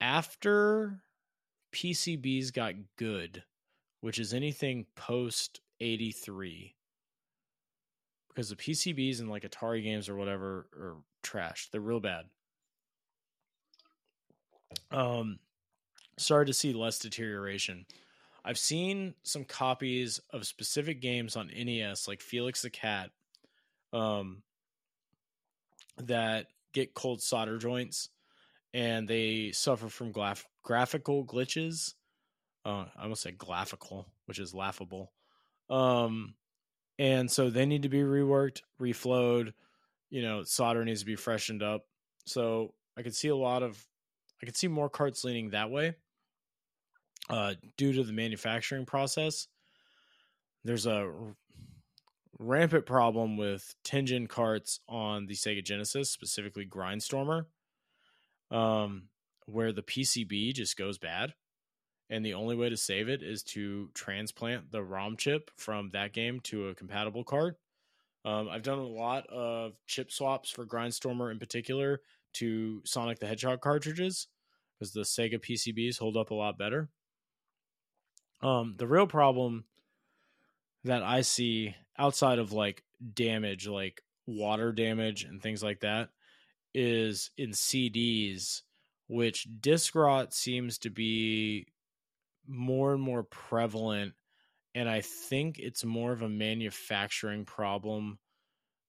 after 0.00 1.00
PCBs 1.72 2.52
got 2.52 2.74
good, 2.96 3.42
which 4.00 4.18
is 4.18 4.34
anything 4.34 4.86
post 4.94 5.60
83, 5.80 6.74
because 8.28 8.50
the 8.50 8.56
PCBs 8.56 9.20
in 9.20 9.28
like 9.28 9.42
Atari 9.42 9.82
games 9.82 10.08
or 10.08 10.16
whatever 10.16 10.66
are 10.76 10.96
trash. 11.22 11.68
They're 11.70 11.80
real 11.80 12.00
bad. 12.00 12.26
Um, 14.90 15.38
started 16.16 16.46
to 16.46 16.58
see 16.58 16.72
less 16.72 16.98
deterioration. 16.98 17.86
I've 18.44 18.58
seen 18.58 19.14
some 19.24 19.44
copies 19.44 20.20
of 20.30 20.46
specific 20.46 21.02
games 21.02 21.36
on 21.36 21.48
NES, 21.48 22.08
like 22.08 22.20
Felix 22.20 22.62
the 22.62 22.70
Cat, 22.70 23.10
um, 23.92 24.42
that 25.98 26.46
get 26.72 26.94
cold 26.94 27.22
solder 27.22 27.58
joints 27.58 28.10
and 28.74 29.08
they 29.08 29.50
suffer 29.52 29.88
from 29.88 30.12
glaf- 30.12 30.44
graphical 30.62 31.24
glitches. 31.24 31.94
Uh, 32.64 32.86
I 32.96 33.02
almost 33.02 33.22
say 33.22 33.32
graphical, 33.32 34.06
which 34.26 34.38
is 34.38 34.54
laughable. 34.54 35.12
Um, 35.70 36.34
and 36.98 37.30
so 37.30 37.50
they 37.50 37.66
need 37.66 37.82
to 37.82 37.88
be 37.88 38.00
reworked, 38.00 38.62
reflowed. 38.80 39.52
You 40.10 40.22
know, 40.22 40.44
solder 40.44 40.84
needs 40.84 41.00
to 41.00 41.06
be 41.06 41.16
freshened 41.16 41.62
up. 41.62 41.86
So 42.26 42.74
I 42.96 43.02
could 43.02 43.14
see 43.14 43.28
a 43.28 43.36
lot 43.36 43.62
of, 43.62 43.82
I 44.42 44.46
could 44.46 44.56
see 44.56 44.68
more 44.68 44.90
carts 44.90 45.24
leaning 45.24 45.50
that 45.50 45.70
way 45.70 45.94
uh, 47.30 47.54
due 47.76 47.92
to 47.92 48.02
the 48.02 48.12
manufacturing 48.12 48.86
process. 48.86 49.48
There's 50.64 50.86
a 50.86 51.10
rampant 52.38 52.86
problem 52.86 53.36
with 53.36 53.74
Tengen 53.84 54.28
carts 54.28 54.80
on 54.88 55.26
the 55.26 55.34
Sega 55.34 55.64
Genesis, 55.64 56.10
specifically 56.10 56.64
Grind 56.64 57.02
Stormer, 57.02 57.46
um, 58.50 59.04
where 59.46 59.72
the 59.72 59.82
PCB 59.82 60.54
just 60.54 60.76
goes 60.76 60.98
bad. 60.98 61.34
And 62.10 62.24
the 62.24 62.34
only 62.34 62.56
way 62.56 62.70
to 62.70 62.76
save 62.76 63.08
it 63.08 63.22
is 63.22 63.42
to 63.44 63.90
transplant 63.92 64.70
the 64.70 64.82
ROM 64.82 65.16
chip 65.16 65.50
from 65.56 65.90
that 65.90 66.14
game 66.14 66.40
to 66.44 66.68
a 66.68 66.74
compatible 66.74 67.24
cart. 67.24 67.58
Um, 68.24 68.48
I've 68.48 68.62
done 68.62 68.78
a 68.78 68.86
lot 68.86 69.26
of 69.26 69.74
chip 69.86 70.10
swaps 70.10 70.50
for 70.50 70.64
Grind 70.64 70.94
Stormer 70.94 71.30
in 71.30 71.38
particular 71.38 72.00
to 72.34 72.82
Sonic 72.84 73.18
the 73.18 73.26
Hedgehog 73.26 73.60
cartridges 73.60 74.28
because 74.78 74.92
the 74.92 75.00
Sega 75.00 75.38
PCBs 75.38 75.98
hold 75.98 76.16
up 76.16 76.30
a 76.30 76.34
lot 76.34 76.58
better. 76.58 76.88
Um, 78.40 78.74
the 78.78 78.86
real 78.86 79.06
problem 79.06 79.64
that 80.84 81.02
I 81.02 81.22
see 81.22 81.74
outside 81.98 82.38
of 82.38 82.52
like 82.52 82.82
damage, 83.14 83.66
like 83.66 84.02
water 84.26 84.72
damage 84.72 85.24
and 85.24 85.42
things 85.42 85.62
like 85.62 85.80
that, 85.80 86.10
is 86.74 87.30
in 87.36 87.50
CDs, 87.50 88.62
which 89.08 89.48
disc 89.60 89.94
rot 89.94 90.32
seems 90.32 90.78
to 90.78 90.90
be 90.90 91.66
more 92.46 92.92
and 92.92 93.02
more 93.02 93.22
prevalent. 93.22 94.14
And 94.74 94.88
I 94.88 95.00
think 95.00 95.58
it's 95.58 95.84
more 95.84 96.12
of 96.12 96.22
a 96.22 96.28
manufacturing 96.28 97.44
problem 97.44 98.18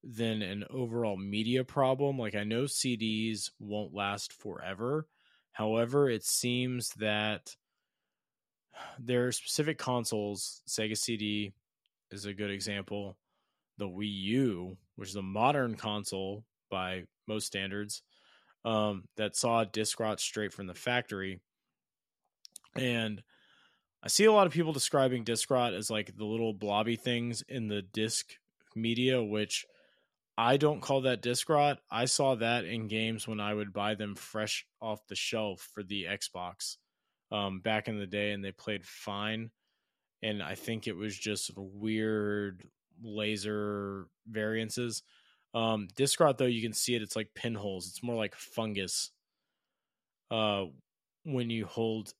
than 0.04 0.42
an 0.42 0.64
overall 0.70 1.16
media 1.16 1.64
problem. 1.64 2.18
Like, 2.18 2.34
I 2.34 2.44
know 2.44 2.64
CDs 2.64 3.50
won't 3.58 3.94
last 3.94 4.32
forever. 4.32 5.06
However, 5.52 6.08
it 6.08 6.24
seems 6.24 6.90
that 6.90 7.56
there 8.98 9.26
are 9.26 9.32
specific 9.32 9.78
consoles, 9.78 10.62
Sega 10.68 10.96
CD 10.96 11.52
is 12.12 12.26
a 12.26 12.34
good 12.34 12.50
example, 12.50 13.16
the 13.78 13.88
Wii 13.88 14.22
U, 14.22 14.76
which 14.96 15.10
is 15.10 15.16
a 15.16 15.22
modern 15.22 15.76
console 15.76 16.44
by 16.70 17.04
most 17.26 17.46
standards, 17.46 18.02
um, 18.64 19.04
that 19.16 19.36
saw 19.36 19.64
disc 19.64 19.98
rot 20.00 20.20
straight 20.20 20.52
from 20.52 20.66
the 20.66 20.74
factory. 20.74 21.40
And 22.76 23.22
I 24.02 24.08
see 24.08 24.24
a 24.24 24.32
lot 24.32 24.46
of 24.46 24.52
people 24.52 24.72
describing 24.72 25.24
disc 25.24 25.50
rot 25.50 25.74
as 25.74 25.90
like 25.90 26.16
the 26.16 26.24
little 26.24 26.52
blobby 26.52 26.96
things 26.96 27.42
in 27.48 27.68
the 27.68 27.82
disc 27.82 28.34
media, 28.74 29.22
which 29.22 29.66
I 30.38 30.56
don't 30.56 30.80
call 30.80 31.02
that 31.02 31.20
disc 31.20 31.48
rot. 31.48 31.80
I 31.90 32.06
saw 32.06 32.34
that 32.36 32.64
in 32.64 32.88
games 32.88 33.28
when 33.28 33.40
I 33.40 33.52
would 33.52 33.72
buy 33.72 33.94
them 33.94 34.14
fresh 34.14 34.66
off 34.80 35.06
the 35.06 35.14
shelf 35.14 35.68
for 35.74 35.82
the 35.82 36.04
Xbox 36.04 36.76
um, 37.30 37.60
back 37.60 37.88
in 37.88 37.98
the 37.98 38.06
day, 38.06 38.32
and 38.32 38.42
they 38.44 38.52
played 38.52 38.86
fine. 38.86 39.50
And 40.22 40.42
I 40.42 40.54
think 40.54 40.86
it 40.86 40.96
was 40.96 41.16
just 41.16 41.50
weird 41.56 42.64
laser 43.02 44.06
variances. 44.28 45.02
Um, 45.54 45.88
disc 45.96 46.20
rot, 46.20 46.38
though, 46.38 46.44
you 46.44 46.62
can 46.62 46.72
see 46.72 46.94
it. 46.94 47.02
It's 47.02 47.16
like 47.16 47.34
pinholes. 47.34 47.88
It's 47.88 48.02
more 48.02 48.16
like 48.16 48.34
fungus. 48.34 49.10
Uh, 50.30 50.66
when 51.24 51.50
you 51.50 51.66
hold 51.66 52.14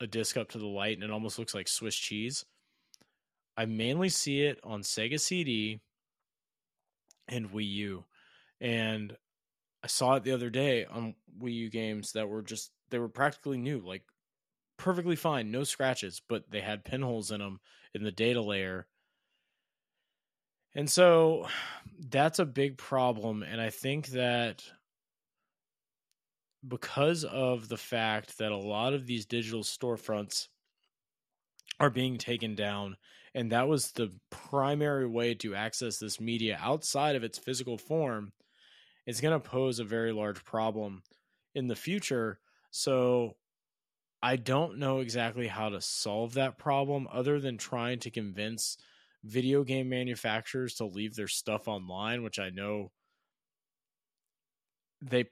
a 0.00 0.06
disc 0.06 0.36
up 0.36 0.48
to 0.50 0.58
the 0.58 0.66
light, 0.66 0.96
and 0.96 1.04
it 1.04 1.10
almost 1.10 1.38
looks 1.38 1.54
like 1.54 1.68
Swiss 1.68 1.94
cheese. 1.94 2.44
I 3.56 3.66
mainly 3.66 4.08
see 4.08 4.42
it 4.42 4.58
on 4.64 4.82
Sega 4.82 5.20
CD 5.20 5.80
and 7.28 7.50
Wii 7.50 7.68
U, 7.68 8.04
and 8.60 9.16
I 9.84 9.86
saw 9.86 10.14
it 10.14 10.24
the 10.24 10.32
other 10.32 10.50
day 10.50 10.86
on 10.86 11.14
Wii 11.40 11.54
U 11.54 11.70
games 11.70 12.12
that 12.12 12.28
were 12.28 12.42
just 12.42 12.70
they 12.90 12.98
were 12.98 13.08
practically 13.08 13.58
new, 13.58 13.80
like 13.80 14.02
perfectly 14.80 15.16
fine, 15.16 15.50
no 15.50 15.62
scratches, 15.62 16.22
but 16.26 16.50
they 16.50 16.60
had 16.60 16.84
pinholes 16.84 17.30
in 17.30 17.40
them 17.40 17.60
in 17.94 18.02
the 18.02 18.10
data 18.10 18.40
layer. 18.40 18.86
And 20.74 20.88
so 20.88 21.46
that's 22.08 22.38
a 22.38 22.46
big 22.46 22.78
problem. 22.78 23.42
And 23.42 23.60
I 23.60 23.70
think 23.70 24.08
that 24.08 24.64
because 26.66 27.24
of 27.24 27.68
the 27.68 27.76
fact 27.76 28.38
that 28.38 28.52
a 28.52 28.56
lot 28.56 28.94
of 28.94 29.06
these 29.06 29.26
digital 29.26 29.62
storefronts 29.62 30.48
are 31.78 31.90
being 31.90 32.16
taken 32.16 32.54
down, 32.54 32.96
and 33.34 33.52
that 33.52 33.68
was 33.68 33.92
the 33.92 34.10
primary 34.30 35.06
way 35.06 35.34
to 35.34 35.54
access 35.54 35.98
this 35.98 36.20
media 36.20 36.58
outside 36.60 37.16
of 37.16 37.24
its 37.24 37.38
physical 37.38 37.76
form, 37.76 38.32
it's 39.06 39.20
going 39.20 39.38
to 39.38 39.48
pose 39.48 39.78
a 39.78 39.84
very 39.84 40.12
large 40.12 40.42
problem 40.44 41.02
in 41.54 41.66
the 41.66 41.76
future. 41.76 42.38
So 42.70 43.36
I 44.22 44.36
don't 44.36 44.78
know 44.78 45.00
exactly 45.00 45.46
how 45.46 45.70
to 45.70 45.80
solve 45.80 46.34
that 46.34 46.58
problem 46.58 47.08
other 47.10 47.40
than 47.40 47.56
trying 47.56 48.00
to 48.00 48.10
convince 48.10 48.76
video 49.24 49.64
game 49.64 49.88
manufacturers 49.88 50.74
to 50.76 50.84
leave 50.84 51.14
their 51.14 51.28
stuff 51.28 51.68
online, 51.68 52.22
which 52.22 52.38
I 52.38 52.50
know 52.50 52.92
they 55.00 55.26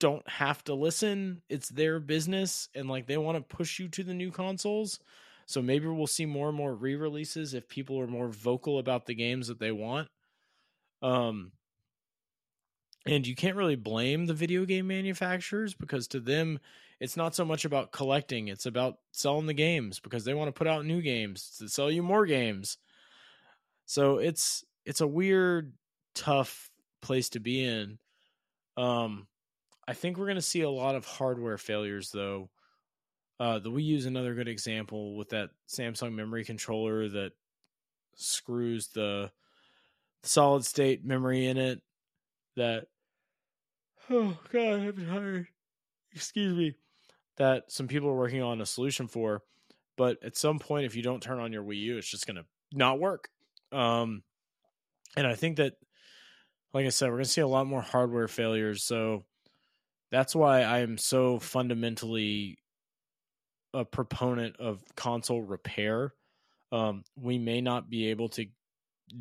don't 0.00 0.28
have 0.28 0.64
to 0.64 0.74
listen. 0.74 1.42
It's 1.48 1.68
their 1.68 2.00
business 2.00 2.68
and 2.74 2.88
like 2.88 3.06
they 3.06 3.18
want 3.18 3.36
to 3.38 3.56
push 3.56 3.78
you 3.78 3.88
to 3.90 4.04
the 4.04 4.14
new 4.14 4.30
consoles. 4.30 5.00
So 5.46 5.62
maybe 5.62 5.86
we'll 5.86 6.06
see 6.06 6.26
more 6.26 6.48
and 6.48 6.56
more 6.56 6.74
re-releases 6.74 7.54
if 7.54 7.68
people 7.68 7.98
are 8.00 8.06
more 8.06 8.28
vocal 8.28 8.78
about 8.78 9.06
the 9.06 9.14
games 9.14 9.48
that 9.48 9.58
they 9.58 9.72
want. 9.72 10.08
Um 11.02 11.52
and 13.06 13.26
you 13.26 13.34
can't 13.34 13.56
really 13.56 13.76
blame 13.76 14.26
the 14.26 14.34
video 14.34 14.64
game 14.64 14.86
manufacturers 14.86 15.74
because 15.74 16.08
to 16.08 16.20
them 16.20 16.58
it's 17.00 17.16
not 17.16 17.34
so 17.34 17.44
much 17.44 17.64
about 17.64 17.92
collecting, 17.92 18.48
it's 18.48 18.66
about 18.66 18.98
selling 19.12 19.46
the 19.46 19.54
games 19.54 20.00
because 20.00 20.24
they 20.24 20.34
want 20.34 20.48
to 20.48 20.58
put 20.58 20.66
out 20.68 20.86
new 20.86 21.02
games 21.02 21.56
to 21.58 21.68
sell 21.68 21.90
you 21.90 22.02
more 22.02 22.26
games. 22.26 22.78
So 23.86 24.18
it's 24.18 24.64
it's 24.84 25.00
a 25.00 25.06
weird 25.06 25.72
tough 26.14 26.70
place 27.02 27.28
to 27.30 27.40
be 27.40 27.64
in. 27.64 27.98
Um 28.76 29.26
I 29.86 29.92
think 29.92 30.16
we're 30.16 30.26
going 30.26 30.36
to 30.36 30.42
see 30.42 30.62
a 30.62 30.70
lot 30.70 30.94
of 30.94 31.04
hardware 31.04 31.58
failures, 31.58 32.10
though. 32.10 32.48
Uh, 33.38 33.58
the 33.58 33.70
Wii 33.70 33.84
U 33.84 33.96
is 33.96 34.06
another 34.06 34.34
good 34.34 34.48
example 34.48 35.16
with 35.16 35.30
that 35.30 35.50
Samsung 35.68 36.14
memory 36.14 36.44
controller 36.44 37.08
that 37.08 37.32
screws 38.14 38.88
the 38.88 39.30
solid 40.22 40.64
state 40.64 41.04
memory 41.04 41.46
in 41.46 41.58
it. 41.58 41.82
That 42.56 42.86
oh 44.10 44.36
god, 44.52 44.80
I'm 44.80 45.06
tired. 45.06 45.46
Excuse 46.12 46.56
me. 46.56 46.74
That 47.36 47.72
some 47.72 47.88
people 47.88 48.08
are 48.10 48.16
working 48.16 48.42
on 48.42 48.60
a 48.60 48.66
solution 48.66 49.08
for, 49.08 49.42
but 49.96 50.22
at 50.22 50.36
some 50.36 50.58
point, 50.58 50.86
if 50.86 50.94
you 50.94 51.02
don't 51.02 51.22
turn 51.22 51.40
on 51.40 51.52
your 51.52 51.64
Wii 51.64 51.78
U, 51.78 51.98
it's 51.98 52.08
just 52.08 52.26
going 52.26 52.36
to 52.36 52.44
not 52.72 53.00
work. 53.00 53.28
Um, 53.72 54.22
and 55.16 55.26
I 55.26 55.34
think 55.34 55.56
that, 55.56 55.74
like 56.72 56.86
I 56.86 56.90
said, 56.90 57.08
we're 57.08 57.16
going 57.16 57.24
to 57.24 57.30
see 57.30 57.40
a 57.40 57.46
lot 57.46 57.66
more 57.66 57.80
hardware 57.80 58.28
failures. 58.28 58.84
So 58.84 59.24
that's 60.10 60.34
why 60.34 60.62
I 60.62 60.80
am 60.80 60.96
so 60.96 61.40
fundamentally 61.40 62.58
a 63.72 63.84
proponent 63.84 64.56
of 64.60 64.82
console 64.94 65.42
repair. 65.42 66.14
Um, 66.70 67.02
we 67.16 67.38
may 67.38 67.60
not 67.60 67.90
be 67.90 68.10
able 68.10 68.28
to 68.30 68.46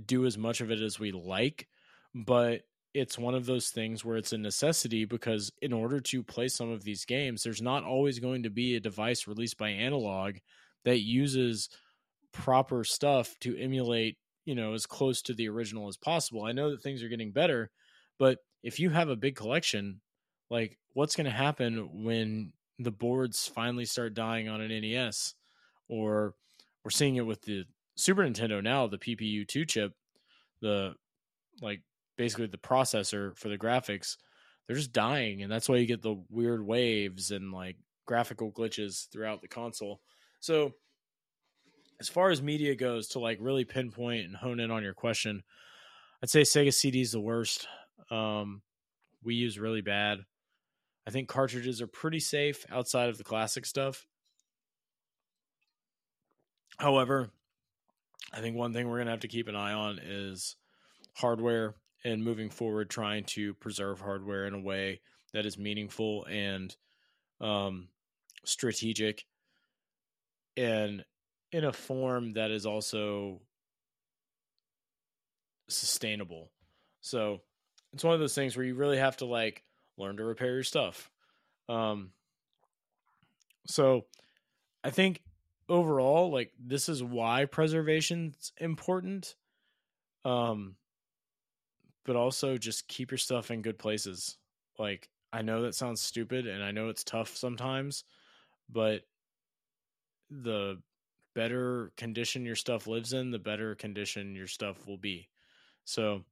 do 0.05 0.25
as 0.25 0.37
much 0.37 0.61
of 0.61 0.71
it 0.71 0.81
as 0.81 0.99
we 0.99 1.11
like, 1.11 1.67
but 2.13 2.61
it's 2.93 3.17
one 3.17 3.33
of 3.33 3.45
those 3.45 3.69
things 3.69 4.05
where 4.05 4.17
it's 4.17 4.33
a 4.33 4.37
necessity 4.37 5.05
because 5.05 5.51
in 5.61 5.73
order 5.73 5.99
to 5.99 6.23
play 6.23 6.47
some 6.47 6.69
of 6.69 6.83
these 6.83 7.05
games, 7.05 7.43
there's 7.43 7.61
not 7.61 7.83
always 7.83 8.19
going 8.19 8.43
to 8.43 8.49
be 8.49 8.75
a 8.75 8.79
device 8.79 9.27
released 9.27 9.57
by 9.57 9.69
Analogue 9.69 10.37
that 10.85 10.99
uses 10.99 11.69
proper 12.31 12.83
stuff 12.83 13.35
to 13.39 13.57
emulate, 13.57 14.17
you 14.45 14.53
know, 14.53 14.73
as 14.73 14.85
close 14.85 15.21
to 15.23 15.33
the 15.33 15.49
original 15.49 15.87
as 15.87 15.97
possible. 15.97 16.43
I 16.43 16.51
know 16.51 16.71
that 16.71 16.83
things 16.83 17.01
are 17.01 17.09
getting 17.09 17.31
better, 17.31 17.71
but 18.19 18.39
if 18.61 18.79
you 18.79 18.91
have 18.91 19.09
a 19.09 19.15
big 19.15 19.35
collection, 19.35 20.01
like 20.49 20.77
what's 20.93 21.15
going 21.15 21.25
to 21.25 21.31
happen 21.31 22.03
when 22.03 22.53
the 22.79 22.91
boards 22.91 23.47
finally 23.47 23.85
start 23.85 24.13
dying 24.13 24.49
on 24.49 24.61
an 24.61 24.69
NES 24.69 25.33
or 25.87 26.35
we're 26.83 26.91
seeing 26.91 27.15
it 27.15 27.25
with 27.25 27.41
the 27.41 27.65
Super 27.95 28.23
Nintendo 28.23 28.61
now 28.61 28.87
the 28.87 28.97
PPU2 28.97 29.67
chip 29.67 29.93
the 30.61 30.95
like 31.61 31.81
basically 32.17 32.47
the 32.47 32.57
processor 32.57 33.37
for 33.37 33.49
the 33.49 33.57
graphics 33.57 34.17
they're 34.67 34.75
just 34.75 34.93
dying 34.93 35.41
and 35.41 35.51
that's 35.51 35.67
why 35.67 35.75
you 35.77 35.85
get 35.85 36.01
the 36.01 36.21
weird 36.29 36.65
waves 36.65 37.31
and 37.31 37.51
like 37.51 37.77
graphical 38.05 38.51
glitches 38.51 39.09
throughout 39.11 39.41
the 39.41 39.47
console. 39.47 40.01
So 40.39 40.73
as 41.99 42.09
far 42.09 42.31
as 42.31 42.41
media 42.41 42.75
goes 42.75 43.09
to 43.09 43.19
like 43.19 43.37
really 43.41 43.65
pinpoint 43.65 44.25
and 44.25 44.35
hone 44.35 44.59
in 44.59 44.71
on 44.71 44.83
your 44.83 44.93
question 44.93 45.43
i'd 46.21 46.29
say 46.29 46.41
sega 46.41 46.73
cd 46.73 47.01
is 47.01 47.11
the 47.11 47.19
worst. 47.19 47.67
Um 48.09 48.61
Wii 49.25 49.35
U's 49.37 49.59
really 49.59 49.81
bad. 49.81 50.19
I 51.07 51.11
think 51.11 51.29
cartridges 51.29 51.81
are 51.81 51.87
pretty 51.87 52.19
safe 52.19 52.65
outside 52.69 53.09
of 53.09 53.17
the 53.17 53.23
classic 53.23 53.65
stuff. 53.65 54.05
However, 56.77 57.29
I 58.33 58.41
think 58.41 58.57
one 58.57 58.73
thing 58.73 58.87
we're 58.87 58.97
going 58.97 59.05
to 59.05 59.11
have 59.11 59.21
to 59.21 59.29
keep 59.29 59.47
an 59.47 59.55
eye 59.55 59.71
on 59.71 59.99
is 60.03 60.57
hardware 61.13 61.75
and 62.03 62.23
moving 62.23 62.49
forward, 62.49 62.89
trying 62.89 63.23
to 63.23 63.53
preserve 63.55 63.99
hardware 63.99 64.45
in 64.45 64.53
a 64.53 64.59
way 64.59 65.01
that 65.33 65.45
is 65.45 65.57
meaningful 65.57 66.25
and 66.25 66.75
um, 67.41 67.87
strategic 68.45 69.25
and 70.55 71.03
in 71.51 71.63
a 71.63 71.73
form 71.73 72.33
that 72.33 72.51
is 72.51 72.65
also 72.65 73.41
sustainable. 75.69 76.51
So 77.01 77.41
it's 77.93 78.03
one 78.03 78.13
of 78.13 78.19
those 78.19 78.35
things 78.35 78.55
where 78.55 78.65
you 78.65 78.75
really 78.75 78.97
have 78.97 79.17
to 79.17 79.25
like 79.25 79.63
learn 79.97 80.17
to 80.17 80.23
repair 80.23 80.53
your 80.53 80.63
stuff. 80.63 81.09
Um, 81.69 82.11
so 83.67 84.05
I 84.83 84.89
think 84.89 85.21
overall, 85.69 86.31
like 86.31 86.51
this 86.59 86.89
is 86.89 87.03
why 87.03 87.45
preservation's 87.45 88.51
important. 88.57 89.35
Um, 90.25 90.75
but 92.05 92.15
also 92.15 92.57
just 92.57 92.87
keep 92.87 93.11
your 93.11 93.17
stuff 93.17 93.51
in 93.51 93.61
good 93.61 93.77
places. 93.77 94.37
Like 94.77 95.09
I 95.31 95.41
know 95.41 95.61
that 95.63 95.75
sounds 95.75 96.01
stupid 96.01 96.47
and 96.47 96.63
I 96.63 96.71
know 96.71 96.89
it's 96.89 97.03
tough 97.03 97.35
sometimes, 97.35 98.03
but 98.69 99.01
the 100.29 100.81
better 101.35 101.91
condition 101.97 102.45
your 102.45 102.55
stuff 102.55 102.87
lives 102.87 103.13
in, 103.13 103.31
the 103.31 103.39
better 103.39 103.75
condition 103.75 104.35
your 104.35 104.47
stuff 104.47 104.87
will 104.87 104.97
be. 104.97 105.29
So 105.85 106.23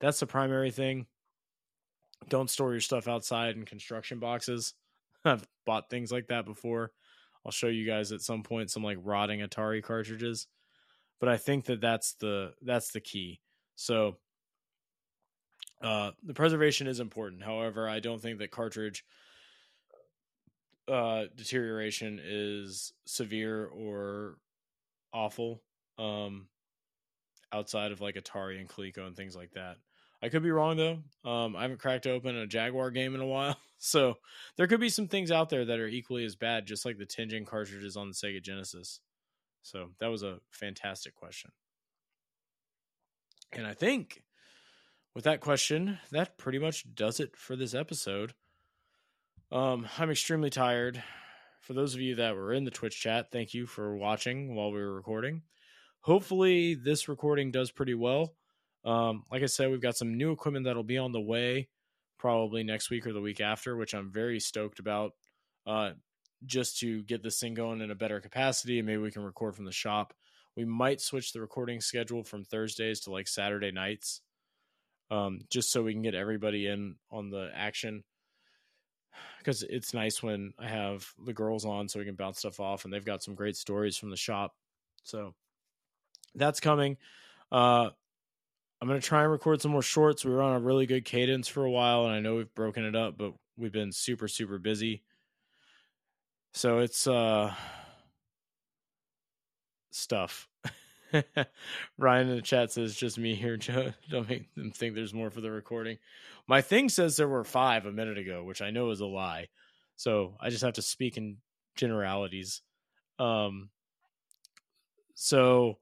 that's 0.00 0.20
the 0.20 0.26
primary 0.26 0.70
thing 0.70 1.06
don't 2.28 2.50
store 2.50 2.72
your 2.72 2.80
stuff 2.80 3.08
outside 3.08 3.56
in 3.56 3.64
construction 3.64 4.18
boxes. 4.18 4.74
I've 5.24 5.46
bought 5.64 5.90
things 5.90 6.12
like 6.12 6.28
that 6.28 6.44
before. 6.44 6.92
I'll 7.44 7.52
show 7.52 7.68
you 7.68 7.86
guys 7.86 8.12
at 8.12 8.20
some 8.20 8.42
point 8.42 8.70
some 8.70 8.84
like 8.84 8.98
rotting 9.02 9.40
Atari 9.40 9.82
cartridges. 9.82 10.46
But 11.18 11.28
I 11.28 11.36
think 11.36 11.66
that 11.66 11.80
that's 11.80 12.14
the 12.14 12.52
that's 12.62 12.92
the 12.92 13.00
key. 13.00 13.40
So 13.76 14.16
uh, 15.82 16.10
the 16.22 16.34
preservation 16.34 16.86
is 16.86 17.00
important. 17.00 17.42
However, 17.42 17.88
I 17.88 18.00
don't 18.00 18.20
think 18.20 18.38
that 18.38 18.50
cartridge 18.50 19.04
uh, 20.88 21.24
deterioration 21.36 22.20
is 22.22 22.92
severe 23.06 23.66
or 23.66 24.38
awful. 25.12 25.62
Um, 25.98 26.48
outside 27.52 27.92
of 27.92 28.00
like 28.00 28.14
Atari 28.14 28.58
and 28.58 28.68
Coleco 28.68 29.06
and 29.06 29.16
things 29.16 29.36
like 29.36 29.52
that. 29.52 29.76
I 30.22 30.28
could 30.28 30.42
be 30.42 30.50
wrong 30.50 30.76
though. 30.76 30.98
Um, 31.28 31.56
I 31.56 31.62
haven't 31.62 31.80
cracked 31.80 32.06
open 32.06 32.36
a 32.36 32.46
Jaguar 32.46 32.90
game 32.90 33.14
in 33.14 33.20
a 33.20 33.26
while, 33.26 33.56
so 33.78 34.18
there 34.56 34.66
could 34.66 34.80
be 34.80 34.90
some 34.90 35.08
things 35.08 35.30
out 35.30 35.48
there 35.48 35.64
that 35.64 35.78
are 35.78 35.88
equally 35.88 36.24
as 36.24 36.36
bad, 36.36 36.66
just 36.66 36.84
like 36.84 36.98
the 36.98 37.06
Tengen 37.06 37.46
cartridges 37.46 37.96
on 37.96 38.08
the 38.08 38.14
Sega 38.14 38.42
Genesis. 38.42 39.00
So 39.62 39.90
that 39.98 40.08
was 40.08 40.22
a 40.22 40.38
fantastic 40.50 41.14
question. 41.14 41.50
And 43.52 43.66
I 43.66 43.74
think 43.74 44.22
with 45.14 45.24
that 45.24 45.40
question, 45.40 45.98
that 46.10 46.38
pretty 46.38 46.58
much 46.58 46.94
does 46.94 47.20
it 47.20 47.36
for 47.36 47.56
this 47.56 47.74
episode. 47.74 48.34
Um, 49.52 49.88
I'm 49.98 50.10
extremely 50.10 50.50
tired. 50.50 51.02
For 51.60 51.72
those 51.72 51.94
of 51.94 52.00
you 52.00 52.16
that 52.16 52.36
were 52.36 52.52
in 52.52 52.64
the 52.64 52.70
Twitch 52.70 53.00
chat, 53.00 53.30
thank 53.30 53.52
you 53.52 53.66
for 53.66 53.96
watching 53.96 54.54
while 54.54 54.72
we 54.72 54.80
were 54.80 54.94
recording. 54.94 55.42
Hopefully, 56.00 56.74
this 56.74 57.08
recording 57.08 57.50
does 57.50 57.70
pretty 57.70 57.94
well. 57.94 58.34
Um, 58.84 59.24
like 59.30 59.42
I 59.42 59.46
said, 59.46 59.70
we've 59.70 59.82
got 59.82 59.96
some 59.96 60.16
new 60.16 60.32
equipment 60.32 60.64
that'll 60.64 60.82
be 60.82 60.98
on 60.98 61.12
the 61.12 61.20
way 61.20 61.68
probably 62.18 62.62
next 62.62 62.90
week 62.90 63.06
or 63.06 63.12
the 63.12 63.20
week 63.20 63.40
after, 63.40 63.76
which 63.76 63.94
I'm 63.94 64.10
very 64.10 64.40
stoked 64.40 64.78
about. 64.78 65.12
Uh, 65.66 65.92
just 66.46 66.78
to 66.78 67.02
get 67.02 67.22
this 67.22 67.38
thing 67.38 67.54
going 67.54 67.80
in 67.80 67.90
a 67.90 67.94
better 67.94 68.20
capacity, 68.20 68.78
and 68.78 68.86
maybe 68.86 69.02
we 69.02 69.10
can 69.10 69.22
record 69.22 69.54
from 69.54 69.66
the 69.66 69.72
shop. 69.72 70.14
We 70.56 70.64
might 70.64 71.00
switch 71.00 71.32
the 71.32 71.40
recording 71.40 71.80
schedule 71.80 72.24
from 72.24 72.44
Thursdays 72.44 73.00
to 73.00 73.10
like 73.10 73.28
Saturday 73.28 73.70
nights, 73.70 74.22
um, 75.10 75.40
just 75.48 75.70
so 75.70 75.82
we 75.82 75.92
can 75.92 76.02
get 76.02 76.14
everybody 76.14 76.66
in 76.66 76.96
on 77.10 77.30
the 77.30 77.50
action. 77.54 78.04
Because 79.38 79.62
it's 79.64 79.94
nice 79.94 80.22
when 80.22 80.52
I 80.58 80.68
have 80.68 81.12
the 81.24 81.32
girls 81.32 81.64
on, 81.64 81.88
so 81.88 81.98
we 81.98 82.04
can 82.04 82.14
bounce 82.14 82.38
stuff 82.38 82.60
off, 82.60 82.84
and 82.84 82.92
they've 82.92 83.04
got 83.04 83.22
some 83.22 83.34
great 83.34 83.56
stories 83.56 83.96
from 83.96 84.10
the 84.10 84.16
shop. 84.16 84.54
So 85.02 85.34
that's 86.34 86.60
coming. 86.60 86.96
Uh, 87.50 87.90
I'm 88.80 88.88
going 88.88 89.00
to 89.00 89.06
try 89.06 89.22
and 89.22 89.32
record 89.32 89.60
some 89.60 89.72
more 89.72 89.82
shorts. 89.82 90.24
We 90.24 90.32
were 90.32 90.42
on 90.42 90.56
a 90.56 90.60
really 90.60 90.86
good 90.86 91.04
cadence 91.04 91.48
for 91.48 91.64
a 91.64 91.70
while, 91.70 92.04
and 92.04 92.14
I 92.14 92.20
know 92.20 92.36
we've 92.36 92.54
broken 92.54 92.84
it 92.84 92.94
up, 92.94 93.18
but 93.18 93.32
we've 93.56 93.72
been 93.72 93.92
super, 93.92 94.28
super 94.28 94.58
busy. 94.58 95.02
So 96.52 96.78
it's 96.78 97.06
uh 97.06 97.54
stuff. 99.90 100.49
Ryan 101.98 102.28
in 102.28 102.36
the 102.36 102.42
chat 102.42 102.72
says 102.72 102.94
just 102.94 103.18
me 103.18 103.34
here, 103.34 103.56
Joe. 103.56 103.92
Don't 104.10 104.28
make 104.28 104.54
them 104.54 104.70
think 104.70 104.94
there's 104.94 105.14
more 105.14 105.30
for 105.30 105.40
the 105.40 105.50
recording. 105.50 105.98
My 106.46 106.62
thing 106.62 106.88
says 106.88 107.16
there 107.16 107.28
were 107.28 107.44
five 107.44 107.86
a 107.86 107.92
minute 107.92 108.18
ago, 108.18 108.44
which 108.44 108.62
I 108.62 108.70
know 108.70 108.90
is 108.90 109.00
a 109.00 109.06
lie. 109.06 109.48
So 109.96 110.34
I 110.40 110.50
just 110.50 110.62
have 110.62 110.74
to 110.74 110.82
speak 110.82 111.16
in 111.16 111.38
generalities. 111.76 112.62
Um 113.18 113.70
so 115.14 115.78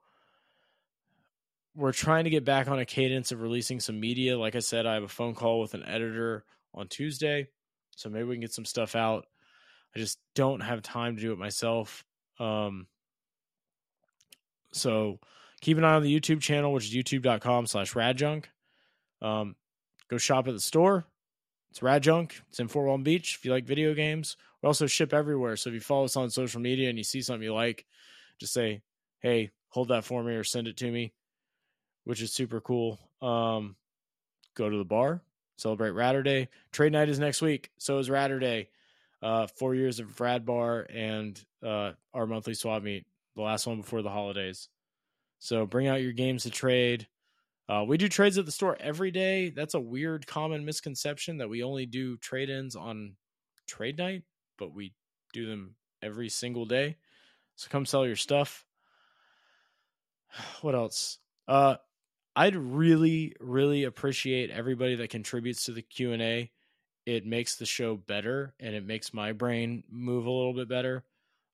we're 1.74 1.92
trying 1.92 2.24
to 2.24 2.30
get 2.30 2.44
back 2.44 2.66
on 2.66 2.80
a 2.80 2.84
cadence 2.84 3.30
of 3.30 3.40
releasing 3.40 3.78
some 3.78 4.00
media. 4.00 4.36
Like 4.36 4.56
I 4.56 4.60
said, 4.60 4.84
I 4.84 4.94
have 4.94 5.04
a 5.04 5.08
phone 5.08 5.34
call 5.34 5.60
with 5.60 5.74
an 5.74 5.84
editor 5.84 6.44
on 6.74 6.88
Tuesday. 6.88 7.46
So 7.96 8.08
maybe 8.08 8.24
we 8.24 8.34
can 8.34 8.40
get 8.40 8.52
some 8.52 8.64
stuff 8.64 8.96
out. 8.96 9.26
I 9.94 10.00
just 10.00 10.18
don't 10.34 10.60
have 10.60 10.82
time 10.82 11.16
to 11.16 11.22
do 11.22 11.32
it 11.32 11.38
myself. 11.38 12.04
Um, 12.40 12.88
so 14.72 15.18
keep 15.60 15.78
an 15.78 15.84
eye 15.84 15.94
on 15.94 16.02
the 16.02 16.20
YouTube 16.20 16.40
channel, 16.40 16.72
which 16.72 16.84
is 16.84 16.94
youtube.com 16.94 17.66
slash 17.66 17.94
radjunk. 17.94 18.44
Um, 19.22 19.56
go 20.08 20.18
shop 20.18 20.48
at 20.48 20.54
the 20.54 20.60
store. 20.60 21.04
It's 21.70 21.80
Radjunk. 21.80 22.32
It's 22.48 22.60
in 22.60 22.68
Fort 22.68 22.86
Walton 22.86 23.04
Beach. 23.04 23.36
If 23.38 23.44
you 23.44 23.52
like 23.52 23.66
video 23.66 23.92
games, 23.92 24.36
we 24.62 24.66
also 24.66 24.86
ship 24.86 25.12
everywhere. 25.12 25.56
So 25.56 25.68
if 25.68 25.74
you 25.74 25.80
follow 25.80 26.04
us 26.04 26.16
on 26.16 26.30
social 26.30 26.60
media 26.60 26.88
and 26.88 26.96
you 26.96 27.04
see 27.04 27.20
something 27.20 27.42
you 27.42 27.52
like, 27.52 27.84
just 28.38 28.54
say, 28.54 28.80
hey, 29.20 29.50
hold 29.68 29.88
that 29.88 30.04
for 30.04 30.22
me 30.22 30.34
or 30.34 30.44
send 30.44 30.66
it 30.66 30.78
to 30.78 30.90
me 30.90 31.12
which 32.08 32.22
is 32.22 32.32
super 32.32 32.58
cool. 32.58 32.98
Um, 33.20 33.76
go 34.54 34.70
to 34.70 34.78
the 34.78 34.84
bar, 34.84 35.20
celebrate 35.58 35.90
Radder 35.90 36.24
Day. 36.24 36.48
Trade 36.72 36.92
night 36.92 37.10
is 37.10 37.18
next 37.18 37.42
week. 37.42 37.70
So 37.76 37.98
is 37.98 38.08
Radder 38.08 38.40
Day. 38.40 38.70
Uh, 39.20 39.46
four 39.46 39.74
years 39.74 40.00
of 40.00 40.18
Rad 40.18 40.46
Bar 40.46 40.86
and 40.88 41.38
uh, 41.62 41.90
our 42.14 42.26
monthly 42.26 42.54
swap 42.54 42.82
meet, 42.82 43.04
the 43.38 43.44
last 43.44 43.66
one 43.68 43.76
before 43.78 44.02
the 44.02 44.10
holidays. 44.10 44.68
So 45.38 45.64
bring 45.64 45.86
out 45.86 46.02
your 46.02 46.12
games 46.12 46.42
to 46.42 46.50
trade. 46.50 47.06
Uh, 47.68 47.84
we 47.86 47.96
do 47.96 48.08
trades 48.08 48.36
at 48.36 48.46
the 48.46 48.52
store 48.52 48.76
every 48.80 49.12
day. 49.12 49.50
That's 49.50 49.74
a 49.74 49.80
weird 49.80 50.26
common 50.26 50.64
misconception 50.64 51.38
that 51.38 51.48
we 51.48 51.62
only 51.62 51.86
do 51.86 52.16
trade 52.16 52.50
ins 52.50 52.74
on 52.74 53.14
trade 53.68 53.96
night, 53.96 54.24
but 54.58 54.74
we 54.74 54.92
do 55.32 55.46
them 55.46 55.76
every 56.02 56.28
single 56.28 56.66
day. 56.66 56.96
So 57.54 57.68
come 57.70 57.86
sell 57.86 58.06
your 58.06 58.16
stuff. 58.16 58.66
What 60.60 60.74
else? 60.74 61.18
Uh, 61.46 61.76
I'd 62.36 62.56
really, 62.56 63.34
really 63.40 63.84
appreciate 63.84 64.50
everybody 64.50 64.96
that 64.96 65.10
contributes 65.10 65.64
to 65.64 65.72
the 65.72 65.82
Q 65.82 66.12
and 66.12 66.22
A. 66.22 66.50
It 67.06 67.24
makes 67.24 67.56
the 67.56 67.66
show 67.66 67.96
better, 67.96 68.54
and 68.60 68.74
it 68.74 68.84
makes 68.84 69.14
my 69.14 69.32
brain 69.32 69.84
move 69.88 70.26
a 70.26 70.30
little 70.30 70.52
bit 70.52 70.68
better. 70.68 71.04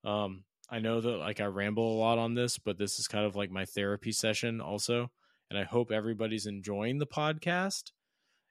Um, 0.02 0.44
I 0.70 0.78
know 0.78 1.01
that 1.01 1.19
like 1.19 1.41
I 1.41 1.47
ramble 1.47 1.95
a 1.95 2.01
lot 2.01 2.19
on 2.19 2.35
this, 2.35 2.59
but 2.59 2.78
this 2.78 2.99
is 2.99 3.09
kind 3.09 3.27
of 3.27 3.36
like 3.36 3.51
my 3.51 3.65
therapy 3.65 4.12
session 4.12 4.61
also, 4.61 5.11
and 5.51 5.59
I 5.59 5.65
hope 5.65 5.93
everybody's 5.93 6.47
enjoying 6.47 6.99
the 6.99 7.07
podcast. 7.07 7.93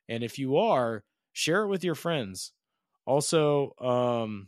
And 0.07 0.23
if 0.23 0.38
you 0.38 0.57
are, 0.57 1.03
share 1.31 1.64
it 1.64 1.68
with 1.68 1.84
your 1.84 1.95
friends. 1.95 2.52
Also, 3.06 3.73
um, 3.80 4.48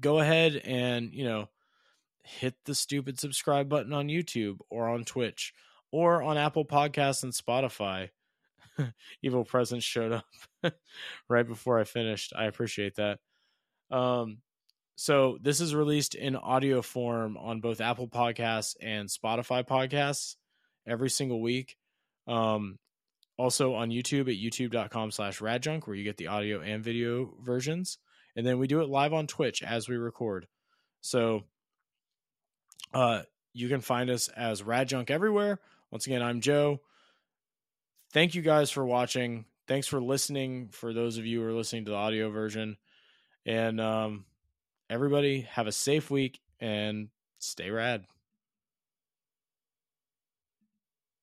go 0.00 0.20
ahead 0.20 0.56
and 0.64 1.12
you 1.12 1.24
know 1.24 1.48
hit 2.22 2.54
the 2.64 2.74
stupid 2.74 3.18
subscribe 3.18 3.68
button 3.68 3.92
on 3.92 4.08
YouTube 4.08 4.58
or 4.70 4.88
on 4.88 5.04
Twitch 5.04 5.52
or 5.90 6.22
on 6.22 6.36
Apple 6.36 6.64
Podcasts 6.64 7.22
and 7.22 7.32
Spotify. 7.32 8.10
Evil 9.22 9.44
Presence 9.44 9.82
showed 9.82 10.12
up 10.12 10.24
right 11.28 11.46
before 11.46 11.78
I 11.80 11.84
finished. 11.84 12.32
I 12.36 12.44
appreciate 12.44 12.96
that. 12.96 13.18
Um, 13.90 14.38
so 15.00 15.38
this 15.40 15.60
is 15.60 15.76
released 15.76 16.16
in 16.16 16.34
audio 16.34 16.82
form 16.82 17.36
on 17.36 17.60
both 17.60 17.80
Apple 17.80 18.08
Podcasts 18.08 18.74
and 18.82 19.08
Spotify 19.08 19.64
podcasts 19.64 20.34
every 20.84 21.08
single 21.08 21.40
week. 21.40 21.76
Um, 22.26 22.80
also 23.36 23.74
on 23.74 23.90
YouTube 23.90 24.22
at 24.22 24.40
youtube.com 24.40 25.12
slash 25.12 25.38
radjunk, 25.38 25.86
where 25.86 25.94
you 25.94 26.02
get 26.02 26.16
the 26.16 26.26
audio 26.26 26.60
and 26.60 26.82
video 26.82 27.32
versions. 27.40 27.98
And 28.34 28.44
then 28.44 28.58
we 28.58 28.66
do 28.66 28.80
it 28.80 28.88
live 28.88 29.12
on 29.12 29.28
Twitch 29.28 29.62
as 29.62 29.88
we 29.88 29.96
record. 29.96 30.48
So 31.00 31.44
uh, 32.92 33.22
you 33.52 33.68
can 33.68 33.80
find 33.80 34.10
us 34.10 34.26
as 34.26 34.62
Radjunk 34.62 35.10
everywhere 35.10 35.60
once 35.90 36.06
again, 36.06 36.22
I'm 36.22 36.40
Joe. 36.40 36.80
Thank 38.12 38.34
you 38.34 38.42
guys 38.42 38.70
for 38.70 38.84
watching. 38.84 39.46
Thanks 39.66 39.86
for 39.86 40.02
listening. 40.02 40.68
For 40.68 40.92
those 40.92 41.16
of 41.16 41.24
you 41.24 41.40
who 41.40 41.46
are 41.46 41.52
listening 41.52 41.86
to 41.86 41.92
the 41.92 41.96
audio 41.96 42.30
version, 42.30 42.76
and 43.46 43.80
um, 43.80 44.26
everybody 44.90 45.42
have 45.42 45.66
a 45.66 45.72
safe 45.72 46.10
week 46.10 46.40
and 46.60 47.08
stay 47.38 47.70
rad. 47.70 48.06